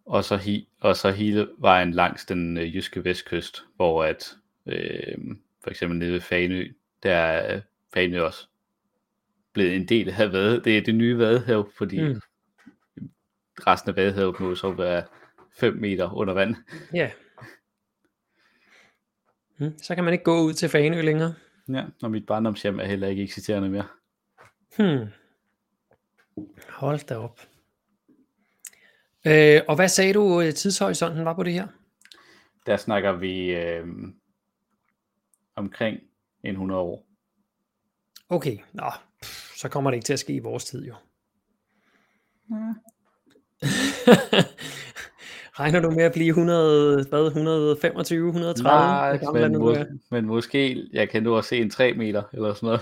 Og 0.05 0.25
så, 0.25 0.37
hi, 0.37 0.69
og 0.81 0.97
så 0.97 1.11
hele 1.11 1.49
vejen 1.59 1.93
langs 1.93 2.27
den 2.27 2.57
øh, 2.57 2.77
jyske 2.77 3.05
vestkyst, 3.05 3.65
hvor 3.77 4.05
at 4.05 4.37
øh, 4.67 5.19
for 5.61 5.71
eksempel 5.71 5.99
nede 5.99 6.13
ved 6.13 6.21
Fanø, 6.21 6.73
der 7.03 7.61
Fanø 7.95 8.21
også 8.23 8.49
blevet 9.53 9.77
en 9.77 9.89
del 9.89 10.09
af 10.09 10.33
vade. 10.33 10.65
Det 10.65 10.79
er 10.79 10.83
det 10.83 10.95
nye 10.95 11.19
vadehav, 11.19 11.71
fordi 11.77 12.03
Mm. 12.03 12.21
mm. 12.97 13.11
resten 13.67 13.91
af 13.91 13.97
vadehavet 13.97 14.41
må 14.41 14.55
så 14.55 14.71
være 14.73 15.05
5 15.53 15.75
meter 15.77 16.13
under 16.13 16.35
vand. 16.35 16.57
Ja. 16.95 17.11
Hmm. 19.57 19.79
Så 19.79 19.95
kan 19.95 20.05
man 20.05 20.13
ikke 20.13 20.25
gå 20.25 20.41
ud 20.41 20.53
til 20.53 20.69
Fanø 20.69 21.01
længere. 21.03 21.35
Ja, 21.69 21.85
og 22.03 22.11
mit 22.11 22.27
barndomshjem 22.27 22.81
er 22.81 22.85
heller 22.85 23.09
ikke 23.09 23.23
eksisterende 23.23 23.69
mere. 23.71 23.87
Hmm. 24.77 25.07
Hold 26.69 27.07
da 27.07 27.17
op. 27.17 27.41
Øh, 29.27 29.61
og 29.69 29.77
hvad 29.77 29.89
sagde 29.89 30.13
du, 30.15 30.41
øh, 30.41 30.53
tidshorisonten 30.55 31.25
var 31.25 31.35
på 31.35 31.43
det 31.43 31.53
her? 31.53 31.67
Der 32.67 32.77
snakker 32.77 33.13
vi 33.13 33.51
øh, 33.57 33.87
omkring 35.57 36.01
en 36.45 36.51
100 36.51 36.81
år. 36.81 37.07
Okay, 38.33 38.59
Nå, 38.73 38.91
pff, 39.23 39.57
så 39.57 39.69
kommer 39.69 39.91
det 39.91 39.97
ikke 39.97 40.05
til 40.07 40.13
at 40.13 40.19
ske 40.19 40.33
i 40.33 40.39
vores 40.39 40.65
tid 40.65 40.87
jo. 40.87 40.95
Regner 45.61 45.81
du 45.81 45.91
med 45.91 46.03
at 46.05 46.13
blive 46.13 46.29
100, 46.29 47.07
hvad, 47.09 47.27
125, 47.27 48.27
130? 48.29 48.63
Nej, 49.33 49.49
men, 49.49 49.57
mås- 49.63 50.09
men 50.11 50.27
måske, 50.27 50.87
jeg 50.93 51.09
kan 51.09 51.23
nu 51.23 51.35
også 51.37 51.49
se 51.49 51.57
en 51.59 51.71
3 51.71 51.93
meter, 51.95 52.23
eller 52.33 52.55
sådan 52.55 52.67
noget. 52.67 52.81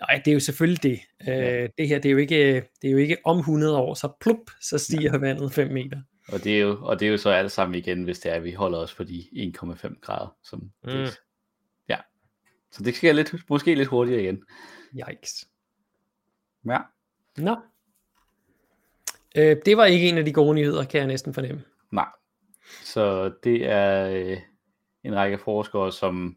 Nej, 0.00 0.22
det 0.24 0.30
er 0.30 0.34
jo 0.34 0.40
selvfølgelig 0.40 0.82
det. 0.82 1.00
Ja. 1.26 1.62
Øh, 1.62 1.68
det 1.78 1.88
her, 1.88 1.98
det 1.98 2.08
er, 2.08 2.12
jo 2.12 2.18
ikke, 2.18 2.54
det 2.82 2.88
er 2.88 2.90
jo 2.90 2.96
ikke 2.98 3.16
om 3.24 3.38
100 3.38 3.76
år, 3.76 3.94
så 3.94 4.08
plup, 4.20 4.50
så 4.60 4.78
stiger 4.78 5.12
ja. 5.12 5.16
vandet 5.18 5.52
5 5.52 5.72
meter. 5.72 5.98
Og 6.32 6.44
det, 6.44 6.56
er 6.56 6.60
jo, 6.60 6.78
og 6.82 7.00
det 7.00 7.06
er 7.08 7.12
jo 7.12 7.16
så 7.18 7.30
alt 7.30 7.52
sammen 7.52 7.74
igen, 7.74 8.02
hvis 8.02 8.18
det 8.18 8.30
er, 8.32 8.34
at 8.36 8.44
vi 8.44 8.52
holder 8.52 8.78
os 8.78 8.94
på 8.94 9.04
de 9.04 9.24
1,5 9.32 10.00
grader. 10.00 10.34
Som 10.44 10.60
Mm. 10.60 10.90
det. 10.90 11.18
Så 12.78 12.84
det 12.84 12.94
sker 12.94 13.12
lidt, 13.12 13.34
måske 13.48 13.74
lidt 13.74 13.88
hurtigere 13.88 14.22
igen. 14.22 14.44
Yikes. 14.94 15.48
Ja. 16.66 16.78
Nå. 17.36 17.56
Øh, 19.36 19.56
det 19.64 19.76
var 19.76 19.84
ikke 19.84 20.08
en 20.08 20.18
af 20.18 20.24
de 20.24 20.32
gode 20.32 20.54
nyheder, 20.54 20.84
kan 20.84 20.98
jeg 20.98 21.06
næsten 21.06 21.34
fornemme. 21.34 21.62
Nej. 21.90 22.08
Så 22.82 23.32
det 23.44 23.66
er 23.66 24.08
øh, 24.08 24.38
en 25.04 25.16
række 25.16 25.38
forskere, 25.38 25.92
som 25.92 26.36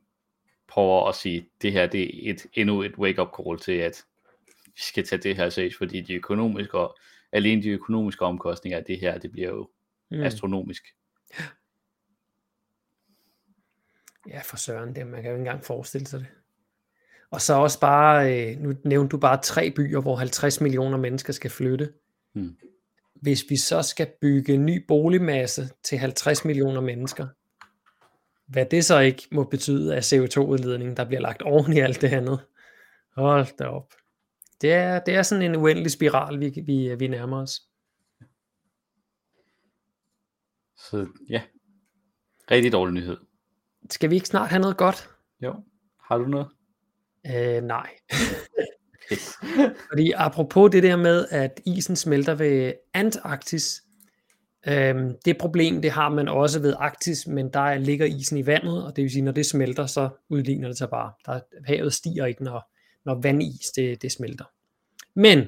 prøver 0.67 1.07
at 1.07 1.15
sige, 1.15 1.49
det 1.61 1.71
her 1.71 1.87
det 1.87 2.03
er 2.03 2.31
et, 2.33 2.45
endnu 2.53 2.81
et 2.81 2.97
wake-up 2.97 3.27
call 3.37 3.59
til, 3.59 3.71
at 3.71 4.03
vi 4.65 4.81
skal 4.81 5.07
tage 5.07 5.21
det 5.21 5.35
her 5.35 5.49
seriøst, 5.49 5.77
fordi 5.77 6.01
de 6.01 6.13
økonomiske, 6.13 6.77
alene 7.31 7.63
de 7.63 7.69
økonomiske 7.69 8.25
omkostninger 8.25 8.77
af 8.77 8.85
det 8.85 8.99
her, 8.99 9.17
det 9.17 9.31
bliver 9.31 9.49
jo 9.49 9.69
mm. 10.11 10.21
astronomisk. 10.21 10.83
Ja, 14.27 14.41
for 14.43 14.57
søren, 14.57 14.95
det, 14.95 15.07
man 15.07 15.21
kan 15.21 15.31
jo 15.31 15.35
ikke 15.35 15.41
engang 15.41 15.65
forestille 15.65 16.07
sig 16.07 16.19
det. 16.19 16.27
Og 17.31 17.41
så 17.41 17.53
også 17.53 17.79
bare, 17.79 18.33
øh, 18.33 18.57
nu 18.57 18.73
nævnte 18.85 19.11
du 19.11 19.17
bare 19.17 19.41
tre 19.41 19.71
byer, 19.71 20.01
hvor 20.01 20.15
50 20.15 20.61
millioner 20.61 20.97
mennesker 20.97 21.33
skal 21.33 21.51
flytte. 21.51 21.93
Mm. 22.35 22.55
Hvis 23.15 23.45
vi 23.49 23.57
så 23.57 23.81
skal 23.81 24.11
bygge 24.21 24.57
ny 24.57 24.85
boligmasse 24.87 25.69
til 25.83 25.97
50 25.97 26.45
millioner 26.45 26.81
mennesker, 26.81 27.27
hvad 28.47 28.65
det 28.65 28.85
så 28.85 28.99
ikke 28.99 29.27
må 29.31 29.43
betyde 29.43 29.95
af 29.95 30.13
CO2-udledning, 30.13 30.97
der 30.97 31.05
bliver 31.05 31.21
lagt 31.21 31.41
oven 31.41 31.73
i 31.73 31.79
alt 31.79 32.01
det 32.01 32.13
andet. 32.13 32.39
Hold 33.15 33.57
da 33.57 33.65
op. 33.65 33.93
Det 34.61 34.73
er, 34.73 34.99
det 34.99 35.15
er 35.15 35.21
sådan 35.21 35.43
en 35.43 35.55
uendelig 35.55 35.91
spiral, 35.91 36.39
vi, 36.39 36.61
vi, 36.65 36.95
vi 36.95 37.07
nærmer 37.07 37.41
os. 37.41 37.61
Så 40.77 41.07
ja, 41.29 41.41
rigtig 42.51 42.71
dårlig 42.71 42.93
nyhed. 42.93 43.17
Skal 43.91 44.09
vi 44.09 44.15
ikke 44.15 44.27
snart 44.27 44.49
have 44.49 44.61
noget 44.61 44.77
godt? 44.77 45.09
Jo, 45.41 45.55
har 46.09 46.17
du 46.17 46.25
noget? 46.25 46.47
Øh, 47.27 47.63
nej. 47.63 47.89
Fordi 49.89 50.11
apropos 50.15 50.71
det 50.71 50.83
der 50.83 50.95
med, 50.95 51.25
at 51.29 51.61
isen 51.65 51.95
smelter 51.95 52.35
ved 52.35 52.73
Antarktis, 52.93 53.83
øhm, 54.67 55.15
det 55.25 55.37
problem, 55.37 55.81
det 55.81 55.91
har 55.91 56.09
man 56.09 56.27
også 56.27 56.59
ved 56.59 56.73
Arktis, 56.77 57.27
men 57.27 57.53
der 57.53 57.77
ligger 57.77 58.05
isen 58.05 58.37
i 58.37 58.45
vandet, 58.45 58.85
og 58.85 58.95
det 58.95 59.01
vil 59.01 59.11
sige, 59.11 59.21
når 59.21 59.31
det 59.31 59.45
smelter, 59.45 59.85
så 59.85 60.09
udligner 60.29 60.67
det 60.67 60.77
sig 60.77 60.89
bare. 60.89 61.11
Der, 61.25 61.39
havet 61.65 61.93
stiger 61.93 62.25
ikke, 62.25 62.43
når, 62.43 62.71
når 63.05 63.21
vandis 63.21 63.71
det, 63.75 64.01
det 64.01 64.11
smelter. 64.11 64.45
Men 65.15 65.47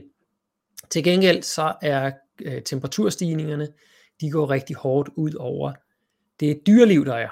til 0.89 1.03
gengæld 1.03 1.43
så 1.43 1.73
er 1.81 2.11
øh, 2.41 2.61
temperaturstigningerne, 2.61 3.67
de 4.21 4.31
går 4.31 4.49
rigtig 4.49 4.75
hårdt 4.75 5.09
ud 5.15 5.33
over 5.33 5.73
det 6.39 6.61
dyreliv, 6.67 7.05
der 7.05 7.15
er. 7.15 7.29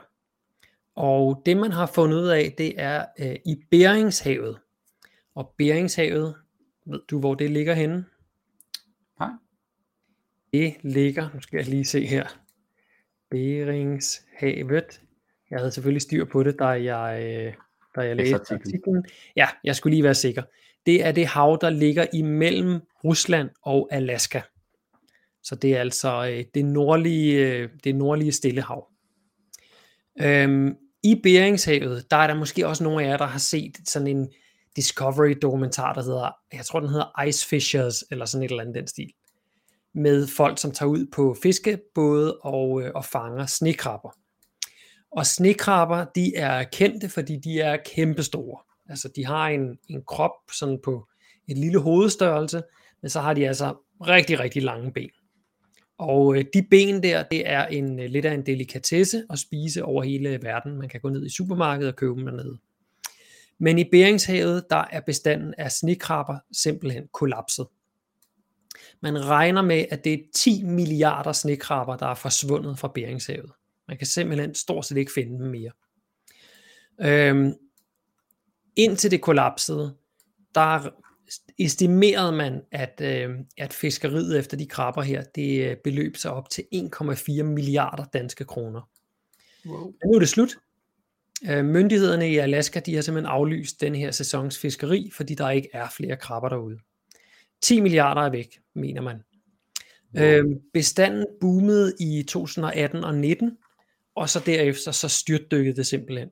Og 0.95 1.41
det 1.45 1.57
man 1.57 1.71
har 1.71 1.85
fundet 1.85 2.17
ud 2.17 2.27
af, 2.27 2.53
det 2.57 2.73
er 2.77 3.05
øh, 3.19 3.35
i 3.45 3.63
Beringshavet. 3.71 4.57
Og 5.35 5.53
Beringshavet, 5.57 6.35
ved 6.85 6.99
du 7.07 7.19
hvor 7.19 7.35
det 7.35 7.51
ligger 7.51 7.73
henne? 7.73 8.05
Nej. 9.19 9.29
Det 10.53 10.73
ligger, 10.81 11.29
nu 11.33 11.41
skal 11.41 11.57
jeg 11.57 11.67
lige 11.67 11.85
se 11.85 12.05
her, 12.05 12.27
Beringshavet. 13.29 15.01
Jeg 15.49 15.59
havde 15.59 15.71
selvfølgelig 15.71 16.01
styr 16.01 16.25
på 16.25 16.43
det, 16.43 16.59
da 16.59 16.65
jeg, 16.65 17.23
øh, 17.23 17.53
da 17.95 18.01
jeg 18.01 18.15
læste 18.15 18.53
artiklen. 18.53 19.05
Ja, 19.35 19.47
jeg 19.63 19.75
skulle 19.75 19.93
lige 19.93 20.03
være 20.03 20.15
sikker. 20.15 20.43
Det 20.85 21.05
er 21.05 21.11
det 21.11 21.25
hav, 21.25 21.57
der 21.61 21.69
ligger 21.69 22.05
imellem 22.13 22.79
Rusland 23.03 23.49
og 23.61 23.87
Alaska. 23.91 24.41
Så 25.43 25.55
det 25.55 25.75
er 25.75 25.79
altså 25.79 26.27
øh, 26.31 26.45
det 26.53 26.65
nordlige, 26.65 27.47
øh, 27.47 27.69
det 27.83 27.95
nordlige 27.95 28.31
Stillehav. 28.31 28.90
Øhm, 30.19 30.75
I 31.03 31.15
Beringshavet, 31.23 32.11
der 32.11 32.17
er 32.17 32.27
der 32.27 32.35
måske 32.35 32.67
også 32.67 32.83
nogle 32.83 33.03
af 33.03 33.09
jer, 33.09 33.17
der 33.17 33.25
har 33.25 33.39
set 33.39 33.77
sådan 33.85 34.07
en 34.07 34.29
Discovery 34.75 35.35
dokumentar, 35.41 35.93
der 35.93 36.03
hedder, 36.03 36.31
jeg 36.53 36.65
tror 36.65 36.79
den 36.79 36.89
hedder 36.89 37.23
Ice 37.27 37.47
Fishers, 37.47 38.03
eller 38.11 38.25
sådan 38.25 38.43
et 38.43 38.51
eller 38.51 38.63
andet 38.63 38.75
den 38.75 38.87
stil, 38.87 39.11
med 39.93 40.27
folk, 40.27 40.59
som 40.59 40.71
tager 40.71 40.89
ud 40.89 41.05
på 41.13 41.35
fiskebåde 41.43 42.37
og, 42.37 42.81
øh, 42.81 42.91
og 42.95 43.05
fanger 43.05 43.45
snekrabber. 43.45 44.09
Og 45.11 45.25
snekrabber, 45.25 46.05
de 46.15 46.35
er 46.35 46.63
kendte, 46.63 47.09
fordi 47.09 47.37
de 47.37 47.59
er 47.59 47.77
kæmpestore. 47.95 48.59
Altså, 48.89 49.09
de 49.15 49.25
har 49.25 49.47
en, 49.47 49.77
en 49.89 50.03
krop 50.07 50.31
sådan 50.51 50.79
på 50.83 51.07
et 51.47 51.57
lille 51.57 51.79
hovedstørrelse, 51.79 52.63
men 53.01 53.09
så 53.09 53.19
har 53.21 53.33
de 53.33 53.47
altså 53.47 53.75
rigtig, 54.01 54.39
rigtig 54.39 54.63
lange 54.63 54.91
ben. 54.91 55.09
Og 56.01 56.35
øh, 56.35 56.45
de 56.53 56.63
ben 56.63 57.03
der, 57.03 57.23
det 57.23 57.49
er 57.49 57.65
en 57.65 57.99
øh, 57.99 58.09
lidt 58.09 58.25
af 58.25 58.33
en 58.33 58.45
delikatesse 58.45 59.25
at 59.29 59.39
spise 59.39 59.85
over 59.85 60.03
hele 60.03 60.39
verden. 60.41 60.77
Man 60.77 60.89
kan 60.89 61.01
gå 61.01 61.09
ned 61.09 61.25
i 61.25 61.29
supermarkedet 61.29 61.91
og 61.91 61.95
købe 61.95 62.15
dem 62.15 62.25
dernede. 62.25 62.57
Men 63.59 63.79
i 63.79 63.83
Beringshavet, 63.91 64.65
der 64.69 64.85
er 64.91 65.01
bestanden 65.01 65.53
af 65.57 65.71
snekrabber 65.71 66.37
simpelthen 66.51 67.07
kollapset. 67.13 67.67
Man 69.01 69.25
regner 69.25 69.61
med, 69.61 69.85
at 69.89 70.03
det 70.03 70.13
er 70.13 70.17
10 70.35 70.63
milliarder 70.63 71.31
snekrabber, 71.31 71.97
der 71.97 72.07
er 72.07 72.15
forsvundet 72.15 72.79
fra 72.79 72.91
Beringshavet. 72.95 73.51
Man 73.87 73.97
kan 73.97 74.07
simpelthen 74.07 74.55
stort 74.55 74.85
set 74.85 74.97
ikke 74.97 75.11
finde 75.15 75.39
dem 75.39 75.47
mere. 75.47 75.71
Øhm, 77.01 77.53
indtil 78.75 79.11
det 79.11 79.21
kollapsede, 79.21 79.95
der 80.55 80.89
estimerede 81.59 82.31
man, 82.31 82.61
at, 82.71 83.01
øh, 83.03 83.29
at 83.57 83.73
fiskeriet 83.73 84.39
efter 84.39 84.57
de 84.57 84.65
krabber 84.65 85.01
her, 85.01 85.23
det 85.35 85.69
øh, 85.69 85.77
beløb 85.83 86.17
sig 86.17 86.31
op 86.31 86.49
til 86.49 86.63
1,4 86.75 87.43
milliarder 87.43 88.05
danske 88.05 88.45
kroner. 88.45 88.89
Wow. 89.65 89.85
Men 89.85 90.11
nu 90.11 90.15
er 90.15 90.19
det 90.19 90.29
slut. 90.29 90.57
Øh, 91.49 91.65
myndighederne 91.65 92.31
i 92.31 92.37
Alaska, 92.37 92.79
de 92.79 92.95
har 92.95 93.01
simpelthen 93.01 93.31
aflyst 93.31 93.81
den 93.81 93.95
her 93.95 94.11
sæsons 94.11 94.57
fiskeri, 94.57 95.09
fordi 95.13 95.35
der 95.35 95.49
ikke 95.49 95.69
er 95.73 95.87
flere 95.97 96.17
krabber 96.17 96.49
derude. 96.49 96.77
10 97.61 97.81
milliarder 97.81 98.21
er 98.21 98.29
væk, 98.29 98.59
mener 98.75 99.01
man. 99.01 99.17
Wow. 100.15 100.23
Øh, 100.23 100.45
bestanden 100.73 101.25
boomede 101.41 101.93
i 101.99 102.23
2018 102.23 103.03
og 103.03 103.15
19, 103.15 103.57
og 104.15 104.29
så 104.29 104.39
derefter 104.45 104.91
så 104.91 105.07
styrtdykkede 105.07 105.75
det 105.75 105.87
simpelthen. 105.87 106.29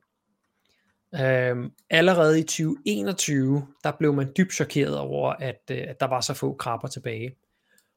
Øhm, 1.14 1.70
allerede 1.90 2.40
i 2.40 2.42
2021, 2.42 3.66
der 3.84 3.92
blev 3.98 4.14
man 4.14 4.32
dybt 4.36 4.52
chokeret 4.52 4.98
over, 4.98 5.32
at, 5.32 5.60
øh, 5.70 5.84
at 5.88 6.00
der 6.00 6.06
var 6.06 6.20
så 6.20 6.34
få 6.34 6.54
krabber 6.54 6.88
tilbage. 6.88 7.36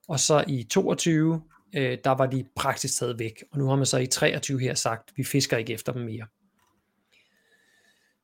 Og 0.07 0.19
så 0.19 0.43
i 0.47 0.63
22, 0.63 1.41
øh, 1.75 1.97
der 2.03 2.11
var 2.11 2.25
de 2.25 2.45
praktisk 2.55 2.99
taget 2.99 3.19
væk. 3.19 3.43
Og 3.51 3.59
nu 3.59 3.67
har 3.67 3.75
man 3.75 3.85
så 3.85 3.97
i 3.97 4.07
23 4.07 4.59
her 4.59 4.73
sagt, 4.73 5.11
vi 5.15 5.23
fisker 5.23 5.57
ikke 5.57 5.73
efter 5.73 5.93
dem 5.93 6.01
mere. 6.01 6.25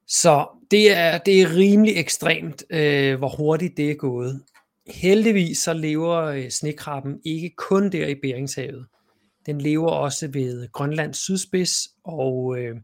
Så 0.07 0.47
det 0.71 0.97
er, 0.97 1.17
det 1.17 1.41
er 1.41 1.55
rimelig 1.55 1.97
ekstremt, 1.97 2.63
øh, 2.69 3.17
hvor 3.17 3.35
hurtigt 3.37 3.77
det 3.77 3.91
er 3.91 3.95
gået. 3.95 4.43
Heldigvis 4.87 5.57
så 5.57 5.73
lever 5.73 6.17
øh, 6.17 6.49
snekrabben 6.49 7.19
ikke 7.25 7.49
kun 7.57 7.91
der 7.91 8.07
i 8.07 8.15
Beringshavet. 8.15 8.85
Den 9.45 9.61
lever 9.61 9.89
også 9.89 10.27
ved 10.27 10.71
Grønlands 10.71 11.17
sydspids 11.17 11.87
og 12.03 12.57
øh, 12.59 12.75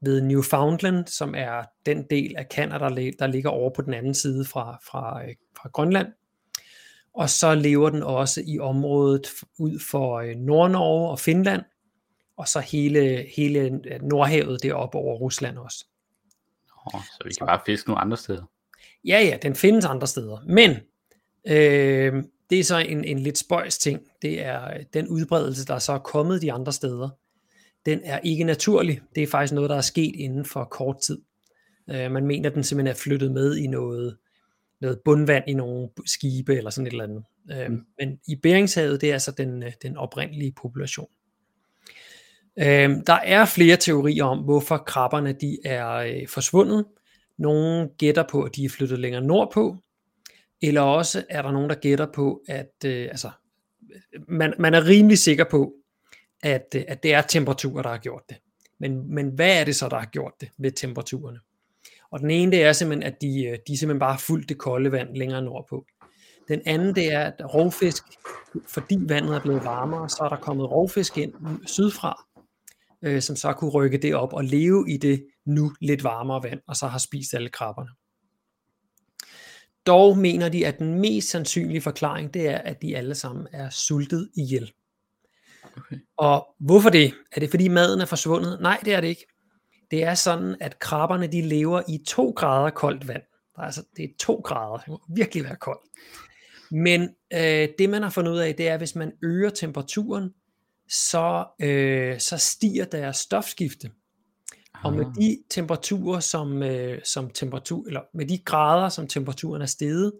ved 0.00 0.20
Newfoundland, 0.20 1.06
som 1.06 1.34
er 1.34 1.64
den 1.86 2.06
del 2.10 2.36
af 2.36 2.46
Canada, 2.50 2.84
der 3.18 3.26
ligger 3.26 3.50
over 3.50 3.70
på 3.70 3.82
den 3.82 3.94
anden 3.94 4.14
side 4.14 4.44
fra, 4.44 4.78
fra, 4.90 5.22
øh, 5.24 5.34
fra 5.56 5.68
Grønland. 5.68 6.08
Og 7.14 7.30
så 7.30 7.54
lever 7.54 7.90
den 7.90 8.02
også 8.02 8.42
i 8.46 8.58
området 8.58 9.26
ud 9.58 9.78
for 9.90 10.18
øh, 10.18 10.36
Nordnorge 10.36 11.10
og 11.10 11.18
Finland, 11.18 11.62
og 12.36 12.48
så 12.48 12.60
hele, 12.60 13.26
hele 13.36 13.80
Nordhavet 14.02 14.62
deroppe 14.62 14.98
over 14.98 15.16
Rusland 15.18 15.58
også. 15.58 15.86
Oh, 16.86 17.00
så 17.02 17.18
vi 17.24 17.34
kan 17.34 17.46
bare 17.46 17.60
fiske 17.66 17.88
nogle 17.88 18.00
andre 18.00 18.16
steder? 18.16 18.42
Ja, 19.04 19.20
ja, 19.20 19.36
den 19.42 19.54
findes 19.54 19.84
andre 19.84 20.06
steder. 20.06 20.38
Men 20.46 20.70
øh, 21.46 22.24
det 22.50 22.60
er 22.60 22.64
så 22.64 22.78
en, 22.78 23.04
en 23.04 23.18
lidt 23.18 23.38
spøjs 23.38 23.78
ting. 23.78 24.00
Det 24.22 24.44
er 24.44 24.84
den 24.94 25.08
udbredelse, 25.08 25.66
der 25.66 25.78
så 25.78 25.92
er 25.92 25.98
kommet 25.98 26.42
de 26.42 26.52
andre 26.52 26.72
steder 26.72 27.08
den 27.86 28.00
er 28.04 28.18
ikke 28.18 28.44
naturlig. 28.44 29.00
Det 29.14 29.22
er 29.22 29.26
faktisk 29.26 29.52
noget, 29.52 29.70
der 29.70 29.76
er 29.76 29.80
sket 29.80 30.14
inden 30.16 30.44
for 30.44 30.64
kort 30.64 31.00
tid. 31.00 31.18
Øh, 31.90 32.10
man 32.10 32.26
mener, 32.26 32.48
at 32.48 32.54
den 32.54 32.64
simpelthen 32.64 32.90
er 32.90 32.98
flyttet 32.98 33.32
med 33.32 33.56
i 33.56 33.66
noget, 33.66 34.16
noget 34.80 35.00
bundvand 35.04 35.44
i 35.46 35.54
nogle 35.54 35.88
skibe 36.06 36.56
eller 36.56 36.70
sådan 36.70 36.86
et 36.86 36.90
eller 36.90 37.04
andet. 37.04 37.24
Øh, 37.52 37.70
mm. 37.70 37.84
Men 37.98 38.18
i 38.28 38.36
Beringshavet, 38.36 39.00
det 39.00 39.08
er 39.08 39.12
altså 39.12 39.30
den, 39.30 39.62
øh, 39.62 39.72
den 39.82 39.96
oprindelige 39.96 40.52
population. 40.62 41.08
Øh, 42.58 42.90
der 43.06 43.18
er 43.24 43.44
flere 43.44 43.76
teorier 43.76 44.24
om, 44.24 44.38
hvorfor 44.38 44.76
krabberne 44.76 45.32
de 45.32 45.58
er 45.64 45.90
øh, 45.90 46.28
forsvundet. 46.28 46.84
Nogle 47.38 47.88
gætter 47.98 48.24
på, 48.30 48.42
at 48.42 48.56
de 48.56 48.64
er 48.64 48.68
flyttet 48.68 48.98
længere 48.98 49.22
nordpå, 49.22 49.76
eller 50.62 50.80
også 50.80 51.24
er 51.28 51.42
der 51.42 51.52
nogen, 51.52 51.70
der 51.70 51.76
gætter 51.76 52.06
på, 52.14 52.42
at 52.48 52.72
øh, 52.86 53.02
altså, 53.02 53.30
man, 54.28 54.54
man 54.58 54.74
er 54.74 54.86
rimelig 54.86 55.18
sikker 55.18 55.44
på, 55.50 55.72
at, 56.42 56.74
øh, 56.76 56.84
at 56.88 57.02
det 57.02 57.14
er 57.14 57.22
temperaturer, 57.22 57.82
der 57.82 57.90
har 57.90 57.98
gjort 57.98 58.22
det. 58.28 58.36
Men, 58.80 59.14
men 59.14 59.28
hvad 59.28 59.60
er 59.60 59.64
det 59.64 59.76
så, 59.76 59.88
der 59.88 59.98
har 59.98 60.06
gjort 60.06 60.32
det 60.40 60.48
ved 60.58 60.72
temperaturerne? 60.72 61.38
Og 62.10 62.20
den 62.20 62.30
ene, 62.30 62.52
det 62.52 62.62
er 62.62 62.72
simpelthen, 62.72 63.12
at 63.12 63.20
de, 63.20 63.44
øh, 63.44 63.58
de 63.66 63.78
simpelthen 63.78 63.98
bare 63.98 64.12
har 64.12 64.18
fulgt 64.18 64.48
det 64.48 64.58
kolde 64.58 64.92
vand 64.92 65.16
længere 65.16 65.42
nordpå. 65.42 65.86
Den 66.48 66.62
anden, 66.66 66.94
det 66.94 67.12
er, 67.12 67.20
at 67.20 67.54
rovfisk, 67.54 68.02
fordi 68.66 68.96
vandet 69.00 69.34
er 69.34 69.40
blevet 69.40 69.64
varmere, 69.64 70.08
så 70.08 70.18
er 70.24 70.28
der 70.28 70.36
kommet 70.36 70.70
rovfisk 70.70 71.18
ind 71.18 71.32
sydfra, 71.66 72.26
øh, 73.02 73.22
som 73.22 73.36
så 73.36 73.52
kunne 73.52 73.70
rykke 73.70 73.98
det 73.98 74.14
op 74.14 74.32
og 74.32 74.44
leve 74.44 74.84
i 74.88 74.96
det 74.96 75.26
nu 75.46 75.72
lidt 75.80 76.04
varmere 76.04 76.42
vand, 76.42 76.60
og 76.66 76.76
så 76.76 76.86
har 76.86 76.98
spist 76.98 77.34
alle 77.34 77.48
krabberne. 77.48 77.90
Dog 79.86 80.18
mener 80.18 80.48
de, 80.48 80.66
at 80.66 80.78
den 80.78 81.00
mest 81.00 81.30
sandsynlige 81.30 81.80
forklaring, 81.80 82.34
det 82.34 82.48
er, 82.48 82.58
at 82.58 82.82
de 82.82 82.96
alle 82.96 83.14
sammen 83.14 83.46
er 83.52 83.70
sultet 83.70 84.30
ihjel. 84.36 84.72
Okay. 85.76 85.96
Og 86.16 86.48
hvorfor 86.60 86.90
det? 86.90 87.14
Er 87.32 87.40
det 87.40 87.50
fordi 87.50 87.68
maden 87.68 88.00
er 88.00 88.04
forsvundet? 88.04 88.58
Nej, 88.60 88.80
det 88.84 88.94
er 88.94 89.00
det 89.00 89.08
ikke. 89.08 89.26
Det 89.90 90.04
er 90.04 90.14
sådan, 90.14 90.56
at 90.60 90.78
krabberne 90.78 91.26
de 91.26 91.42
lever 91.42 91.82
i 91.88 91.98
2 92.06 92.30
grader 92.30 92.70
koldt 92.70 93.08
vand. 93.08 93.22
Der 93.56 93.62
er 93.62 93.66
altså, 93.66 93.82
det 93.96 94.04
er 94.04 94.08
2 94.18 94.40
grader. 94.44 94.78
Det 94.78 94.88
må 94.88 95.00
virkelig 95.14 95.44
være 95.44 95.56
koldt. 95.56 95.82
Men 96.70 97.08
øh, 97.32 97.68
det 97.78 97.90
man 97.90 98.02
har 98.02 98.10
fundet 98.10 98.32
ud 98.32 98.38
af, 98.38 98.54
det 98.54 98.68
er, 98.68 98.72
at 98.74 98.80
hvis 98.80 98.94
man 98.94 99.12
øger 99.22 99.50
temperaturen, 99.50 100.30
så, 100.88 101.46
øh, 101.60 102.18
så 102.18 102.38
stiger 102.38 102.84
deres 102.84 103.16
stofskifte. 103.16 103.90
Og 104.84 104.92
med 104.92 105.04
de 105.20 105.38
temperaturer, 105.50 106.20
som, 106.20 106.62
øh, 106.62 107.00
som 107.04 107.30
temperatur, 107.30 107.86
eller 107.86 108.00
med 108.14 108.26
de 108.26 108.38
grader, 108.38 108.88
som 108.88 109.08
temperaturen 109.08 109.62
er 109.62 109.66
steget, 109.66 110.12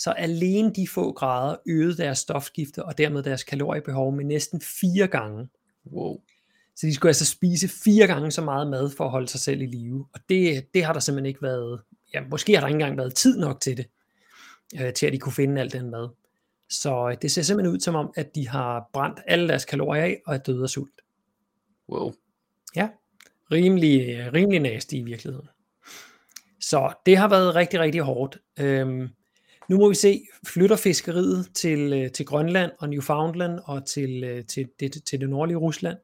så 0.00 0.10
alene 0.10 0.72
de 0.74 0.88
få 0.88 1.12
grader 1.12 1.56
øgede 1.66 1.96
deres 1.96 2.18
stofskifte 2.18 2.84
og 2.84 2.98
dermed 2.98 3.22
deres 3.22 3.44
kaloriebehov 3.44 4.12
med 4.12 4.24
næsten 4.24 4.60
fire 4.60 5.06
gange. 5.06 5.48
Wow. 5.86 6.20
Så 6.76 6.86
de 6.86 6.94
skulle 6.94 7.10
altså 7.10 7.26
spise 7.26 7.68
fire 7.68 8.06
gange 8.06 8.30
så 8.30 8.42
meget 8.42 8.70
mad 8.70 8.90
for 8.90 9.04
at 9.04 9.10
holde 9.10 9.28
sig 9.28 9.40
selv 9.40 9.60
i 9.60 9.66
live. 9.66 10.06
Og 10.14 10.20
det, 10.28 10.66
det 10.74 10.84
har 10.84 10.92
der 10.92 11.00
simpelthen 11.00 11.26
ikke 11.26 11.42
været, 11.42 11.80
ja, 12.14 12.20
måske 12.30 12.54
har 12.54 12.60
der 12.60 12.68
ikke 12.68 12.74
engang 12.74 12.96
været 12.96 13.14
tid 13.14 13.38
nok 13.38 13.60
til 13.60 13.76
det, 13.76 13.86
øh, 14.80 14.92
til 14.92 15.06
at 15.06 15.12
de 15.12 15.18
kunne 15.18 15.32
finde 15.32 15.60
al 15.60 15.72
den 15.72 15.90
mad. 15.90 16.08
Så 16.70 17.08
øh, 17.10 17.16
det 17.22 17.30
ser 17.30 17.42
simpelthen 17.42 17.74
ud 17.74 17.80
som 17.80 17.94
om, 17.94 18.12
at 18.16 18.34
de 18.34 18.48
har 18.48 18.90
brændt 18.92 19.20
alle 19.26 19.48
deres 19.48 19.64
kalorier 19.64 20.02
af 20.02 20.20
og 20.26 20.34
er 20.34 20.38
døde 20.38 20.62
af 20.62 20.68
sult. 20.68 21.00
Wow. 21.88 22.12
Ja, 22.76 22.88
rimelig, 23.52 24.08
øh, 24.08 24.32
rimelig 24.32 24.60
nasty 24.60 24.94
i 24.94 25.02
virkeligheden. 25.02 25.48
Så 26.60 26.94
det 27.06 27.16
har 27.16 27.28
været 27.28 27.54
rigtig, 27.54 27.80
rigtig 27.80 28.00
hårdt. 28.00 28.38
Øhm, 28.58 29.08
nu 29.70 29.78
må 29.78 29.88
vi 29.88 29.94
se, 29.94 30.26
flytter 30.46 30.76
fiskeriet 30.76 31.50
til, 31.54 31.92
øh, 31.92 32.12
til 32.12 32.26
Grønland 32.26 32.72
og 32.78 32.88
Newfoundland 32.88 33.60
og 33.64 33.86
til, 33.86 34.24
øh, 34.24 34.44
til, 34.44 34.68
til, 34.78 35.02
til 35.02 35.20
det 35.20 35.30
nordlige 35.30 35.56
Rusland? 35.56 35.98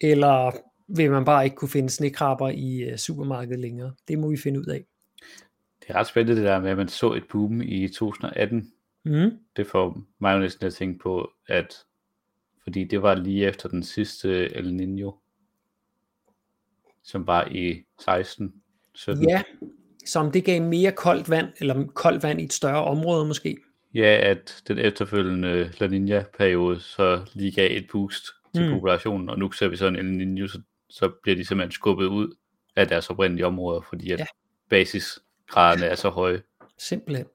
Eller 0.00 0.52
vil 0.88 1.10
man 1.10 1.24
bare 1.24 1.44
ikke 1.44 1.56
kunne 1.56 1.68
finde 1.68 1.90
snekrabber 1.90 2.48
i 2.48 2.78
øh, 2.80 2.96
supermarkedet 2.96 3.58
længere? 3.58 3.94
Det 4.08 4.18
må 4.18 4.30
vi 4.30 4.36
finde 4.36 4.60
ud 4.60 4.66
af. 4.66 4.84
Det 5.80 5.90
er 5.90 5.94
ret 5.94 6.06
spændende 6.06 6.40
det 6.40 6.48
der 6.48 6.60
med, 6.60 6.70
at 6.70 6.76
man 6.76 6.88
så 6.88 7.12
et 7.12 7.24
boom 7.30 7.62
i 7.62 7.88
2018. 7.88 8.72
Mm. 9.04 9.30
Det 9.56 9.66
får 9.66 10.02
mig 10.18 10.34
jo 10.34 10.38
næsten 10.38 10.66
at 10.66 10.74
tænke 10.74 10.98
på, 10.98 11.30
at 11.46 11.74
fordi 12.62 12.84
det 12.84 13.02
var 13.02 13.14
lige 13.14 13.46
efter 13.46 13.68
den 13.68 13.82
sidste 13.82 14.56
El 14.56 14.80
Niño, 14.80 15.14
som 17.02 17.26
var 17.26 17.48
i 17.50 17.82
16, 17.98 18.54
17. 18.94 19.28
Ja, 19.28 19.42
som 20.06 20.32
det 20.32 20.44
gav 20.44 20.62
mere 20.62 20.92
koldt 20.92 21.30
vand, 21.30 21.48
eller 21.60 21.86
koldt 21.94 22.22
vand 22.22 22.40
i 22.40 22.44
et 22.44 22.52
større 22.52 22.84
område 22.84 23.26
måske. 23.26 23.56
Ja, 23.94 24.18
at 24.22 24.62
den 24.68 24.78
efterfølgende 24.78 25.72
La 25.80 25.86
Nina-periode 25.86 26.80
så 26.80 27.20
lige 27.34 27.52
gav 27.52 27.76
et 27.76 27.86
boost 27.92 28.24
til 28.54 28.66
Mm. 28.68 28.72
populationen, 28.74 29.28
og 29.28 29.38
nu 29.38 29.52
ser 29.52 29.68
vi 29.68 29.76
sådan 29.76 29.98
en 30.06 30.18
linje, 30.18 30.48
så, 30.48 30.60
så 30.90 31.10
bliver 31.22 31.36
de 31.36 31.44
simpelthen 31.44 31.72
skubbet 31.72 32.06
ud 32.06 32.34
af 32.76 32.88
deres 32.88 33.10
oprindelige 33.10 33.46
områder, 33.46 33.80
fordi 33.88 34.10
at 34.12 34.18
ja. 34.18 34.26
basisgraderne 34.70 35.86
er 35.86 35.94
så 35.94 36.08
høje. 36.08 36.42
Simpelthen. 36.78 37.26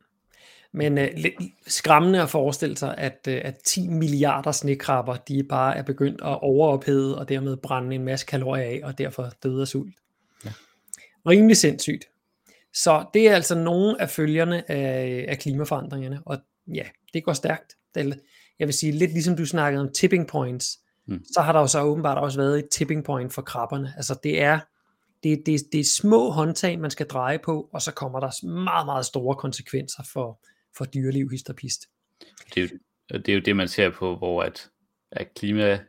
Men 0.71 0.97
øh, 0.97 1.07
lidt 1.17 1.33
skræmmende 1.67 2.21
at 2.21 2.29
forestille 2.29 2.77
sig, 2.77 2.95
at, 2.97 3.27
øh, 3.29 3.41
at 3.43 3.55
10 3.65 3.87
milliarder 3.87 4.51
snekrabber, 4.51 5.15
de 5.15 5.43
bare 5.43 5.77
er 5.77 5.81
begyndt 5.83 6.21
at 6.21 6.41
overophede 6.41 7.17
og 7.19 7.29
dermed 7.29 7.57
brænde 7.57 7.95
en 7.95 8.03
masse 8.03 8.25
kalorier 8.25 8.63
af, 8.63 8.81
og 8.83 8.97
derfor 8.97 9.29
døde 9.43 9.61
af 9.61 9.67
sult. 9.67 9.93
Ja. 10.45 10.49
Rimelig 11.27 11.57
sindssygt. 11.57 12.05
Så 12.75 13.05
det 13.13 13.29
er 13.29 13.35
altså 13.35 13.55
nogle 13.55 14.01
af 14.01 14.09
følgerne 14.09 14.71
af, 14.71 15.25
af 15.27 15.39
klimaforandringerne, 15.39 16.21
og 16.25 16.37
ja, 16.73 16.83
det 17.13 17.23
går 17.23 17.33
stærkt. 17.33 17.73
Det 17.95 18.19
jeg 18.59 18.67
vil 18.67 18.73
sige, 18.73 18.91
lidt 18.91 19.11
ligesom 19.11 19.37
du 19.37 19.45
snakkede 19.45 19.81
om 19.83 19.91
tipping 19.93 20.27
points, 20.27 20.79
Mm. 21.07 21.23
så 21.33 21.41
har 21.41 21.51
der 21.51 21.59
jo 21.59 21.67
så 21.67 21.81
åbenbart 21.81 22.17
også 22.17 22.39
været 22.39 22.59
et 22.59 22.69
tipping 22.71 23.03
point 23.03 23.33
for 23.33 23.41
krabberne. 23.41 23.93
Altså 23.97 24.19
det 24.23 24.41
er, 24.41 24.59
det, 25.23 25.43
det, 25.45 25.61
det 25.71 25.79
er 25.79 25.83
små 25.83 26.29
håndtag, 26.29 26.79
man 26.79 26.91
skal 26.91 27.07
dreje 27.07 27.39
på, 27.39 27.69
og 27.73 27.81
så 27.81 27.93
kommer 27.93 28.19
der 28.19 28.45
meget, 28.45 28.85
meget 28.85 29.05
store 29.05 29.35
konsekvenser 29.35 30.03
for, 30.13 30.45
for 30.77 30.85
dyreliv, 30.85 31.29
histopist. 31.29 31.85
Det 32.55 32.63
er, 32.63 32.67
jo, 32.67 32.77
det 33.17 33.29
er 33.29 33.33
jo 33.33 33.39
det, 33.39 33.55
man 33.55 33.67
ser 33.67 33.89
på, 33.89 34.15
hvor 34.15 34.43
at, 34.43 34.69
at 35.11 35.33
klima, 35.33 35.79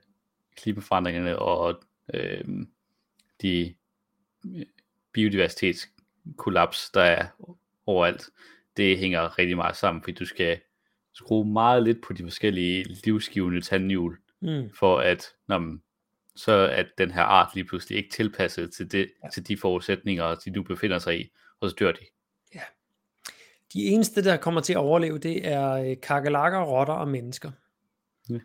klimaforandringerne 0.57 1.39
og 1.39 1.83
øh, 2.15 2.45
de 3.43 3.75
biodiversitetskollaps, 6.27 6.91
der 6.91 7.03
er 7.03 7.27
overalt, 7.87 8.31
det 8.77 8.99
hænger 8.99 9.39
rigtig 9.39 9.57
meget 9.57 9.77
sammen, 9.77 10.03
fordi 10.03 10.13
du 10.15 10.25
skal 10.25 10.61
skrue 11.15 11.53
meget 11.53 11.83
lidt 11.83 12.03
på 12.07 12.13
de 12.13 12.23
forskellige 12.23 12.85
livsgivende 13.05 13.61
tandhjul, 13.61 14.19
Mm. 14.41 14.71
for 14.79 14.99
at 14.99 15.25
når 15.49 15.59
man, 15.59 15.83
så 16.37 16.53
at 16.73 16.87
den 16.99 17.11
her 17.11 17.23
art 17.23 17.55
lige 17.55 17.65
pludselig 17.65 17.99
ikke 17.99 18.11
tilpasset 18.11 18.73
til, 18.75 18.93
det, 18.93 18.99
Ja. 18.99 19.05
ja. 19.25 19.31
til 19.31 19.49
de 19.49 19.57
forudsætninger, 19.57 20.35
de 20.35 20.51
nu 20.51 20.63
befinder 20.63 20.99
sig 20.99 21.21
i, 21.21 21.31
og 21.61 21.71
så 21.71 21.77
dør 21.79 21.93
de. 21.93 22.05
De 23.73 23.85
eneste, 23.85 24.25
der 24.25 24.37
kommer 24.37 24.61
til 24.61 24.73
at 24.73 24.77
overleve, 24.77 25.19
det 25.19 25.47
er 25.49 25.73
øh, 25.73 25.97
kakelakker, 26.03 26.63
rotter 26.65 26.95
og 26.95 27.09
mennesker. 27.09 27.51
Ja. 28.31 28.39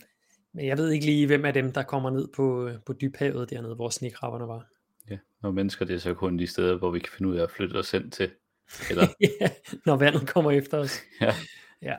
Men 0.54 0.66
jeg 0.66 0.78
ved 0.78 0.90
ikke 0.92 1.06
lige, 1.06 1.28
hvem 1.28 1.46
af 1.46 1.54
dem, 1.54 1.72
der 1.74 1.84
kommer 1.84 2.10
ned 2.10 2.28
på, 2.36 2.68
øh, 2.68 2.76
på 2.86 2.94
dybhavet 2.94 3.50
dernede, 3.50 3.76
hvor 3.76 3.90
snekrabberne 3.90 4.48
var. 4.48 4.66
Og 5.44 5.54
mennesker, 5.54 5.86
det 5.86 5.96
er 5.96 6.00
så 6.00 6.14
kun 6.14 6.40
de 6.40 6.48
steder, 6.48 6.78
hvor 6.78 6.92
vi 6.92 7.00
kan 7.00 7.10
finde 7.18 7.32
ud 7.32 7.38
af 7.38 7.44
at 7.44 7.52
flytte 7.52 7.76
os 7.76 7.92
hen 7.92 8.12
til. 8.12 8.32
Eller, 8.90 9.08
ja, 9.42 9.50
når 9.86 9.96
vandet 9.96 10.28
kommer 10.28 10.52
efter 10.52 10.78
os. 10.78 11.00
ja. 11.22 11.36
Ja. 11.82 11.96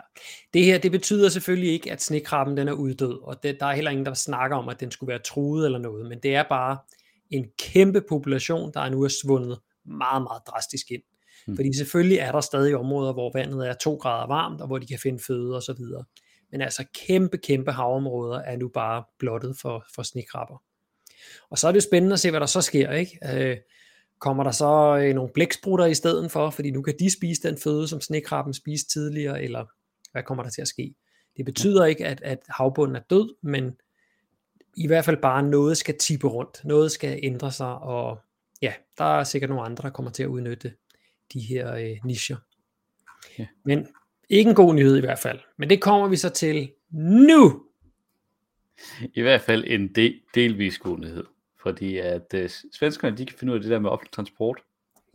Det 0.55 0.65
her, 0.65 0.79
det 0.79 0.91
betyder 0.91 1.29
selvfølgelig 1.29 1.73
ikke, 1.73 1.93
at 1.93 2.03
snekrabben 2.03 2.57
den 2.57 2.69
er 2.69 2.73
uddød, 2.73 3.23
og 3.23 3.43
det, 3.43 3.61
der 3.61 3.67
er 3.67 3.73
heller 3.75 3.91
ingen, 3.91 4.07
der 4.07 4.15
snakker 4.15 4.57
om, 4.57 4.69
at 4.69 4.81
den 4.81 4.91
skulle 4.91 5.09
være 5.09 5.23
truet 5.27 5.65
eller 5.65 5.79
noget, 5.79 6.09
men 6.09 6.19
det 6.23 6.35
er 6.35 6.43
bare 6.49 6.79
en 7.31 7.47
kæmpe 7.59 8.03
population, 8.09 8.73
der 8.75 8.89
nu 8.89 9.03
er 9.03 9.09
svundet 9.23 9.59
meget, 9.87 10.23
meget 10.23 10.43
drastisk 10.47 10.87
ind. 10.91 11.03
Mm. 11.47 11.57
Fordi 11.57 11.77
selvfølgelig 11.77 12.19
er 12.19 12.33
der 12.33 12.41
stadig 12.41 12.77
områder, 12.77 13.13
hvor 13.13 13.31
vandet 13.35 13.69
er 13.69 13.75
to 13.75 13.95
grader 13.95 14.27
varmt, 14.27 14.61
og 14.61 14.67
hvor 14.67 14.79
de 14.79 14.87
kan 14.87 14.99
finde 15.03 15.19
føde 15.27 15.57
og 15.57 15.63
så 15.63 15.73
videre. 15.73 16.05
Men 16.53 16.61
altså 16.61 16.85
kæmpe, 17.07 17.39
kæmpe 17.39 17.73
havområder 17.73 18.39
er 18.39 18.57
nu 18.57 18.69
bare 18.69 19.05
blottet 19.19 19.57
for, 19.63 19.85
for 19.95 20.03
snekrabber. 20.03 20.63
Og 21.51 21.59
så 21.59 21.69
er 21.69 21.73
det 21.73 21.77
jo 21.77 21.89
spændende 21.89 22.15
at 22.15 22.21
se, 22.21 22.31
hvad 22.31 22.41
der 22.41 22.47
så 22.47 22.61
sker, 22.61 22.93
ikke? 22.93 23.19
Øh, 23.35 23.57
kommer 24.19 24.45
der 24.45 24.51
så 24.51 24.99
øh, 25.03 25.15
nogle 25.15 25.31
blæksprutter 25.35 25.87
i 25.87 25.95
stedet 25.95 26.31
for, 26.31 26.51
fordi 26.51 26.71
nu 26.71 26.83
kan 26.83 26.95
de 26.99 27.13
spise 27.13 27.49
den 27.49 27.59
føde, 27.59 27.89
som 27.89 28.01
snekrabben 28.01 28.55
spiste 28.55 28.93
tidligere, 28.93 29.43
eller 29.43 29.65
hvad 30.13 30.23
kommer 30.23 30.43
der 30.43 30.51
til 30.51 30.63
at 30.63 30.69
ske? 30.69 30.95
Det 31.37 31.45
betyder 31.45 31.85
ikke, 31.85 32.07
at, 32.07 32.21
at 32.23 32.39
havbunden 32.49 32.97
er 32.97 33.01
død, 33.11 33.35
men 33.43 33.73
i 34.77 34.87
hvert 34.87 35.05
fald 35.05 35.17
bare 35.17 35.43
noget 35.43 35.77
skal 35.77 35.99
tippe 35.99 36.29
rundt, 36.29 36.65
noget 36.65 36.93
skal 36.93 37.21
ændre 37.23 37.53
sig, 37.53 37.75
og 37.79 38.19
ja, 38.63 38.73
der 38.99 39.05
er 39.05 39.25
sikkert 39.25 39.51
nogle 39.51 39.65
andre, 39.65 39.83
der 39.83 39.91
kommer 39.91 40.11
til 40.11 40.23
at 40.23 40.29
udnytte 40.29 40.73
de 41.33 41.41
her 41.41 41.75
øh, 41.75 41.97
nicher. 42.05 42.37
Ja. 43.39 43.47
Men 43.65 43.87
ikke 44.29 44.49
en 44.49 44.57
god 44.57 44.75
nyhed 44.75 44.97
i 44.97 45.01
hvert 45.01 45.19
fald. 45.19 45.39
Men 45.59 45.71
det 45.71 45.81
kommer 45.81 46.09
vi 46.09 46.17
så 46.17 46.31
til 46.31 46.73
nu. 47.29 47.63
I 49.15 49.21
hvert 49.21 49.41
fald 49.41 49.65
en 49.67 49.89
del, 49.89 50.21
delvis 50.35 50.79
god 50.79 50.99
nyhed. 50.99 51.25
Fordi 51.63 51.97
at 51.97 52.35
øh, 52.35 52.51
svenskerne, 52.73 53.17
de 53.17 53.27
kan 53.27 53.39
finde 53.39 53.53
ud 53.53 53.59
af 53.59 53.63
det 53.63 53.71
der 53.71 53.79
med 53.79 53.91
offentlig 53.91 54.13
transport. 54.13 54.63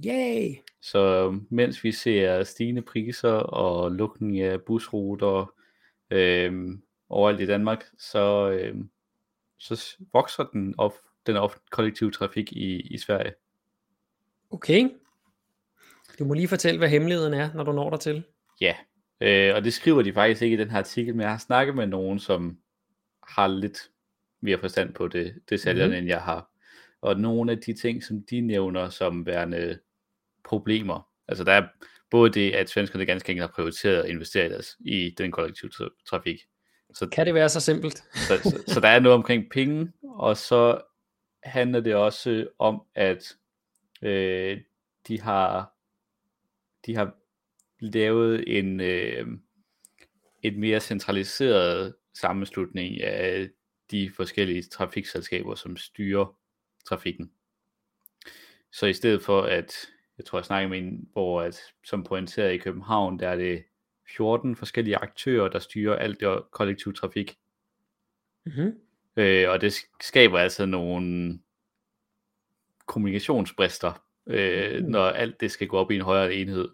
Yay! 0.05 0.55
Så 0.81 1.31
mens 1.49 1.83
vi 1.83 1.91
ser 1.91 2.43
stigende 2.43 2.81
priser 2.81 3.31
og 3.31 3.91
lukning 3.91 4.39
af 4.39 4.61
busruter 4.61 5.53
øh, 6.11 6.77
overalt 7.09 7.41
i 7.41 7.45
Danmark, 7.45 7.85
så, 7.97 8.49
øh, 8.49 8.75
så 9.57 9.97
vokser 10.13 10.43
den, 10.43 10.75
off, 10.77 10.95
den 11.25 11.37
off, 11.37 11.55
kollektive 11.71 12.11
trafik 12.11 12.51
i, 12.51 12.79
i 12.79 12.97
Sverige. 12.97 13.33
Okay. 14.51 14.89
Du 16.19 16.25
må 16.25 16.33
lige 16.33 16.47
fortælle, 16.47 16.77
hvad 16.77 16.89
hemmeligheden 16.89 17.33
er, 17.33 17.53
når 17.53 17.63
du 17.63 17.71
når 17.71 17.89
der 17.89 17.97
til. 17.97 18.23
Ja, 18.61 18.75
øh, 19.21 19.55
og 19.55 19.63
det 19.63 19.73
skriver 19.73 20.01
de 20.01 20.13
faktisk 20.13 20.41
ikke 20.41 20.53
i 20.53 20.59
den 20.59 20.71
her 20.71 20.77
artikel, 20.77 21.15
men 21.15 21.21
jeg 21.21 21.31
har 21.31 21.37
snakket 21.37 21.75
med 21.75 21.87
nogen, 21.87 22.19
som 22.19 22.57
har 23.27 23.47
lidt 23.47 23.77
mere 24.41 24.59
forstand 24.59 24.93
på 24.93 25.07
det, 25.07 25.41
det 25.49 25.59
sælgerne, 25.59 25.87
mm-hmm. 25.87 25.97
end 25.97 26.07
jeg 26.07 26.21
har. 26.21 26.51
Og 27.01 27.19
nogle 27.19 27.51
af 27.51 27.57
de 27.57 27.73
ting, 27.73 28.03
som 28.03 28.23
de 28.29 28.41
nævner 28.41 28.89
som 28.89 29.25
værende 29.25 29.79
problemer, 30.43 31.09
altså 31.27 31.43
der 31.43 31.51
er 31.51 31.67
både 32.09 32.33
det, 32.33 32.51
at 32.51 32.69
svenskerne 32.69 33.05
ganske 33.05 33.29
enkelt 33.29 33.49
har 33.49 33.55
prioriteret 33.55 34.03
at 34.03 34.09
investere 34.09 34.45
i, 34.45 34.49
deres, 34.49 34.77
i 34.79 35.15
den 35.17 35.31
kollektive 35.31 35.71
tra- 35.73 36.03
trafik. 36.05 36.39
Så, 36.93 37.09
Kan 37.09 37.25
det 37.25 37.33
være 37.33 37.49
så 37.49 37.59
simpelt? 37.59 37.97
så, 38.13 38.37
så, 38.43 38.63
så 38.67 38.79
der 38.79 38.87
er 38.87 38.99
noget 38.99 39.15
omkring 39.15 39.51
penge, 39.51 39.91
og 40.03 40.37
så 40.37 40.81
handler 41.43 41.79
det 41.79 41.95
også 41.95 42.47
om, 42.59 42.81
at 42.95 43.35
øh, 44.01 44.61
de 45.07 45.21
har 45.21 45.73
de 46.85 46.95
har 46.95 47.15
lavet 47.79 48.57
en 48.59 48.79
øh, 48.79 49.27
et 50.43 50.57
mere 50.57 50.79
centraliseret 50.79 51.95
sammenslutning 52.19 53.01
af 53.01 53.49
de 53.91 54.11
forskellige 54.15 54.63
trafikselskaber, 54.63 55.55
som 55.55 55.77
styrer 55.77 56.37
trafikken. 56.85 57.31
Så 58.71 58.85
i 58.85 58.93
stedet 58.93 59.21
for 59.21 59.41
at, 59.41 59.73
jeg 60.17 60.25
tror 60.25 60.39
jeg 60.39 60.45
snakker 60.45 60.69
med 60.69 60.77
en, 60.77 61.09
hvor 61.13 61.41
at, 61.41 61.59
som 61.83 62.03
pointeret 62.03 62.53
i 62.53 62.57
København, 62.57 63.19
der 63.19 63.27
er 63.29 63.35
det 63.35 63.63
14 64.15 64.55
forskellige 64.55 64.97
aktører, 64.97 65.49
der 65.49 65.59
styrer 65.59 65.95
alt 65.95 66.19
det 66.19 66.43
kollektiv 66.51 66.93
trafik. 66.93 67.37
Mm-hmm. 68.45 68.79
Øh, 69.17 69.49
og 69.49 69.61
det 69.61 69.73
skaber 70.01 70.39
altså 70.39 70.65
nogle 70.65 71.39
kommunikationsbrister, 72.85 74.03
øh, 74.27 74.83
Mm. 74.83 74.89
når 74.89 75.05
alt 75.05 75.41
det 75.41 75.51
skal 75.51 75.67
gå 75.67 75.77
op 75.77 75.91
i 75.91 75.95
en 75.95 76.01
højere 76.01 76.33
enhed. 76.33 76.69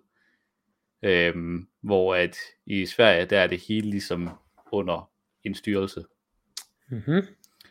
Øhm, 1.03 1.67
hvor 1.81 2.15
at 2.15 2.37
i 2.65 2.85
Sverige, 2.85 3.25
der 3.25 3.39
er 3.39 3.47
det 3.47 3.59
hele 3.67 3.89
ligesom 3.89 4.29
under 4.71 5.12
en 5.43 5.55
styrelse. 5.55 6.03
Mm-hmm. 6.89 7.21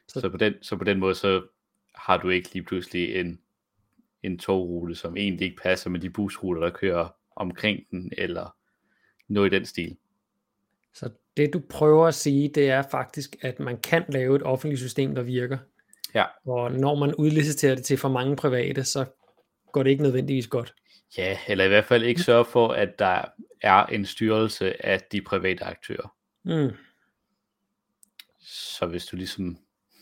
Så, 0.09 0.21
så, 0.21 0.29
på, 0.29 0.37
den, 0.37 0.55
så 0.63 0.77
på 0.77 0.85
den 0.85 0.99
måde, 0.99 1.15
så 1.15 1.43
har 1.95 2.17
du 2.17 2.29
ikke 2.29 2.53
lige 2.53 2.65
pludselig 2.65 3.17
en, 3.17 3.41
en 4.23 4.39
togrute, 4.39 4.95
som 4.95 5.17
egentlig 5.17 5.45
ikke 5.45 5.63
passer 5.63 5.91
med 5.91 6.01
de 6.01 6.11
busruter, 6.11 6.61
der 6.61 6.71
kører 6.71 7.09
omkring 7.37 7.81
den, 7.91 8.13
eller 8.19 8.57
noget 9.29 9.53
i 9.53 9.57
den 9.57 9.67
stil. 9.67 9.97
Så 10.95 11.11
det 11.37 11.53
du 11.53 11.63
prøver 11.71 12.07
at 12.07 12.15
sige, 12.15 12.49
det 12.49 12.71
er 12.71 12.83
faktisk, 12.91 13.37
at 13.41 13.61
man 13.61 13.81
kan 13.81 14.05
lave 14.09 14.37
et 14.37 14.43
offentligt 14.43 14.81
system, 14.81 15.15
der 15.15 15.23
virker. 15.23 15.59
Ja. 16.15 16.25
Og 16.47 16.73
når 16.73 16.95
man 16.95 17.15
udliciterer 17.15 17.75
det 17.75 17.85
til 17.85 17.97
for 17.97 18.09
mange 18.09 18.37
private, 18.37 18.85
så 18.85 19.05
går 19.73 19.83
det 19.83 19.91
ikke 19.91 20.03
nødvendigvis 20.03 20.47
godt. 20.47 20.75
Ja, 21.19 21.39
eller 21.49 21.65
i 21.65 21.69
hvert 21.69 21.85
fald 21.85 22.03
ikke 22.03 22.23
sørge 22.23 22.45
for, 22.45 22.69
at 22.69 22.99
der 22.99 23.25
er 23.61 23.87
en 23.87 24.07
styrelse 24.07 24.87
af 24.87 25.01
de 25.13 25.23
private 25.23 25.65
aktører. 25.65 26.15
Mm. 26.45 26.77
Så 28.43 28.87
hvis 28.87 29.07
du 29.07 29.17
ligesom 29.17 29.59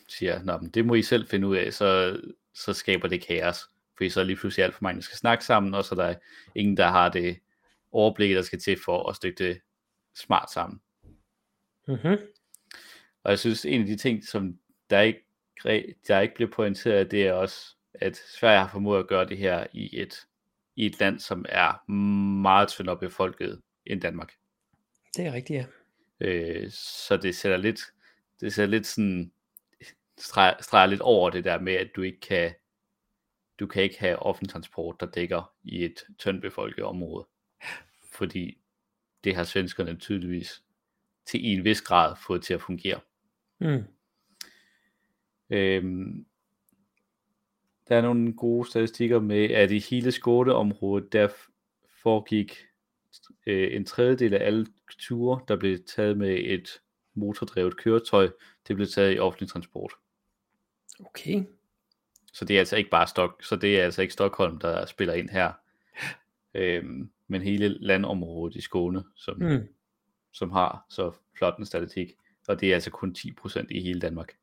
siger, 0.07 0.43
Nå, 0.43 0.57
men 0.57 0.69
det 0.69 0.85
må 0.85 0.93
I 0.93 1.01
selv 1.01 1.27
finde 1.27 1.47
ud 1.47 1.55
af, 1.55 1.73
så, 1.73 2.19
så 2.53 2.73
skaber 2.73 3.07
det 3.07 3.21
kaos. 3.21 3.57
Fordi 3.97 4.09
så 4.09 4.19
er 4.19 4.23
lige 4.23 4.35
pludselig 4.35 4.63
alt 4.63 4.75
for 4.75 4.83
mange, 4.83 4.95
der 4.95 5.03
skal 5.03 5.17
snakke 5.17 5.45
sammen, 5.45 5.73
og 5.73 5.85
så 5.85 5.95
er 5.95 6.07
der 6.07 6.15
ingen, 6.55 6.77
der 6.77 6.87
har 6.87 7.09
det 7.09 7.39
overblik, 7.91 8.35
der 8.35 8.41
skal 8.41 8.59
til 8.59 8.77
for 8.85 9.09
at 9.09 9.15
stykke 9.15 9.43
det 9.43 9.61
smart 10.15 10.51
sammen. 10.51 10.81
Mm-hmm. 11.87 12.17
Og 13.23 13.31
jeg 13.31 13.39
synes, 13.39 13.65
en 13.65 13.81
af 13.81 13.87
de 13.87 13.97
ting, 13.97 14.25
som 14.25 14.59
der 14.89 15.01
ikke, 15.01 15.25
der 16.07 16.19
ikke 16.19 16.35
bliver 16.35 16.51
pointeret, 16.51 17.11
det 17.11 17.27
er 17.27 17.33
også, 17.33 17.75
at 17.93 18.17
Sverige 18.17 18.59
har 18.59 18.67
formået 18.67 18.99
at 18.99 19.07
gøre 19.07 19.25
det 19.25 19.37
her 19.37 19.67
i 19.73 20.01
et, 20.01 20.27
i 20.75 20.85
et 20.85 20.99
land, 20.99 21.19
som 21.19 21.45
er 21.49 21.89
meget 22.41 22.69
tyndere 22.69 22.97
befolket 22.97 23.61
end 23.85 24.01
Danmark. 24.01 24.33
Det 25.17 25.25
er 25.25 25.33
rigtigt, 25.33 25.57
ja. 25.57 25.65
Øh, 26.27 26.71
så 26.71 27.17
det 27.17 27.35
sætter 27.35 27.57
lidt, 27.57 27.81
det 28.41 28.53
sætter 28.53 28.71
lidt 28.71 28.87
sådan, 28.87 29.31
streger, 30.17 30.53
streger 30.61 30.85
lidt 30.85 31.01
over 31.01 31.29
det 31.29 31.43
der 31.43 31.59
med, 31.59 31.73
at 31.73 31.89
du 31.95 32.01
ikke 32.01 32.19
kan, 32.19 32.53
du 33.59 33.67
kan 33.67 33.83
ikke 33.83 33.99
have 33.99 34.19
offentlig 34.19 34.49
transport, 34.49 34.95
der 34.99 35.05
dækker 35.05 35.53
i 35.63 35.85
et 35.85 36.03
tyndt 36.17 36.41
befolket 36.41 36.83
område. 36.83 37.27
Fordi 38.13 38.57
det 39.23 39.35
har 39.35 39.43
svenskerne 39.43 39.95
tydeligvis 39.95 40.63
til 41.25 41.39
en 41.43 41.63
vis 41.63 41.81
grad 41.81 42.15
fået 42.27 42.43
til 42.43 42.53
at 42.53 42.61
fungere. 42.61 42.99
Mm. 43.59 43.83
Øhm, 45.49 46.25
der 47.87 47.97
er 47.97 48.01
nogle 48.01 48.33
gode 48.33 48.69
statistikker 48.69 49.19
med, 49.19 49.49
at 49.49 49.71
i 49.71 49.79
hele 49.79 50.11
Skåneområdet, 50.11 51.13
der 51.13 51.27
foregik 52.01 52.57
øh, 53.45 53.75
en 53.75 53.85
tredjedel 53.85 54.33
af 54.33 54.45
alle 54.45 54.67
ture, 54.99 55.41
der 55.47 55.55
blev 55.55 55.83
taget 55.83 56.17
med 56.17 56.39
et 56.43 56.81
motordrevet 57.13 57.77
køretøj, 57.77 58.29
det 58.67 58.75
blev 58.75 58.87
taget 58.87 59.15
i 59.15 59.19
offentlig 59.19 59.49
transport. 59.49 59.93
Okay. 60.99 61.43
Så 62.33 62.45
det 62.45 62.55
er 62.55 62.59
altså 62.59 62.75
ikke 62.77 62.89
bare 62.89 63.07
Stok, 63.07 63.43
så 63.43 63.55
det 63.55 63.79
er 63.79 63.83
altså 63.83 64.01
ikke 64.01 64.13
Stockholm, 64.13 64.59
der 64.59 64.85
spiller 64.85 65.13
ind 65.13 65.29
her. 65.29 65.53
Øhm, 66.53 67.11
men 67.27 67.41
hele 67.41 67.67
landområdet 67.67 68.55
i 68.55 68.61
Skåne, 68.61 69.03
som, 69.15 69.37
Mm. 69.37 69.67
som 70.31 70.51
har 70.51 70.85
så 70.89 71.11
flot 71.37 71.57
en 71.57 71.65
statistik. 71.65 72.11
Og 72.47 72.59
det 72.61 72.69
er 72.69 72.73
altså 72.73 72.89
kun 72.91 73.15
10% 73.17 73.67
i 73.69 73.81
hele 73.81 73.99
Danmark. 73.99 74.37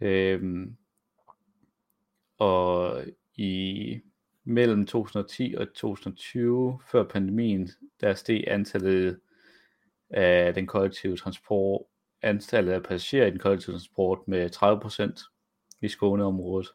Øhm, 0.00 0.76
og 2.38 3.04
i 3.34 4.00
mellem 4.44 4.86
2010 4.86 5.54
og 5.58 5.74
2020, 5.74 6.80
før 6.90 7.04
pandemien, 7.04 7.70
der 8.00 8.14
steg 8.14 8.44
antallet 8.46 9.20
af 10.10 10.54
den 10.54 10.66
kollektive 10.66 11.16
transport, 11.16 11.82
antallet 12.22 12.72
af 12.72 12.82
passagerer 12.82 13.26
i 13.26 13.30
den 13.30 13.38
kollektive 13.38 13.74
transport 13.74 14.18
med 14.28 14.50
30% 14.56 15.80
i 15.80 15.88
Skåneområdet. 15.88 16.68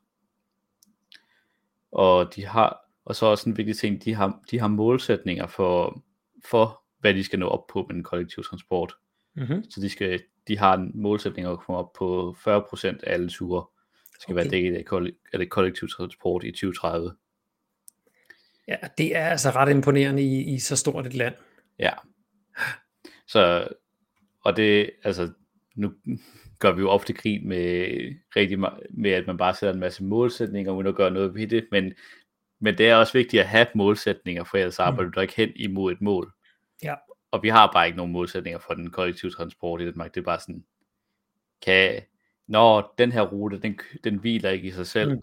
Og 1.91 2.35
de 2.35 2.45
har, 2.45 2.79
og 3.05 3.15
så 3.15 3.25
også 3.25 3.49
en 3.49 3.57
vigtig 3.57 3.77
ting, 3.77 4.03
de 4.03 4.13
har, 4.13 4.41
de 4.51 4.59
har 4.59 4.67
målsætninger 4.67 5.47
for, 5.47 6.03
for, 6.45 6.83
hvad 6.99 7.13
de 7.13 7.23
skal 7.23 7.39
nå 7.39 7.47
op 7.47 7.67
på 7.67 7.85
med 7.87 7.95
den 7.95 8.03
kollektive 8.03 8.43
transport. 8.43 8.93
Mm-hmm. 9.35 9.63
Så 9.69 9.81
de, 9.81 9.89
skal, 9.89 10.23
de 10.47 10.57
har 10.57 10.73
en 10.73 10.91
målsætning 10.93 11.47
at 11.47 11.59
komme 11.59 11.79
op 11.79 11.93
på 11.93 12.35
40% 12.39 12.87
af 12.87 13.13
alle 13.13 13.29
ture, 13.29 13.65
skal 14.19 14.33
okay. 14.33 14.43
være 14.43 14.51
dækket 14.51 15.11
af 15.33 15.39
det 15.39 15.49
kollektive 15.49 15.87
transport 15.89 16.43
i 16.43 16.51
2030. 16.51 17.15
Ja, 18.67 18.75
det 18.97 19.15
er 19.15 19.25
altså 19.25 19.49
ret 19.49 19.71
imponerende 19.71 20.23
i, 20.23 20.53
i 20.53 20.59
så 20.59 20.75
stort 20.75 21.05
et 21.05 21.13
land. 21.13 21.35
Ja. 21.79 21.91
Så, 23.27 23.67
og 24.41 24.57
det, 24.57 24.91
altså, 25.03 25.29
nu 25.75 25.93
gør 26.59 26.71
vi 26.71 26.81
jo 26.81 26.89
ofte 26.89 27.13
grin 27.13 27.47
med, 27.47 27.87
rigtig, 28.35 28.59
med, 28.89 29.11
at 29.11 29.27
man 29.27 29.37
bare 29.37 29.55
sætter 29.55 29.73
en 29.73 29.79
masse 29.79 30.03
målsætninger, 30.03 30.71
uden 30.71 30.87
at 30.87 30.95
gøre 30.95 31.11
noget 31.11 31.35
ved 31.35 31.47
det, 31.47 31.67
men, 31.71 31.93
men 32.59 32.77
det 32.77 32.89
er 32.89 32.95
også 32.95 33.13
vigtigt 33.13 33.41
at 33.41 33.47
have 33.47 33.67
målsætninger, 33.75 34.43
for 34.43 34.57
ellers 34.57 34.79
arbejder 34.79 35.11
du 35.11 35.19
ikke 35.19 35.35
hen 35.35 35.51
imod 35.55 35.91
et 35.91 36.01
mål. 36.01 36.33
Ja. 36.83 36.95
Og 37.31 37.43
vi 37.43 37.49
har 37.49 37.71
bare 37.73 37.85
ikke 37.85 37.97
nogen 37.97 38.11
målsætninger 38.11 38.59
for 38.59 38.73
den 38.73 38.89
kollektive 38.89 39.31
transport 39.31 39.81
i 39.81 39.85
Danmark. 39.85 40.15
Det 40.15 40.21
er 40.21 40.25
bare 40.25 40.39
sådan, 40.39 40.63
kan, 41.61 42.01
når 42.47 42.93
den 42.97 43.11
her 43.11 43.21
rute, 43.21 43.59
den, 43.59 43.79
den 44.03 44.15
hviler 44.15 44.49
ikke 44.49 44.67
i 44.67 44.71
sig 44.71 44.87
selv 44.87 45.11
Mm. 45.11 45.21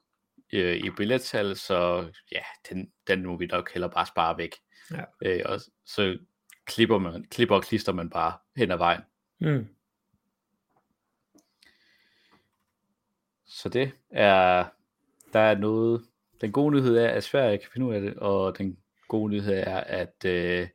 Øh, 0.52 0.76
i 0.76 0.90
billettal, 0.90 1.56
så 1.56 2.08
ja, 2.32 2.42
den, 2.70 2.92
den 3.06 3.26
må 3.26 3.36
vi 3.36 3.46
nok 3.46 3.72
heller 3.72 3.88
bare 3.88 4.06
spare 4.06 4.38
væk. 4.38 4.54
Ja. 4.90 5.04
Øh, 5.22 5.42
og 5.44 5.60
så 5.84 6.18
klipper, 6.64 6.98
man, 6.98 7.24
klipper 7.24 7.54
og 7.54 7.62
klister 7.62 7.92
man 7.92 8.10
bare 8.10 8.32
hen 8.56 8.70
ad 8.70 8.76
vejen. 8.76 9.02
Mm. 9.40 9.68
Så 13.46 13.68
det 13.68 13.92
er, 14.10 14.64
der 15.32 15.40
er 15.40 15.58
noget, 15.58 16.04
den 16.40 16.52
gode 16.52 16.74
nyhed 16.74 16.96
er, 16.96 17.08
at 17.08 17.24
Sverige 17.24 17.58
kan 17.58 17.68
finde 17.72 17.86
ud 17.86 17.94
af 17.94 18.00
det, 18.00 18.14
og 18.14 18.58
den 18.58 18.78
gode 19.08 19.30
nyhed 19.32 19.54
er, 19.54 19.76
at 19.80 20.24
øh, 20.24 20.68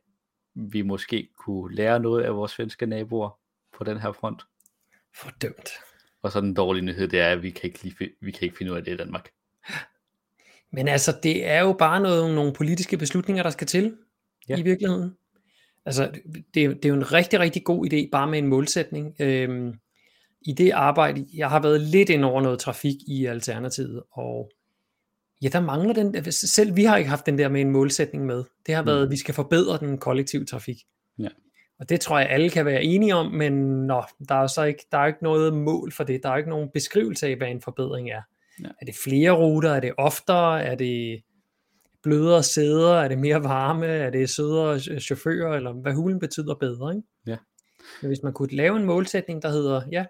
vi 0.54 0.82
måske 0.82 1.28
kunne 1.38 1.74
lære 1.74 2.00
noget 2.00 2.22
af 2.22 2.34
vores 2.36 2.52
svenske 2.52 2.86
naboer 2.86 3.38
på 3.72 3.84
den 3.84 3.98
her 3.98 4.12
front. 4.12 4.42
Fordømt. 5.14 5.70
Og 6.22 6.32
så 6.32 6.40
den 6.40 6.54
dårlige 6.54 6.84
nyhed, 6.84 7.08
det 7.08 7.20
er, 7.20 7.28
at 7.28 7.42
vi 7.42 7.50
kan 7.50 7.62
ikke, 7.64 7.82
lige, 7.82 8.10
vi 8.20 8.30
kan 8.30 8.42
ikke 8.42 8.56
finde 8.56 8.72
ud 8.72 8.76
af 8.76 8.84
det 8.84 8.92
i 8.92 8.96
Danmark. 8.96 9.30
Men 10.74 10.88
altså, 10.88 11.16
det 11.22 11.46
er 11.46 11.60
jo 11.60 11.72
bare 11.72 12.00
noget, 12.00 12.34
nogle 12.34 12.52
politiske 12.52 12.96
beslutninger, 12.96 13.42
der 13.42 13.50
skal 13.50 13.66
til 13.66 13.96
ja. 14.48 14.56
I 14.56 14.62
virkeligheden. 14.62 15.14
Altså, 15.86 16.10
det, 16.54 16.64
er- 16.64 16.68
det 16.68 16.84
er 16.84 16.88
jo 16.88 16.94
en 16.94 17.12
rigtig, 17.12 17.40
rigtig 17.40 17.64
god 17.64 17.86
idé, 17.92 18.08
bare 18.12 18.26
med 18.30 18.38
en 18.38 18.46
målsætning. 18.46 19.14
Øhm, 19.20 19.74
I 20.42 20.52
det 20.52 20.70
arbejde, 20.70 21.26
jeg 21.34 21.50
har 21.50 21.62
været 21.62 21.80
lidt 21.80 22.10
ind 22.10 22.24
over 22.24 22.42
noget 22.42 22.58
trafik 22.58 22.96
i 23.06 23.26
Alternativet, 23.26 24.02
og 24.12 24.50
ja, 25.42 25.48
der 25.48 25.60
mangler 25.60 25.94
den, 25.94 26.32
selv 26.32 26.76
vi 26.76 26.84
har 26.84 26.96
ikke 26.96 27.10
haft 27.10 27.26
den 27.26 27.38
der 27.38 27.48
med 27.48 27.60
en 27.60 27.70
målsætning 27.70 28.26
med. 28.26 28.44
Det 28.66 28.74
har 28.74 28.82
været, 28.82 29.02
at 29.02 29.08
Mm. 29.08 29.12
vi 29.12 29.16
skal 29.16 29.34
forbedre 29.34 29.78
den 29.78 29.98
kollektive 29.98 30.44
trafik. 30.44 30.76
Ja. 31.18 31.28
Og 31.80 31.88
det 31.88 32.00
tror 32.00 32.18
jeg, 32.18 32.28
alle 32.30 32.50
kan 32.50 32.64
være 32.66 32.82
enige 32.84 33.14
om, 33.14 33.32
men 33.32 33.52
nå, 33.86 34.02
der 34.28 34.34
er 34.34 34.46
så 34.46 34.62
ikke, 34.62 34.86
der 34.92 34.98
er 34.98 35.06
ikke 35.06 35.22
noget 35.22 35.54
mål 35.54 35.92
for 35.92 36.04
det. 36.04 36.22
Der 36.22 36.28
er 36.30 36.36
ikke 36.36 36.50
nogen 36.50 36.68
beskrivelse 36.74 37.26
af, 37.26 37.36
hvad 37.36 37.48
en 37.48 37.60
forbedring 37.60 38.10
er. 38.10 38.22
Ja. 38.62 38.68
Er 38.80 38.84
det 38.86 38.94
flere 39.04 39.30
ruter? 39.30 39.70
Er 39.70 39.80
det 39.80 39.92
oftere? 39.98 40.62
Er 40.62 40.74
det 40.74 41.22
blødere 42.02 42.42
sæder? 42.42 42.94
Er 42.94 43.08
det 43.08 43.18
mere 43.18 43.42
varme? 43.44 43.86
Er 43.86 44.10
det 44.10 44.30
sødere 44.30 44.76
ch- 44.76 44.98
chauffører? 44.98 45.56
Eller 45.56 45.72
hvad 45.72 45.92
hulen 45.94 46.18
betyder 46.20 46.54
bedre? 46.54 46.96
Ikke? 46.96 47.08
Ja. 47.26 47.36
Men 48.02 48.08
hvis 48.08 48.22
man 48.22 48.32
kunne 48.32 48.48
lave 48.56 48.76
en 48.76 48.84
målsætning, 48.84 49.42
der 49.42 49.48
hedder, 49.48 49.82
ja, 49.92 50.04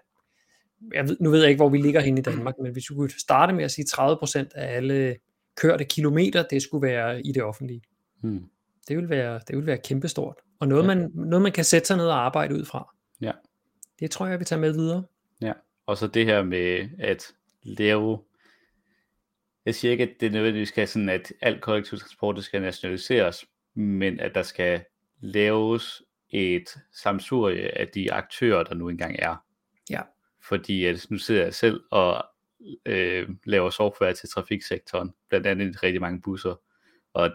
jeg 0.93 1.07
ved, 1.09 1.17
nu 1.19 1.29
ved 1.29 1.39
jeg 1.41 1.49
ikke, 1.49 1.59
hvor 1.59 1.69
vi 1.69 1.77
ligger 1.77 2.01
henne 2.01 2.19
i 2.19 2.23
Danmark, 2.23 2.55
men 2.61 2.71
hvis 2.71 2.89
vi 2.89 2.95
kunne 2.95 3.09
starte 3.19 3.53
med 3.53 3.63
at 3.63 3.71
sige 3.71 3.85
30% 3.85 4.49
af 4.55 4.75
alle 4.75 5.15
kørte 5.57 5.85
kilometer, 5.85 6.43
det 6.43 6.61
skulle 6.61 6.87
være 6.87 7.21
i 7.21 7.31
det 7.31 7.43
offentlige. 7.43 7.81
Hmm. 8.21 8.43
Det 8.87 8.97
vil 8.97 9.09
være, 9.09 9.39
det 9.47 9.57
vil 9.57 9.65
være 9.65 9.77
kæmpestort. 9.77 10.35
Og 10.59 10.67
noget, 10.67 10.83
Ja. 10.83 10.87
man, 10.87 11.11
noget, 11.13 11.41
man 11.41 11.51
kan 11.51 11.63
sætte 11.63 11.87
sig 11.87 11.97
ned 11.97 12.07
og 12.07 12.25
arbejde 12.25 12.55
ud 12.55 12.65
fra. 12.65 12.93
Ja. 13.21 13.31
Det 13.99 14.11
tror 14.11 14.25
jeg, 14.25 14.31
jeg 14.31 14.39
vil 14.39 14.45
tage 14.45 14.61
med 14.61 14.71
videre. 14.73 15.03
Ja, 15.41 15.53
og 15.85 15.97
så 15.97 16.07
det 16.07 16.25
her 16.25 16.43
med 16.43 16.89
at 16.99 17.23
lave, 17.63 18.19
jeg 19.65 19.75
siger 19.75 19.91
ikke, 19.91 20.03
at 20.03 20.15
det 20.19 20.31
nødvendigvis 20.31 20.69
skal 20.69 20.87
sådan, 20.87 21.09
at 21.09 21.33
alt 21.41 21.61
kollektiv 21.61 21.97
transport 21.97 22.43
skal 22.43 22.61
nationaliseres, 22.61 23.45
men 23.73 24.19
at 24.19 24.35
der 24.35 24.43
skal 24.43 24.83
laves 25.19 26.03
et 26.29 26.77
samsurie 26.93 27.77
af 27.77 27.87
de 27.87 28.13
aktører, 28.13 28.63
der 28.63 28.73
nu 28.73 28.89
engang 28.89 29.15
er. 29.19 29.35
Ja. 29.89 30.01
Fordi 30.41 30.85
at 30.85 31.07
nu 31.09 31.17
sidder 31.17 31.43
jeg 31.43 31.53
selv 31.53 31.83
og 31.91 32.25
øh, 32.85 33.29
laver 33.43 33.69
software 33.69 34.13
til 34.13 34.29
trafiksektoren, 34.29 35.13
blandt 35.29 35.47
andet 35.47 35.75
i 35.75 35.77
rigtig 35.77 36.01
mange 36.01 36.21
busser, 36.21 36.55
og 37.13 37.31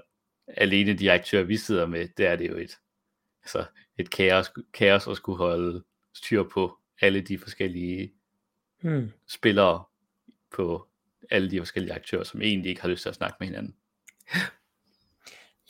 alene 0.49 0.95
de 0.95 1.13
aktører, 1.13 1.45
vi 1.45 1.57
sidder 1.57 1.87
med, 1.87 2.09
der 2.17 2.29
er 2.29 2.37
det 2.37 2.49
jo 2.49 2.57
et, 2.57 2.79
altså 3.43 3.65
et 3.99 4.11
kaos, 4.11 4.53
kaos 4.73 5.09
at 5.09 5.17
skulle 5.17 5.39
holde 5.39 5.83
styr 6.15 6.43
på 6.43 6.79
alle 7.01 7.21
de 7.21 7.39
forskellige 7.39 8.13
Hmm. 8.83 9.13
spillere 9.27 9.85
på 10.51 10.89
alle 11.31 11.51
de 11.51 11.59
forskellige 11.59 11.95
aktører, 11.95 12.25
som 12.25 12.43
egentlig 12.43 12.71
ikke 12.71 12.81
har 12.81 12.89
lyst 12.89 13.03
til 13.03 13.09
at 13.09 13.15
snakke 13.15 13.37
med 13.41 13.47
hinanden. 13.47 13.75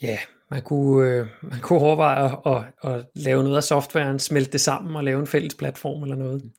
Ja, 0.01 0.19
man 0.51 0.61
kunne, 0.61 1.09
øh, 1.09 1.27
man 1.41 1.59
kunne 1.59 1.79
overveje 1.79 2.25
at, 2.25 2.39
at, 2.45 2.91
at 2.91 3.05
lave 3.15 3.43
noget 3.43 3.57
af 3.57 3.63
softwaren, 3.63 4.19
smelte 4.19 4.51
det 4.51 4.61
sammen 4.61 4.95
og 4.95 5.03
lave 5.03 5.19
en 5.19 5.27
fælles 5.27 5.55
platform 5.55 6.03
eller 6.03 6.15
noget. 6.15 6.51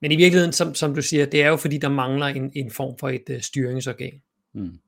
Men 0.00 0.12
i 0.12 0.16
virkeligheden, 0.16 0.52
som, 0.52 0.74
som 0.74 0.94
du 0.94 1.02
siger, 1.02 1.26
det 1.26 1.42
er 1.42 1.48
jo 1.48 1.56
fordi, 1.56 1.78
der 1.78 1.88
mangler 1.88 2.26
en, 2.26 2.52
en 2.54 2.70
form 2.70 2.98
for 2.98 3.08
et 3.08 3.24
uh, 3.30 3.40
styringsorgan. 3.40 4.22
Mm. 4.54 4.78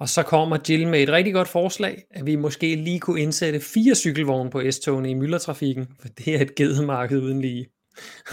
Og 0.00 0.08
så 0.08 0.22
kommer 0.22 0.58
Jill 0.68 0.88
med 0.88 1.02
et 1.02 1.08
rigtig 1.08 1.34
godt 1.34 1.48
forslag, 1.48 2.04
at 2.10 2.26
vi 2.26 2.36
måske 2.36 2.74
lige 2.76 3.00
kunne 3.00 3.20
indsætte 3.20 3.60
fire 3.60 3.94
cykelvogne 3.94 4.50
på 4.50 4.62
S-togene 4.70 5.10
i 5.10 5.14
myldretrafikken, 5.14 5.88
for 6.00 6.08
det 6.08 6.34
er 6.34 6.40
et 6.40 6.54
gedemarked 6.54 7.18
uden 7.18 7.40
lige. 7.40 7.66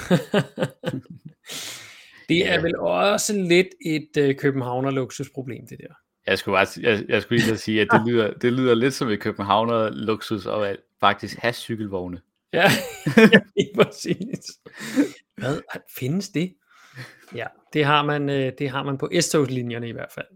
det 2.30 2.50
er 2.50 2.62
vel 2.62 2.80
også 2.80 3.34
lidt 3.34 3.68
et 3.86 4.30
uh, 4.30 4.36
Københavner 4.36 4.92
luksusproblem, 4.92 5.68
det 5.68 5.78
der. 5.80 5.94
Jeg 6.28 6.40
skulle, 6.40 6.56
bare, 6.56 6.68
jeg, 6.82 7.06
jeg 7.10 7.22
skulle 7.22 7.46
lige 7.46 7.58
sige, 7.58 7.82
at 7.82 7.88
det 7.92 8.02
lyder, 8.08 8.34
det 8.34 8.54
lyder 8.54 8.76
lidt 8.76 8.94
som 8.94 9.10
et 9.10 9.20
københavner 9.20 9.90
luksus 9.90 10.46
og 10.46 10.70
at 10.70 10.78
faktisk 11.00 11.38
have 11.38 11.54
cykelvogne. 11.54 12.22
Ja, 12.54 12.70
lige 13.58 13.72
præcis. 13.76 14.46
Hvad? 15.38 15.62
Findes 15.98 16.30
det? 16.30 16.54
Ja, 17.36 17.48
det 17.74 17.86
har 17.86 18.06
man, 18.06 18.30
øh, 18.30 18.52
det 18.60 18.70
har 18.70 18.84
man 18.84 18.98
på 18.98 19.10
S-togslinjerne 19.22 19.90
i 19.90 19.92
hvert 19.92 20.12
fald. 20.16 20.28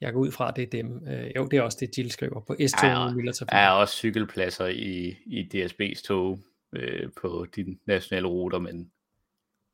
Jeg 0.00 0.12
går 0.12 0.20
ud 0.20 0.30
fra, 0.30 0.48
at 0.48 0.56
det 0.56 0.62
er 0.62 0.70
dem. 0.70 1.08
Øh, 1.08 1.30
jo, 1.36 1.46
det 1.46 1.56
er 1.56 1.62
også 1.62 1.78
det, 1.80 1.98
Jill 1.98 2.10
skriver 2.10 2.40
på 2.40 2.54
i 2.58 2.68
myldretrafikken. 3.14 3.56
Der 3.56 3.56
er 3.56 3.70
også 3.70 3.94
cykelpladser 3.94 4.66
i, 4.66 5.16
i 5.26 5.48
DSB's 5.54 6.02
tog 6.02 6.38
øh, 6.72 7.10
på 7.22 7.46
de 7.56 7.78
nationale 7.86 8.28
ruter, 8.28 8.58
men 8.58 8.90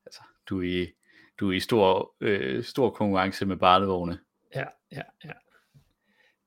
altså, 0.05 0.21
du 0.49 0.59
er 0.59 0.63
i, 0.63 0.87
du 1.39 1.51
er 1.51 1.53
i 1.55 1.59
stor, 1.59 2.15
øh, 2.21 2.63
stor 2.63 2.89
konkurrence 2.89 3.45
med 3.45 3.57
barnevogne. 3.57 4.19
Ja, 4.55 4.63
ja, 4.91 5.01
ja. 5.25 5.31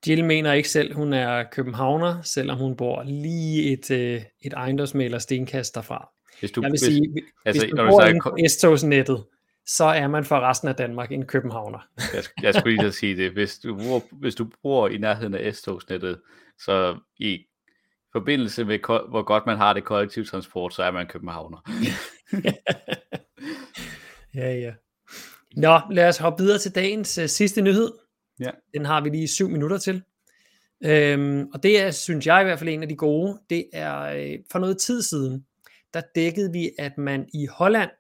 Jill 0.07 0.25
mener 0.25 0.53
ikke 0.53 0.69
selv, 0.69 0.95
hun 0.95 1.13
er 1.13 1.45
københavner, 1.53 2.23
selvom 2.23 2.59
hun 2.59 2.77
bor 2.77 3.03
lige 3.03 3.73
et, 3.73 3.91
øh, 3.91 4.23
et 4.43 4.53
ejendomsmaler 4.53 5.19
stenkast 5.19 5.75
derfra. 5.75 6.11
Hvis 6.41 6.51
du, 6.51 6.63
Jeg 6.63 6.67
vil 6.67 6.71
hvis, 6.71 6.81
sige, 6.81 7.13
hvis 7.13 7.25
altså, 7.45 7.67
man 7.67 7.75
når 7.75 7.85
du 7.85 7.91
bor 7.91 7.99
snakker 8.01 8.11
inde 8.11 8.21
ko- 8.21 8.31
på 8.31 8.37
S-togsnettet, 8.49 9.25
så 9.67 9.85
er 9.85 10.09
man 10.09 10.25
for 10.25 10.41
resten 10.41 10.69
af 10.69 10.75
Danmark 10.75 11.13
en 11.13 11.27
københavner. 11.27 11.79
jeg, 12.15 12.25
jeg 12.43 12.55
skulle 12.55 12.77
lige 12.77 12.93
sige 12.93 13.17
det. 13.17 13.33
Hvis 13.33 13.59
du, 13.59 13.77
bor, 13.77 14.03
hvis 14.13 14.35
du 14.35 14.47
bor 14.63 14.89
i 14.89 14.99
nærheden 14.99 15.35
af 15.35 15.55
S-togsnettet, 15.55 16.21
så 16.59 16.99
i 17.19 17.47
forbindelse 18.13 18.65
med, 18.65 18.79
hvor 19.09 19.23
godt 19.23 19.47
man 19.47 19.57
har 19.57 19.73
det 19.73 19.85
kollektiv 19.85 20.25
transport, 20.25 20.75
så 20.75 20.83
er 20.83 20.91
man 20.91 21.07
københavner. 21.07 21.59
ja, 24.35 24.55
ja. 24.55 24.73
Nå, 25.57 25.81
lad 25.91 26.09
os 26.09 26.19
hoppe 26.19 26.43
videre 26.43 26.59
til 26.59 26.75
dagens 26.75 27.19
uh, 27.19 27.27
sidste 27.27 27.63
nyhed. 27.63 27.93
Ja. 28.41 28.51
Den 28.75 28.85
har 28.85 29.01
vi 29.01 29.09
lige 29.09 29.29
syv 29.29 29.49
minutter 29.49 29.79
til. 29.79 30.03
Øhm, 30.85 31.49
og 31.55 31.63
det 31.63 31.81
er, 31.81 31.91
synes 31.91 32.27
jeg 32.27 32.41
i 32.41 32.45
hvert 32.45 32.59
fald, 32.59 32.69
en 32.69 32.83
af 32.83 32.89
de 32.89 32.97
gode. 32.97 33.41
Det 33.51 33.67
er 33.73 34.01
øh, 34.01 34.39
for 34.53 34.59
noget 34.59 34.79
tid 34.79 35.03
siden, 35.03 35.47
der 35.95 36.03
dækkede 36.15 36.53
vi, 36.53 36.71
at 36.79 36.99
man 36.99 37.29
i 37.35 37.47
Holland 37.47 37.91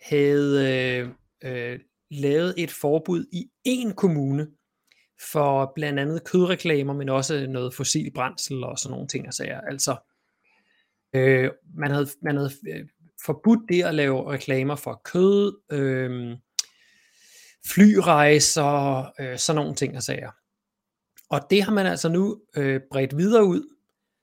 havde 0.00 0.70
øh, 0.70 1.08
øh, 1.44 1.80
lavet 2.10 2.54
et 2.58 2.70
forbud 2.70 3.26
i 3.32 3.50
en 3.64 3.92
kommune 3.92 4.46
for 5.32 5.72
blandt 5.74 5.98
andet 5.98 6.24
kødreklamer, 6.24 6.92
men 6.92 7.08
også 7.08 7.46
noget 7.46 7.74
fossil 7.74 8.12
brændsel 8.14 8.64
og 8.64 8.78
sådan 8.78 8.92
nogle 8.92 9.08
ting. 9.08 9.26
Altså, 9.26 9.44
altså 9.44 9.96
øh, 11.14 11.50
man 11.74 11.90
havde, 11.90 12.06
man 12.22 12.36
havde 12.36 12.50
øh, 12.68 12.86
forbudt 13.24 13.68
det 13.68 13.84
at 13.84 13.94
lave 13.94 14.32
reklamer 14.32 14.76
for 14.76 15.00
kød, 15.04 15.60
øh, 15.72 16.36
flyrejser, 17.66 19.12
øh, 19.20 19.38
sådan 19.38 19.56
nogle 19.56 19.74
ting 19.74 19.96
og 19.96 20.02
sager. 20.02 20.30
Og 21.30 21.40
det 21.50 21.62
har 21.62 21.72
man 21.72 21.86
altså 21.86 22.08
nu 22.08 22.40
øh, 22.56 22.80
bredt 22.90 23.16
videre 23.16 23.44
ud, 23.44 23.74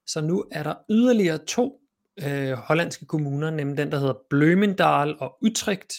så 0.08 0.22
nu 0.22 0.46
er 0.52 0.64
der 0.64 0.76
yderligere 0.90 1.46
to 1.46 1.82
øh, 2.28 2.52
hollandske 2.52 3.06
kommuner, 3.06 3.50
nemlig 3.50 3.78
den, 3.78 3.92
der 3.92 4.00
hedder 4.00 4.14
Blømendal 4.30 5.16
og 5.20 5.38
Utrecht. 5.42 5.94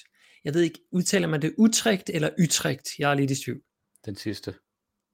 Jeg 0.45 0.55
ved 0.55 0.63
ikke, 0.63 0.79
udtaler 0.91 1.29
man 1.29 1.43
det 1.43 1.55
Utrecht 1.59 2.11
eller 2.11 2.31
Utrecht? 2.43 2.89
Jeg 2.99 3.11
er 3.11 3.15
lidt 3.15 3.31
i 3.31 3.45
tvivl. 3.45 3.61
Den 4.05 4.17
sidste. 4.17 4.55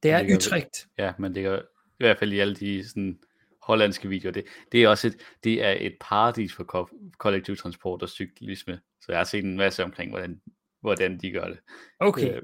Det 0.03 0.11
er 0.11 0.23
ligger, 0.23 0.37
Utrecht. 0.37 0.87
Ja, 0.99 1.13
men 1.19 1.35
det 1.35 1.45
er 1.45 1.59
i 1.59 2.05
hvert 2.05 2.19
fald 2.19 2.33
i 2.33 2.39
alle 2.39 2.55
de 2.55 2.89
sådan, 2.89 3.19
hollandske 3.67 4.09
videoer. 4.09 4.33
Det, 4.33 4.45
det 4.73 4.83
er 4.83 4.89
også 4.89 5.07
et, 5.07 5.17
det 5.45 5.65
er 5.65 5.77
et 5.81 5.97
paradis 6.01 6.55
for 6.55 6.65
ko- 6.65 6.89
kollektiv 7.19 7.57
transport 7.57 8.03
og 8.03 8.09
cyklisme. 8.09 8.81
Så 9.01 9.13
jeg 9.13 9.19
har 9.19 9.25
set 9.25 9.45
en 9.45 9.57
masse 9.57 9.85
omkring, 9.85 10.11
hvordan, 10.11 10.41
hvordan 10.81 11.19
de 11.19 11.31
gør 11.31 11.49
det. 11.49 11.59
Okay. 12.01 12.35
Øh. 12.35 12.43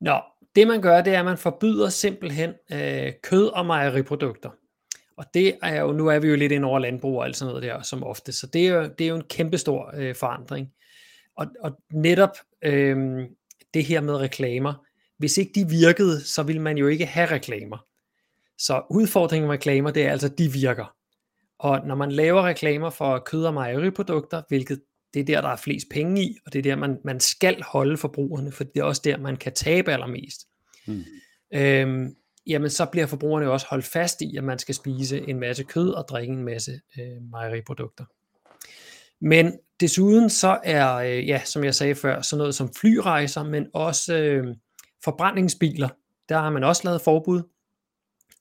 Nå, 0.00 0.20
det 0.54 0.66
man 0.66 0.82
gør, 0.82 1.02
det 1.02 1.14
er, 1.14 1.18
at 1.18 1.24
man 1.24 1.38
forbyder 1.38 1.88
simpelthen 1.88 2.54
øh, 2.72 3.12
kød- 3.22 3.54
og 3.54 3.66
mejeriprodukter. 3.66 4.50
Og 5.16 5.24
det 5.34 5.58
er 5.62 5.80
jo, 5.80 5.92
nu 5.92 6.06
er 6.06 6.18
vi 6.18 6.28
jo 6.28 6.36
lidt 6.36 6.52
ind 6.52 6.64
over 6.64 6.78
landbrug 6.78 7.18
og 7.18 7.24
alt 7.24 7.36
sådan 7.36 7.54
noget 7.54 7.62
der, 7.62 7.82
som 7.82 8.04
ofte, 8.04 8.32
så 8.32 8.46
det 8.46 8.68
er 8.68 8.74
jo, 8.74 8.82
det 8.98 9.04
er 9.04 9.08
jo 9.08 9.16
en 9.16 9.28
kæmpestor 9.30 9.90
øh, 9.96 10.14
forandring. 10.14 10.68
Og, 11.36 11.46
og 11.60 11.80
netop 11.92 12.36
øh, 12.64 13.26
det 13.74 13.84
her 13.84 14.00
med 14.00 14.16
reklamer, 14.16 14.74
hvis 15.18 15.38
ikke 15.38 15.52
de 15.54 15.68
virkede, 15.68 16.24
så 16.24 16.42
ville 16.42 16.62
man 16.62 16.78
jo 16.78 16.86
ikke 16.86 17.06
have 17.06 17.30
reklamer. 17.30 17.87
Så 18.58 18.82
udfordringen 18.90 19.46
med 19.46 19.54
reklamer, 19.54 19.90
det 19.90 20.06
er 20.06 20.10
altså, 20.10 20.26
at 20.26 20.38
de 20.38 20.52
virker. 20.52 20.94
Og 21.58 21.86
når 21.86 21.94
man 21.94 22.12
laver 22.12 22.42
reklamer 22.42 22.90
for 22.90 23.18
kød- 23.18 23.44
og 23.44 23.54
mejeriprodukter, 23.54 24.42
hvilket 24.48 24.80
det 25.14 25.20
er 25.20 25.24
der, 25.24 25.40
der 25.40 25.48
er 25.48 25.56
flest 25.56 25.86
penge 25.90 26.22
i, 26.22 26.36
og 26.46 26.52
det 26.52 26.58
er 26.58 26.62
der, 26.62 26.76
man, 26.76 26.98
man 27.04 27.20
skal 27.20 27.62
holde 27.62 27.96
forbrugerne, 27.96 28.52
for 28.52 28.64
det 28.64 28.80
er 28.80 28.84
også 28.84 29.02
der, 29.04 29.16
man 29.16 29.36
kan 29.36 29.52
tabe 29.52 29.92
allermest. 29.92 30.40
Hmm. 30.86 31.04
Øhm, 31.54 32.14
jamen 32.46 32.70
så 32.70 32.86
bliver 32.86 33.06
forbrugerne 33.06 33.50
også 33.50 33.66
holdt 33.70 33.84
fast 33.84 34.22
i, 34.22 34.36
at 34.36 34.44
man 34.44 34.58
skal 34.58 34.74
spise 34.74 35.28
en 35.28 35.40
masse 35.40 35.64
kød 35.64 35.90
og 35.90 36.04
drikke 36.08 36.32
en 36.32 36.44
masse 36.44 36.80
øh, 36.98 37.22
mejeriprodukter. 37.30 38.04
Men 39.20 39.58
desuden 39.80 40.30
så 40.30 40.60
er, 40.64 40.94
øh, 40.94 41.28
ja, 41.28 41.42
som 41.44 41.64
jeg 41.64 41.74
sagde 41.74 41.94
før, 41.94 42.22
sådan 42.22 42.38
noget 42.38 42.54
som 42.54 42.74
flyrejser, 42.80 43.42
men 43.42 43.66
også 43.74 44.14
øh, 44.16 44.56
forbrændingsbiler, 45.04 45.88
der 46.28 46.38
har 46.38 46.50
man 46.50 46.64
også 46.64 46.82
lavet 46.84 47.00
forbud. 47.00 47.42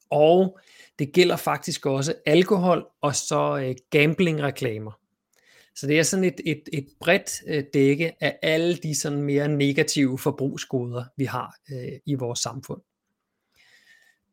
Og 0.10 0.60
det 1.00 1.14
gælder 1.14 1.36
faktisk 1.36 1.86
også 1.86 2.14
alkohol 2.26 2.86
og 3.02 3.16
så 3.16 3.58
øh, 3.58 3.76
gambling-reklamer. 3.90 4.92
Så 5.76 5.88
det 5.88 6.00
er 6.00 6.04
sådan 6.04 6.26
et, 6.26 6.42
et, 6.46 6.62
et 6.74 6.88
bredt 7.00 7.32
øh, 7.48 7.64
dække 7.74 8.24
af 8.24 8.40
alle 8.42 8.76
de 8.76 8.96
sådan 8.96 9.22
mere 9.22 9.48
negative 9.48 10.18
forbrugsgoder, 10.18 11.04
vi 11.18 11.26
har 11.26 11.56
øh, 11.72 12.00
i 12.06 12.16
vores 12.16 12.40
samfund. 12.40 12.82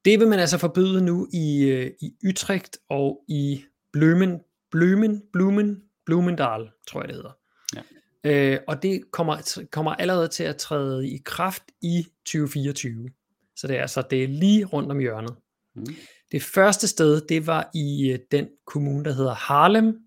Det 0.04 0.20
vil 0.20 0.28
man 0.28 0.38
altså 0.38 0.58
forbyde 0.58 1.04
nu 1.04 1.28
i, 1.32 1.64
øh, 1.64 1.90
i 2.00 2.14
Utrecht 2.28 2.78
og 2.88 3.24
i 3.28 3.64
Blømen, 3.92 4.40
Blømen, 4.70 5.22
Blumen, 5.32 5.82
Blumendal, 6.06 6.70
tror 6.88 7.00
jeg 7.00 7.08
det 7.08 7.16
hedder. 7.16 7.36
Ja. 7.76 7.82
Øh, 8.24 8.60
og 8.68 8.82
det 8.82 9.10
kommer, 9.10 9.64
kommer 9.72 9.94
allerede 9.94 10.28
til 10.28 10.44
at 10.44 10.56
træde 10.56 11.08
i 11.08 11.22
kraft 11.24 11.62
i 11.82 12.06
2024. 12.24 13.10
Så 13.56 13.66
det 13.66 13.76
er 13.76 13.80
altså 13.80 14.02
det 14.10 14.24
er 14.24 14.28
lige 14.28 14.64
rundt 14.64 14.90
om 14.90 14.98
hjørnet. 14.98 15.34
Mm. 15.76 15.86
Det 16.32 16.42
første 16.42 16.88
sted, 16.88 17.26
det 17.28 17.46
var 17.46 17.70
i 17.74 18.10
øh, 18.12 18.18
den 18.30 18.48
kommune, 18.66 19.04
der 19.04 19.12
hedder 19.12 19.34
Harlem, 19.34 19.98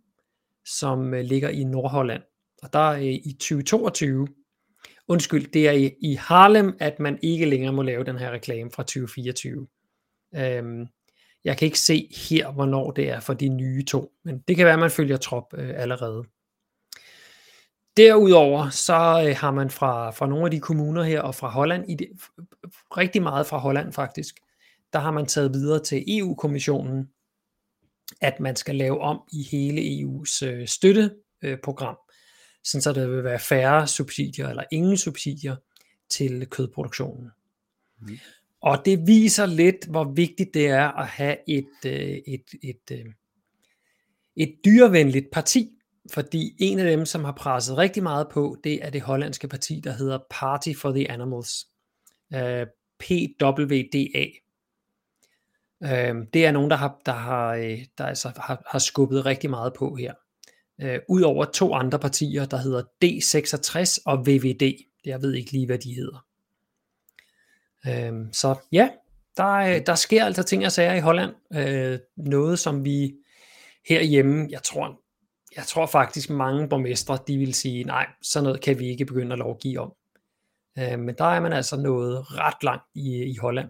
som 0.66 1.14
øh, 1.14 1.22
ligger 1.22 1.50
i 1.50 1.64
Nordholland. 1.64 2.24
Og 2.64 2.74
der 2.74 2.92
er 2.92 2.98
i 2.98 3.32
2022, 3.40 4.28
undskyld, 5.08 5.52
det 5.52 5.68
er 5.68 5.72
i, 5.72 5.92
i 6.02 6.14
Harlem, 6.14 6.78
at 6.80 7.00
man 7.00 7.20
ikke 7.22 7.46
længere 7.46 7.74
må 7.74 7.82
lave 7.82 8.04
den 8.04 8.18
her 8.18 8.32
reklame 8.32 8.72
fra 8.72 8.84
2024. 8.84 9.68
Øhm, 10.36 10.88
jeg 11.44 11.58
kan 11.58 11.66
ikke 11.66 11.80
se 11.80 12.10
her, 12.30 12.52
hvornår 12.52 12.92
det 12.92 13.10
er 13.10 13.20
for 13.20 13.34
de 13.34 13.50
nye 13.50 13.86
to, 13.86 14.12
men 14.24 14.40
det 14.48 14.56
kan 14.56 14.66
være, 14.66 14.74
at 14.74 14.80
man 14.80 14.92
følger 14.92 15.18
trop 15.18 15.54
øh, 15.54 15.74
allerede. 15.76 16.24
Derudover 17.98 18.70
så 18.70 19.26
øh, 19.28 19.36
har 19.38 19.52
man 19.52 19.70
fra, 19.70 20.12
fra 20.12 20.28
nogle 20.28 20.46
af 20.46 20.52
de 20.52 20.60
kommuner 20.60 21.04
her 21.04 21.22
og 21.22 21.36
fra 21.36 21.48
Holland, 21.48 21.92
i 21.92 21.96
det, 21.96 22.08
rigtig 22.98 23.22
meget 23.22 23.48
fra 23.48 23.58
Holland 23.58 23.94
faktisk, 23.94 24.40
der 24.98 25.04
har 25.04 25.12
man 25.12 25.26
taget 25.26 25.54
videre 25.54 25.84
til 25.84 26.04
EU-kommissionen, 26.08 27.10
at 28.22 28.40
man 28.40 28.56
skal 28.56 28.76
lave 28.76 29.02
om 29.02 29.20
i 29.34 29.44
hele 29.52 29.82
EU's 29.82 30.46
øh, 30.46 30.68
støtteprogram, 30.68 31.98
sådan 32.64 32.82
så 32.82 32.94
der 32.94 33.08
vil 33.08 33.24
være 33.24 33.40
færre 33.40 33.88
subsidier 33.88 34.50
eller 34.50 34.64
ingen 34.72 34.98
subsidier 34.98 35.56
til 36.10 36.46
kødproduktionen. 36.46 37.30
Mm. 38.02 38.18
Og 38.62 38.86
det 38.86 39.08
viser 39.08 39.46
lidt, 39.46 39.88
hvor 39.90 40.14
vigtigt 40.14 40.54
det 40.54 40.68
er 40.68 40.88
at 40.88 41.08
have 41.08 41.38
et, 41.48 41.86
øh, 41.86 41.94
et, 41.94 42.22
et, 42.28 42.46
et, 42.64 42.92
øh, 42.92 43.06
et 44.36 44.56
dyrevenligt 44.66 45.26
parti, 45.32 45.70
fordi 46.12 46.56
en 46.60 46.80
af 46.80 46.98
dem, 46.98 47.06
som 47.06 47.24
har 47.24 47.32
presset 47.32 47.78
rigtig 47.78 48.04
meget 48.04 48.28
på, 48.32 48.58
det 48.64 48.86
er 48.86 48.90
det 48.90 49.02
hollandske 49.02 49.48
parti, 49.48 49.82
der 49.84 49.92
hedder 49.92 50.20
Party 50.30 50.74
for 50.74 50.92
the 50.92 51.12
Animals, 51.12 51.66
øh, 52.34 52.68
PWDA. 53.00 54.28
Øh, 55.84 56.16
det 56.34 56.46
er 56.46 56.52
nogen, 56.52 56.70
der 56.72 56.78
har, 56.78 57.02
der 57.06 57.12
har, 57.12 57.54
øh, 57.54 57.86
der 57.98 58.06
altså 58.06 58.32
har, 58.38 58.64
har 58.68 58.80
skubbet 58.80 59.26
rigtig 59.26 59.50
meget 59.50 59.74
på 59.74 59.96
her. 59.96 60.14
Øh, 60.82 61.00
Udover 61.10 61.46
to 61.46 61.74
andre 61.74 62.00
partier, 62.00 62.46
der 62.46 62.58
hedder 62.58 62.84
D66 63.06 64.04
og 64.06 64.28
VVD. 64.28 64.84
Jeg 65.06 65.22
ved 65.22 65.34
ikke 65.34 65.52
lige, 65.52 65.66
hvad 65.66 65.78
de 65.78 65.94
hedder. 65.94 66.26
Øh, 67.88 68.34
så 68.34 68.56
ja, 68.72 68.90
der, 69.38 69.80
der 69.80 69.96
sker 69.96 70.26
altså 70.26 70.44
ting 70.44 70.66
og 70.66 70.72
sager 70.72 70.94
i 70.94 71.00
Holland. 71.00 71.34
Øh, 71.54 72.00
noget, 72.18 72.60
som 72.60 72.86
vi 72.86 73.16
herhjemme, 73.90 74.48
jeg 74.50 74.64
tror, 74.64 75.02
jeg 75.56 75.66
tror 75.66 75.86
faktisk 75.86 76.30
mange 76.30 76.70
borgmestre, 76.70 77.18
de 77.28 77.38
vil 77.38 77.54
sige, 77.54 77.84
nej, 77.84 78.08
sådan 78.22 78.44
noget 78.44 78.62
kan 78.62 78.80
vi 78.80 78.88
ikke 78.88 79.06
begynde 79.06 79.34
at 79.34 79.40
lovgive 79.40 79.80
om. 79.80 79.94
Øh, 80.80 81.00
men 81.00 81.16
der 81.18 81.26
er 81.26 81.40
man 81.40 81.54
altså 81.54 81.78
nået 81.78 82.38
ret 82.38 82.64
langt 82.64 82.86
i, 82.96 83.24
i 83.24 83.36
Holland. 83.36 83.70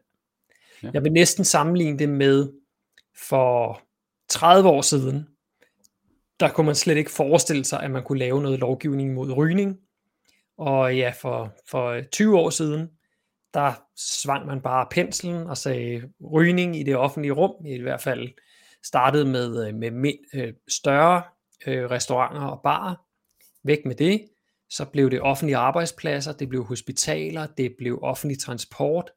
Ja. 0.84 0.90
Jeg 0.94 1.04
vil 1.04 1.12
næsten 1.12 1.46
sammenligne 1.46 2.00
det 2.00 2.10
med 2.10 2.54
for 3.30 3.82
30 4.30 4.70
år 4.70 4.82
siden, 4.82 5.28
der 6.40 6.50
kunne 6.50 6.66
man 6.66 6.76
slet 6.76 6.98
ikke 6.98 7.12
forestille 7.12 7.66
sig, 7.66 7.84
at 7.84 7.92
man 7.92 8.04
kunne 8.04 8.20
lave 8.20 8.42
noget 8.42 8.60
lovgivning 8.60 9.14
mod 9.14 9.32
rygning. 9.32 9.78
Og 10.58 10.98
ja, 10.98 11.14
for, 11.22 11.54
for 11.70 12.02
20 12.12 12.40
år 12.40 12.50
siden, 12.50 12.90
der 13.54 13.74
svang 13.96 14.46
man 14.46 14.62
bare 14.62 14.88
penslen 14.92 15.48
og 15.48 15.58
sagde 15.58 16.10
rygning 16.32 16.80
i 16.80 16.84
det 16.84 16.96
offentlige 16.96 17.32
rum, 17.32 17.66
i 17.66 17.82
hvert 17.82 18.02
fald 18.02 18.30
startede 18.86 19.26
med, 19.26 19.68
øh, 19.68 19.76
med, 19.76 19.92
med 19.92 20.14
øh, 20.34 20.54
større 20.68 21.24
øh, 21.68 21.92
restauranter 21.92 22.42
og 22.42 22.62
barer, 22.64 22.96
væk 23.64 23.86
med 23.86 23.96
det, 23.96 24.26
så 24.70 24.86
blev 24.86 25.12
det 25.12 25.22
offentlige 25.22 25.58
arbejdspladser, 25.58 26.34
det 26.34 26.50
blev 26.50 26.64
hospitaler, 26.64 27.48
det 27.58 27.76
blev 27.78 28.00
offentlig 28.02 28.40
transport, 28.40 29.12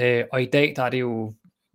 øh, 0.00 0.24
og 0.32 0.42
i 0.42 0.46
dag 0.46 0.72
der 0.76 0.82
er 0.82 0.90
det 0.90 1.00
jo 1.00 1.34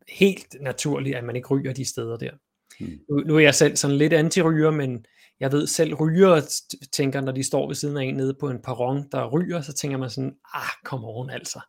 helt 0.10 0.56
naturligt, 0.62 1.16
at 1.16 1.24
man 1.24 1.36
ikke 1.36 1.48
ryger 1.48 1.74
de 1.74 1.86
steder 1.86 2.18
der. 2.18 2.32
Hmm. 2.80 3.00
Nu, 3.10 3.18
nu 3.18 3.36
er 3.36 3.40
jeg 3.40 3.56
selv 3.56 3.76
sådan 3.76 3.98
lidt 3.98 4.14
anti-ryger, 4.14 4.72
men 4.72 5.06
jeg 5.40 5.52
ved 5.52 5.68
selv 5.68 5.94
ryger 5.94 6.60
tænker, 6.92 7.22
når 7.22 7.32
de 7.32 7.44
står 7.44 7.68
ved 7.68 7.76
siden 7.76 7.98
af 7.98 8.04
en 8.04 8.16
nede 8.16 8.38
på 8.40 8.50
en 8.50 8.62
perron, 8.62 9.10
der 9.12 9.30
ryger, 9.30 9.62
så 9.62 9.74
tænker 9.74 9.98
man 9.98 10.10
sådan, 10.10 10.36
ah, 10.54 10.70
kom 10.84 11.06
on 11.06 11.30
altså. 11.30 11.60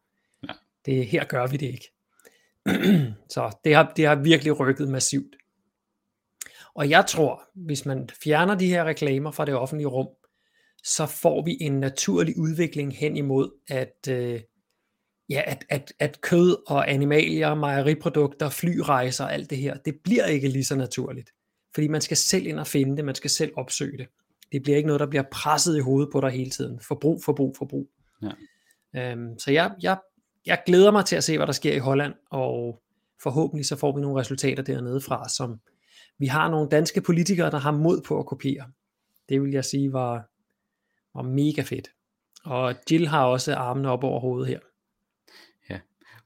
Ja. 0.49 0.53
Det, 0.87 1.07
her 1.07 1.25
gør 1.25 1.47
vi 1.47 1.57
det 1.57 1.67
ikke. 1.67 1.93
så 3.35 3.57
det 3.65 3.75
har, 3.75 3.93
det 3.97 4.07
har 4.07 4.15
virkelig 4.15 4.61
rykket 4.61 4.89
massivt. 4.89 5.37
Og 6.75 6.91
jeg 6.91 7.05
tror, 7.09 7.43
hvis 7.55 7.87
man 7.87 8.09
fjerner 8.23 8.55
de 8.55 8.67
her 8.67 8.85
reklamer 8.85 9.31
fra 9.31 9.45
det 9.45 9.55
offentlige 9.55 9.87
rum, 9.87 10.09
så 10.85 11.07
får 11.07 11.45
vi 11.45 11.57
en 11.61 11.81
naturlig 11.81 12.39
udvikling 12.39 12.97
hen 12.97 13.17
imod, 13.17 13.51
at, 13.69 14.09
øh, 14.11 14.41
ja, 15.29 15.43
at, 15.47 15.65
at, 15.69 15.93
at 15.99 16.21
kød 16.21 16.57
og 16.67 16.91
animalier, 16.91 17.55
mejeriprodukter, 17.55 18.49
flyrejser 18.49 19.25
og 19.25 19.35
alt 19.35 19.51
det 19.51 19.59
her, 19.59 19.77
det 19.77 19.95
bliver 20.05 20.27
ikke 20.27 20.49
lige 20.49 20.65
så 20.65 20.77
naturligt. 20.77 21.31
Fordi 21.75 21.89
man 21.89 22.01
skal 22.01 22.17
selv 22.17 22.47
ind 22.47 22.59
og 22.59 22.67
finde 22.67 22.97
det, 22.97 23.05
man 23.05 23.15
skal 23.15 23.31
selv 23.31 23.53
opsøge 23.57 23.99
det. 23.99 24.07
Det 24.53 24.63
bliver 24.63 24.77
ikke 24.77 24.87
noget, 24.87 25.01
der 25.01 25.07
bliver 25.07 25.25
presset 25.31 25.77
i 25.77 25.81
hovedet 25.81 26.13
på 26.13 26.21
dig 26.21 26.31
hele 26.31 26.51
tiden. 26.51 26.81
Forbrug, 26.81 27.23
forbrug, 27.25 27.57
forbrug. 27.59 27.89
Ja. 28.23 29.13
Øhm, 29.13 29.39
så 29.39 29.51
jeg, 29.51 29.75
jeg, 29.83 29.99
jeg 30.47 30.63
glæder 30.67 30.91
mig 30.91 31.05
til 31.05 31.17
at 31.17 31.25
se, 31.25 31.37
hvad 31.37 31.47
der 31.47 31.53
sker 31.53 31.75
i 31.75 31.79
Holland, 31.79 32.15
og 32.31 32.83
forhåbentlig 33.23 33.67
så 33.67 33.77
får 33.77 33.97
vi 33.97 34.01
nogle 34.01 34.21
resultater 34.21 34.63
dernede 34.63 35.01
fra, 35.01 35.29
som 35.29 35.61
vi 36.19 36.27
har 36.27 36.51
nogle 36.51 36.69
danske 36.69 37.01
politikere, 37.01 37.51
der 37.51 37.59
har 37.59 37.73
mod 37.73 38.01
på 38.01 38.19
at 38.19 38.27
kopiere. 38.27 38.67
Det 39.29 39.43
vil 39.43 39.51
jeg 39.51 39.65
sige 39.65 39.93
var, 39.93 40.29
var 41.15 41.23
mega 41.23 41.63
fedt. 41.63 41.89
Og 42.45 42.75
Jill 42.91 43.07
har 43.07 43.25
også 43.25 43.55
armene 43.55 43.91
op 43.91 44.05
over 44.05 44.21
hovedet 44.21 44.49
her. 44.49 44.59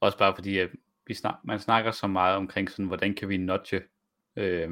Også 0.01 0.19
bare 0.19 0.35
fordi 0.35 0.59
at 0.59 0.71
vi 1.07 1.15
snak, 1.15 1.35
man 1.45 1.61
snakker 1.61 1.91
så 1.91 2.07
meget 2.07 2.37
omkring 2.37 2.71
sådan, 2.71 2.87
hvordan 2.87 3.15
kan 3.15 3.29
vi 3.29 3.37
nudge 3.37 3.83
øh, 4.37 4.71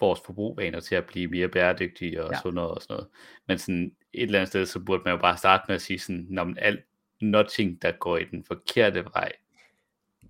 vores 0.00 0.20
forbrugvaner 0.26 0.80
til 0.80 0.94
at 0.94 1.06
blive 1.06 1.26
mere 1.30 1.48
bæredygtige 1.48 2.24
og 2.24 2.30
ja. 2.32 2.38
sådan 2.38 2.54
noget 2.54 2.70
og 2.70 2.82
sådan 2.82 2.94
noget. 2.94 3.08
Men 3.46 3.58
sådan 3.58 3.92
et 4.12 4.22
eller 4.22 4.38
andet 4.38 4.48
sted, 4.48 4.66
så 4.66 4.80
burde 4.80 5.02
man 5.04 5.14
jo 5.14 5.20
bare 5.20 5.36
starte 5.36 5.64
med 5.68 5.74
at 5.74 5.82
sige 5.82 5.98
sådan, 5.98 6.26
når 6.30 6.44
man 6.44 6.58
alt 6.58 6.84
nudging, 7.20 7.82
der 7.82 7.92
går 7.92 8.16
i 8.16 8.24
den 8.24 8.44
forkerte 8.44 9.04
vej, 9.04 9.32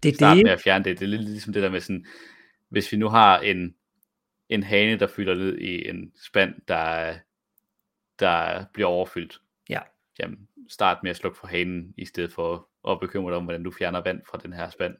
Det 0.02 0.14
start 0.14 0.36
det. 0.36 0.44
med 0.44 0.52
at 0.52 0.60
fjerne 0.60 0.84
det. 0.84 0.98
Det 0.98 1.04
er 1.04 1.08
lidt 1.08 1.22
ligesom 1.22 1.52
det 1.52 1.62
der 1.62 1.70
med 1.70 1.80
sådan, 1.80 2.06
hvis 2.68 2.92
vi 2.92 2.96
nu 2.96 3.08
har 3.08 3.38
en, 3.38 3.74
en 4.48 4.62
hane, 4.62 4.98
der 4.98 5.06
fylder 5.06 5.34
ned 5.34 5.58
i 5.58 5.88
en 5.88 6.12
spand, 6.16 6.54
der, 6.68 7.14
der 8.18 8.64
bliver 8.72 8.88
overfyldt. 8.88 9.40
Ja. 9.68 9.80
Jamen, 10.18 10.48
start 10.68 11.02
med 11.02 11.10
at 11.10 11.16
slukke 11.16 11.38
for 11.38 11.46
hanen, 11.46 11.94
i 11.96 12.04
stedet 12.04 12.32
for 12.32 12.68
at 12.88 13.00
bekymre 13.00 13.30
dig 13.30 13.36
om, 13.36 13.44
hvordan 13.44 13.62
du 13.62 13.70
fjerner 13.78 14.02
vand 14.02 14.20
fra 14.30 14.38
den 14.42 14.52
her 14.52 14.70
spand. 14.70 14.94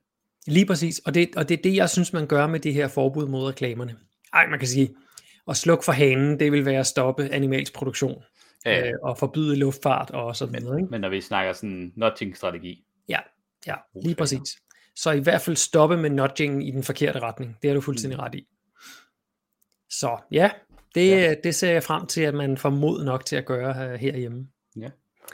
Lige 0.47 0.67
præcis, 0.67 0.99
og 0.99 1.15
det, 1.15 1.37
og 1.37 1.49
det 1.49 1.59
er 1.59 1.63
det, 1.63 1.77
jeg 1.77 1.91
synes, 1.91 2.13
man 2.13 2.27
gør 2.27 2.47
med 2.47 2.61
det 2.61 2.75
her 2.75 2.89
forbud 2.89 3.27
mod 3.29 3.45
reklamerne. 3.45 3.97
Ej, 4.33 4.47
man 4.47 4.59
kan 4.59 4.69
sige, 4.69 4.95
at 5.49 5.57
slukke 5.57 5.85
for 5.85 5.93
hanen, 5.93 6.41
det 6.41 6.53
vil 6.53 6.65
være 6.65 6.81
at 6.81 6.87
stoppe 6.87 7.29
animalsk 7.33 7.75
produktion, 7.75 8.23
Ja, 8.65 8.71
ja. 8.79 8.87
øh, 8.89 8.93
og 9.03 9.19
forbyde 9.19 9.57
luftfart 9.57 10.11
og 10.11 10.37
så 10.37 10.47
videre. 10.47 10.79
Ikke? 10.81 10.91
Men 10.91 11.01
når 11.01 11.09
vi 11.09 11.21
snakker 11.21 11.53
sådan 11.53 11.93
nudging-strategi, 11.97 12.85
Ja, 13.09 13.19
ja, 13.67 13.75
Gode 13.93 14.05
lige 14.07 14.15
præcis. 14.15 14.41
Så 14.97 15.11
i 15.11 15.21
hvert 15.21 15.41
fald 15.41 15.57
stoppe 15.57 15.97
med 15.97 16.11
nudgingen 16.11 16.63
i 16.63 16.71
den 16.71 16.83
forkerte 16.83 17.19
retning. 17.21 17.57
Det 17.63 17.71
er 17.71 17.75
du 17.75 17.81
fuldstændig 17.81 18.17
Mm. 18.19 18.23
ret 18.23 18.35
i. 18.35 18.47
Så 19.91 20.19
ja, 20.31 20.51
det, 20.95 21.11
Ja. 21.11 21.17
ja. 21.17 21.35
det 21.45 21.55
ser 21.55 21.73
jeg 21.73 21.83
frem 21.83 22.07
til, 22.07 22.21
at 22.21 22.35
man 22.35 22.57
får 22.57 22.71
mod 22.71 23.05
nok 23.05 23.25
til 23.25 23.37
at 23.37 23.47
gøre 23.47 23.71
uh, 23.95 24.01
herhjemme. 24.01 24.49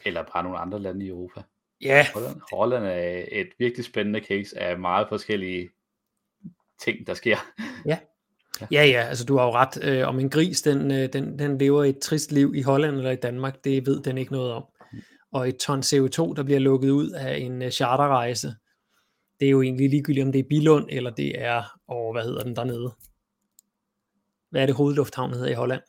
eller 0.04 0.22
bare 0.34 0.42
nogle 0.42 0.58
andre 0.58 0.78
lande 0.78 1.04
i 1.04 1.08
Europa. 1.08 1.42
Ja, 1.80 2.06
Holland, 2.14 2.40
Holland 2.52 2.84
er 2.84 3.24
et 3.32 3.48
virkelig 3.58 3.84
spændende 3.84 4.20
case 4.20 4.58
af 4.58 4.78
meget 4.78 5.08
forskellige 5.08 5.70
ting, 6.84 7.06
der 7.06 7.14
sker. 7.14 7.36
ja, 8.72 8.84
ja, 8.84 9.06
altså 9.08 9.24
du 9.24 9.36
har 9.36 9.44
jo 9.44 9.52
ret. 9.52 9.84
Øh, 9.84 10.08
om 10.08 10.20
en 10.20 10.30
gris, 10.30 10.62
den, 10.62 10.90
øh, 10.90 11.12
den, 11.12 11.38
den 11.38 11.58
lever 11.58 11.84
et 11.84 11.98
trist 11.98 12.32
liv 12.32 12.54
i 12.54 12.62
Holland 12.62 12.96
eller 12.96 13.10
i 13.10 13.16
Danmark, 13.16 13.64
det 13.64 13.86
ved 13.86 14.02
den 14.02 14.18
ikke 14.18 14.32
noget 14.32 14.52
om. 14.52 14.64
Og 15.32 15.48
et 15.48 15.56
ton 15.56 15.80
CO2, 15.80 16.34
der 16.34 16.42
bliver 16.44 16.58
lukket 16.58 16.90
ud 16.90 17.10
af 17.10 17.38
en 17.38 17.62
øh, 17.62 17.70
charterrejse, 17.70 18.54
det 19.40 19.46
er 19.46 19.50
jo 19.50 19.62
egentlig 19.62 19.90
ligegyldigt, 19.90 20.26
om 20.26 20.32
det 20.32 20.38
er 20.38 20.48
Bilund, 20.48 20.86
eller 20.88 21.10
det 21.10 21.42
er, 21.42 21.78
og 21.86 22.12
hvad 22.12 22.22
hedder 22.22 22.42
den 22.42 22.56
dernede? 22.56 22.94
Hvad 24.50 24.62
er 24.62 24.66
det 24.66 24.74
hovedlufthavn 24.74 25.32
hedder 25.32 25.48
i 25.48 25.54
Holland? 25.54 25.82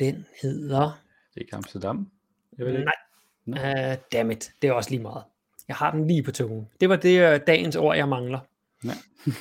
Den 0.00 0.26
hedder... 0.42 1.02
Det 1.34 1.36
er 1.36 1.40
ikke 1.40 1.54
Amsterdam. 1.54 2.10
Jeg 2.58 2.66
ved 2.66 2.72
det 2.72 2.78
ikke. 2.78 2.84
Nej. 2.84 3.05
Uh, 3.46 3.94
dammit, 4.12 4.52
det 4.62 4.68
er 4.68 4.72
også 4.72 4.90
lige 4.90 5.02
meget. 5.02 5.24
Jeg 5.68 5.76
har 5.76 5.90
den 5.90 6.06
lige 6.06 6.22
på 6.22 6.32
tungen. 6.32 6.68
Det 6.80 6.88
var 6.88 6.96
det 6.96 7.34
uh, 7.34 7.46
dagens 7.46 7.76
ord, 7.76 7.96
jeg 7.96 8.08
mangler. 8.08 8.38
Ja. 8.84 8.92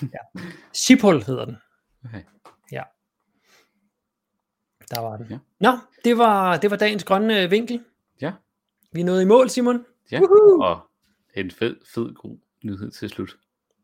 ja. 0.01 0.41
Schiphol 0.73 1.23
hedder 1.23 1.45
den. 1.45 1.57
Okay. 2.05 2.21
Der 4.91 4.99
var 5.01 5.17
den. 5.17 5.27
Ja. 5.29 5.37
Nå, 5.59 5.77
det 6.03 6.17
var, 6.17 6.57
det 6.57 6.71
var 6.71 6.77
dagens 6.77 7.03
grønne 7.03 7.41
øh, 7.41 7.51
vinkel. 7.51 7.83
Ja. 8.21 8.31
Vi 8.91 9.01
er 9.01 9.05
nået 9.05 9.21
i 9.21 9.25
mål, 9.25 9.49
Simon. 9.49 9.85
Ja, 10.11 10.19
Woohoo! 10.19 10.61
og 10.61 10.79
en 11.35 11.51
fed, 11.51 11.75
fed, 11.95 12.13
god 12.13 12.37
nyhed 12.63 12.91
til 12.91 13.09
slut. 13.09 13.37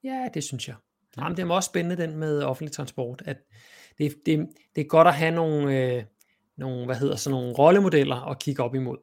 Ja, 0.04 0.30
det 0.34 0.44
synes 0.44 0.68
jeg. 0.68 0.76
Jamen, 1.18 1.38
det 1.38 1.44
er 1.44 1.54
også 1.54 1.68
spændende, 1.68 2.04
den 2.04 2.18
med 2.18 2.44
offentlig 2.44 2.72
transport. 2.72 3.22
At 3.26 3.38
det, 3.98 4.16
det, 4.26 4.50
det 4.76 4.82
er 4.82 4.86
godt 4.86 5.08
at 5.08 5.14
have 5.14 5.32
nogle, 5.32 5.80
øh, 5.80 6.04
nogle, 6.58 6.86
hvad 6.86 6.96
hedder, 6.96 7.16
sådan 7.16 7.40
nogle 7.40 7.54
rollemodeller 7.54 8.16
at 8.16 8.40
kigge 8.40 8.64
op 8.64 8.76
imod. 8.76 8.98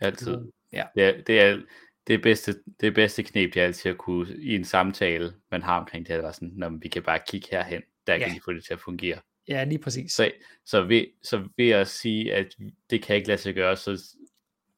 Altid. 0.00 0.38
Ja. 0.72 0.84
Det 0.94 1.04
er, 1.04 1.22
det 1.22 1.40
er 1.40 1.60
det 2.06 2.22
bedste, 2.22 2.54
det 2.80 2.94
bedste 2.94 3.22
knep, 3.22 3.54
det 3.54 3.62
er 3.62 3.66
altid 3.66 3.90
at 3.90 3.98
kunne, 3.98 4.36
i 4.38 4.54
en 4.54 4.64
samtale, 4.64 5.32
man 5.50 5.62
har 5.62 5.80
omkring 5.80 6.06
det, 6.06 6.14
her, 6.14 6.22
er 6.22 6.32
sådan, 6.32 6.52
når 6.54 6.68
vi 6.68 6.88
kan 6.88 7.02
bare 7.02 7.18
kigge 7.28 7.48
herhen, 7.50 7.82
der 8.06 8.14
Ja. 8.14 8.26
kan 8.26 8.34
de 8.36 8.40
få 8.44 8.52
det 8.52 8.64
til 8.64 8.72
at 8.72 8.80
fungere. 8.80 9.20
Ja, 9.48 9.64
lige 9.64 9.78
præcis. 9.78 10.12
Så, 10.12 10.30
så, 10.64 10.82
ved, 10.82 11.04
så 11.22 11.48
ved 11.56 11.70
at 11.70 11.88
sige, 11.88 12.34
at 12.34 12.56
det 12.90 13.02
kan 13.02 13.16
ikke 13.16 13.28
lade 13.28 13.38
sig 13.40 13.54
gøre, 13.54 13.76
så 13.76 14.16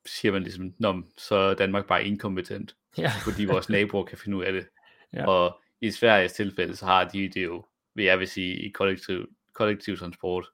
siger 0.07 0.33
man 0.33 0.43
ligesom, 0.43 0.75
Nå, 0.79 1.03
så 1.17 1.35
er 1.37 1.55
Danmark 1.55 1.87
bare 1.87 2.05
inkompetent, 2.05 2.77
Ja. 2.99 3.11
fordi 3.25 3.45
vores 3.45 3.69
naboer 3.79 4.05
kan 4.05 4.19
finde 4.19 4.37
ud 4.37 4.45
af 4.45 4.53
det. 4.53 4.67
Ja. 5.13 5.27
Og 5.27 5.61
i 5.81 5.91
Sveriges 5.91 6.33
tilfælde, 6.33 6.77
så 6.77 6.85
har 6.87 7.09
de 7.09 7.29
det 7.29 7.45
jo, 7.45 7.65
vil 7.95 8.05
jeg 8.05 8.19
vil 8.19 8.29
sige, 8.29 8.57
i 8.57 8.69
kollektiv, 8.71 9.27
kollektiv 9.53 9.97
transport, 9.97 10.47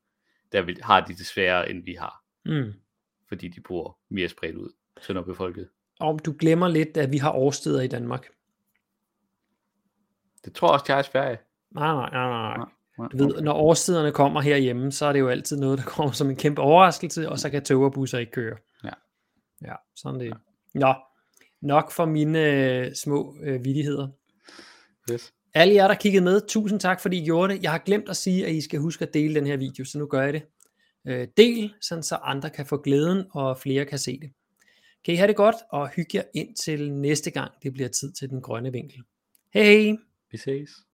der 0.53 0.63
vil, 0.63 0.83
har 0.83 1.01
de 1.01 1.15
det 1.15 1.27
sværere, 1.27 1.71
end 1.71 1.85
vi 1.85 1.95
har, 1.95 2.23
Mm. 2.45 2.73
fordi 3.29 3.49
de 3.49 3.61
bor 3.61 3.99
mere 4.09 4.29
spredt 4.29 4.57
ud, 4.57 4.71
tyndere 5.01 5.25
befolket. 5.25 5.69
Og 6.01 6.21
du 6.25 6.35
glemmer 6.39 6.69
lidt, 6.69 6.97
at 6.97 7.13
vi 7.13 7.19
har 7.19 7.33
årstider 7.33 7.81
i 7.81 7.87
Danmark. 7.87 8.29
Det 10.45 10.55
tror 10.55 10.69
jeg 10.69 10.73
også, 10.73 10.85
jeg 10.89 10.97
er 10.97 11.01
i 11.01 11.07
Sverige. 11.13 11.39
Nej, 11.75 11.93
nej, 11.93 12.11
nej, 12.13 12.57
nej. 12.57 12.67
Nej, 12.99 13.09
Du 13.09 13.17
ved, 13.17 13.43
når 13.43 13.53
årstiderne 13.53 14.13
kommer 14.13 14.41
herhjemme, 14.41 14.93
så 14.93 15.07
er 15.07 15.13
det 15.13 15.21
jo 15.21 15.29
altid 15.29 15.57
noget, 15.57 15.79
der 15.79 15.85
kommer 15.85 16.13
som 16.13 16.31
en 16.31 16.37
kæmpe 16.37 16.63
overraskelse, 16.63 17.29
og 17.29 17.39
så 17.39 17.51
kan 17.51 17.65
tog 17.65 17.83
og 17.83 17.93
busser 17.93 18.19
ikke 18.19 18.33
køre. 18.33 18.57
Ja. 18.85 18.91
Ja, 19.63 19.75
sådan 19.97 20.21
det. 20.21 20.35
Nå, 20.75 20.95
nok 21.63 21.91
for 21.91 22.05
mine 22.05 22.39
øh, 22.41 22.95
små 22.95 23.37
øh, 23.43 23.65
vidigheder. 23.65 24.09
Yes. 25.13 25.33
Alle 25.55 25.75
jer, 25.75 25.89
der 25.89 25.95
kiggede 25.95 26.25
med, 26.25 26.41
tusind 26.49 26.81
tak, 26.81 27.01
fordi 27.01 27.23
I 27.23 27.25
gjorde 27.25 27.55
det. 27.55 27.63
Jeg 27.63 27.71
har 27.71 27.79
glemt 27.79 28.09
at 28.09 28.17
sige, 28.17 28.47
at 28.47 28.55
I 28.55 28.61
skal 28.61 28.81
huske 28.81 29.05
at 29.05 29.15
dele 29.15 29.35
den 29.35 29.47
her 29.47 29.57
video, 29.57 29.85
så 29.85 29.99
nu 29.99 30.07
gør 30.07 30.23
jeg 30.23 30.33
det. 30.33 30.43
Øh, 31.07 31.29
del, 31.37 31.75
sådan 31.81 32.03
så 32.03 32.15
andre 32.15 32.51
kan 32.51 32.67
få 32.67 32.77
glæden, 32.77 33.27
og 33.31 33.59
flere 33.59 33.85
kan 33.85 33.99
se 33.99 34.21
det. 34.21 34.31
Kan 35.07 35.15
I 35.15 35.17
have 35.17 35.29
det 35.29 35.37
godt, 35.37 35.57
og 35.71 35.89
hygge 35.89 36.19
jer 36.19 36.23
ind 36.35 36.55
til 36.55 36.93
næste 36.93 37.31
gang, 37.31 37.53
det 37.63 37.73
bliver 37.73 37.89
tid 37.89 38.13
til 38.13 38.31
den 38.31 38.41
grønne 38.41 38.73
vinkel. 38.73 39.03
Hej 39.55 39.65
hej! 39.65 39.97
Vi 40.31 40.39
ses. 40.39 40.71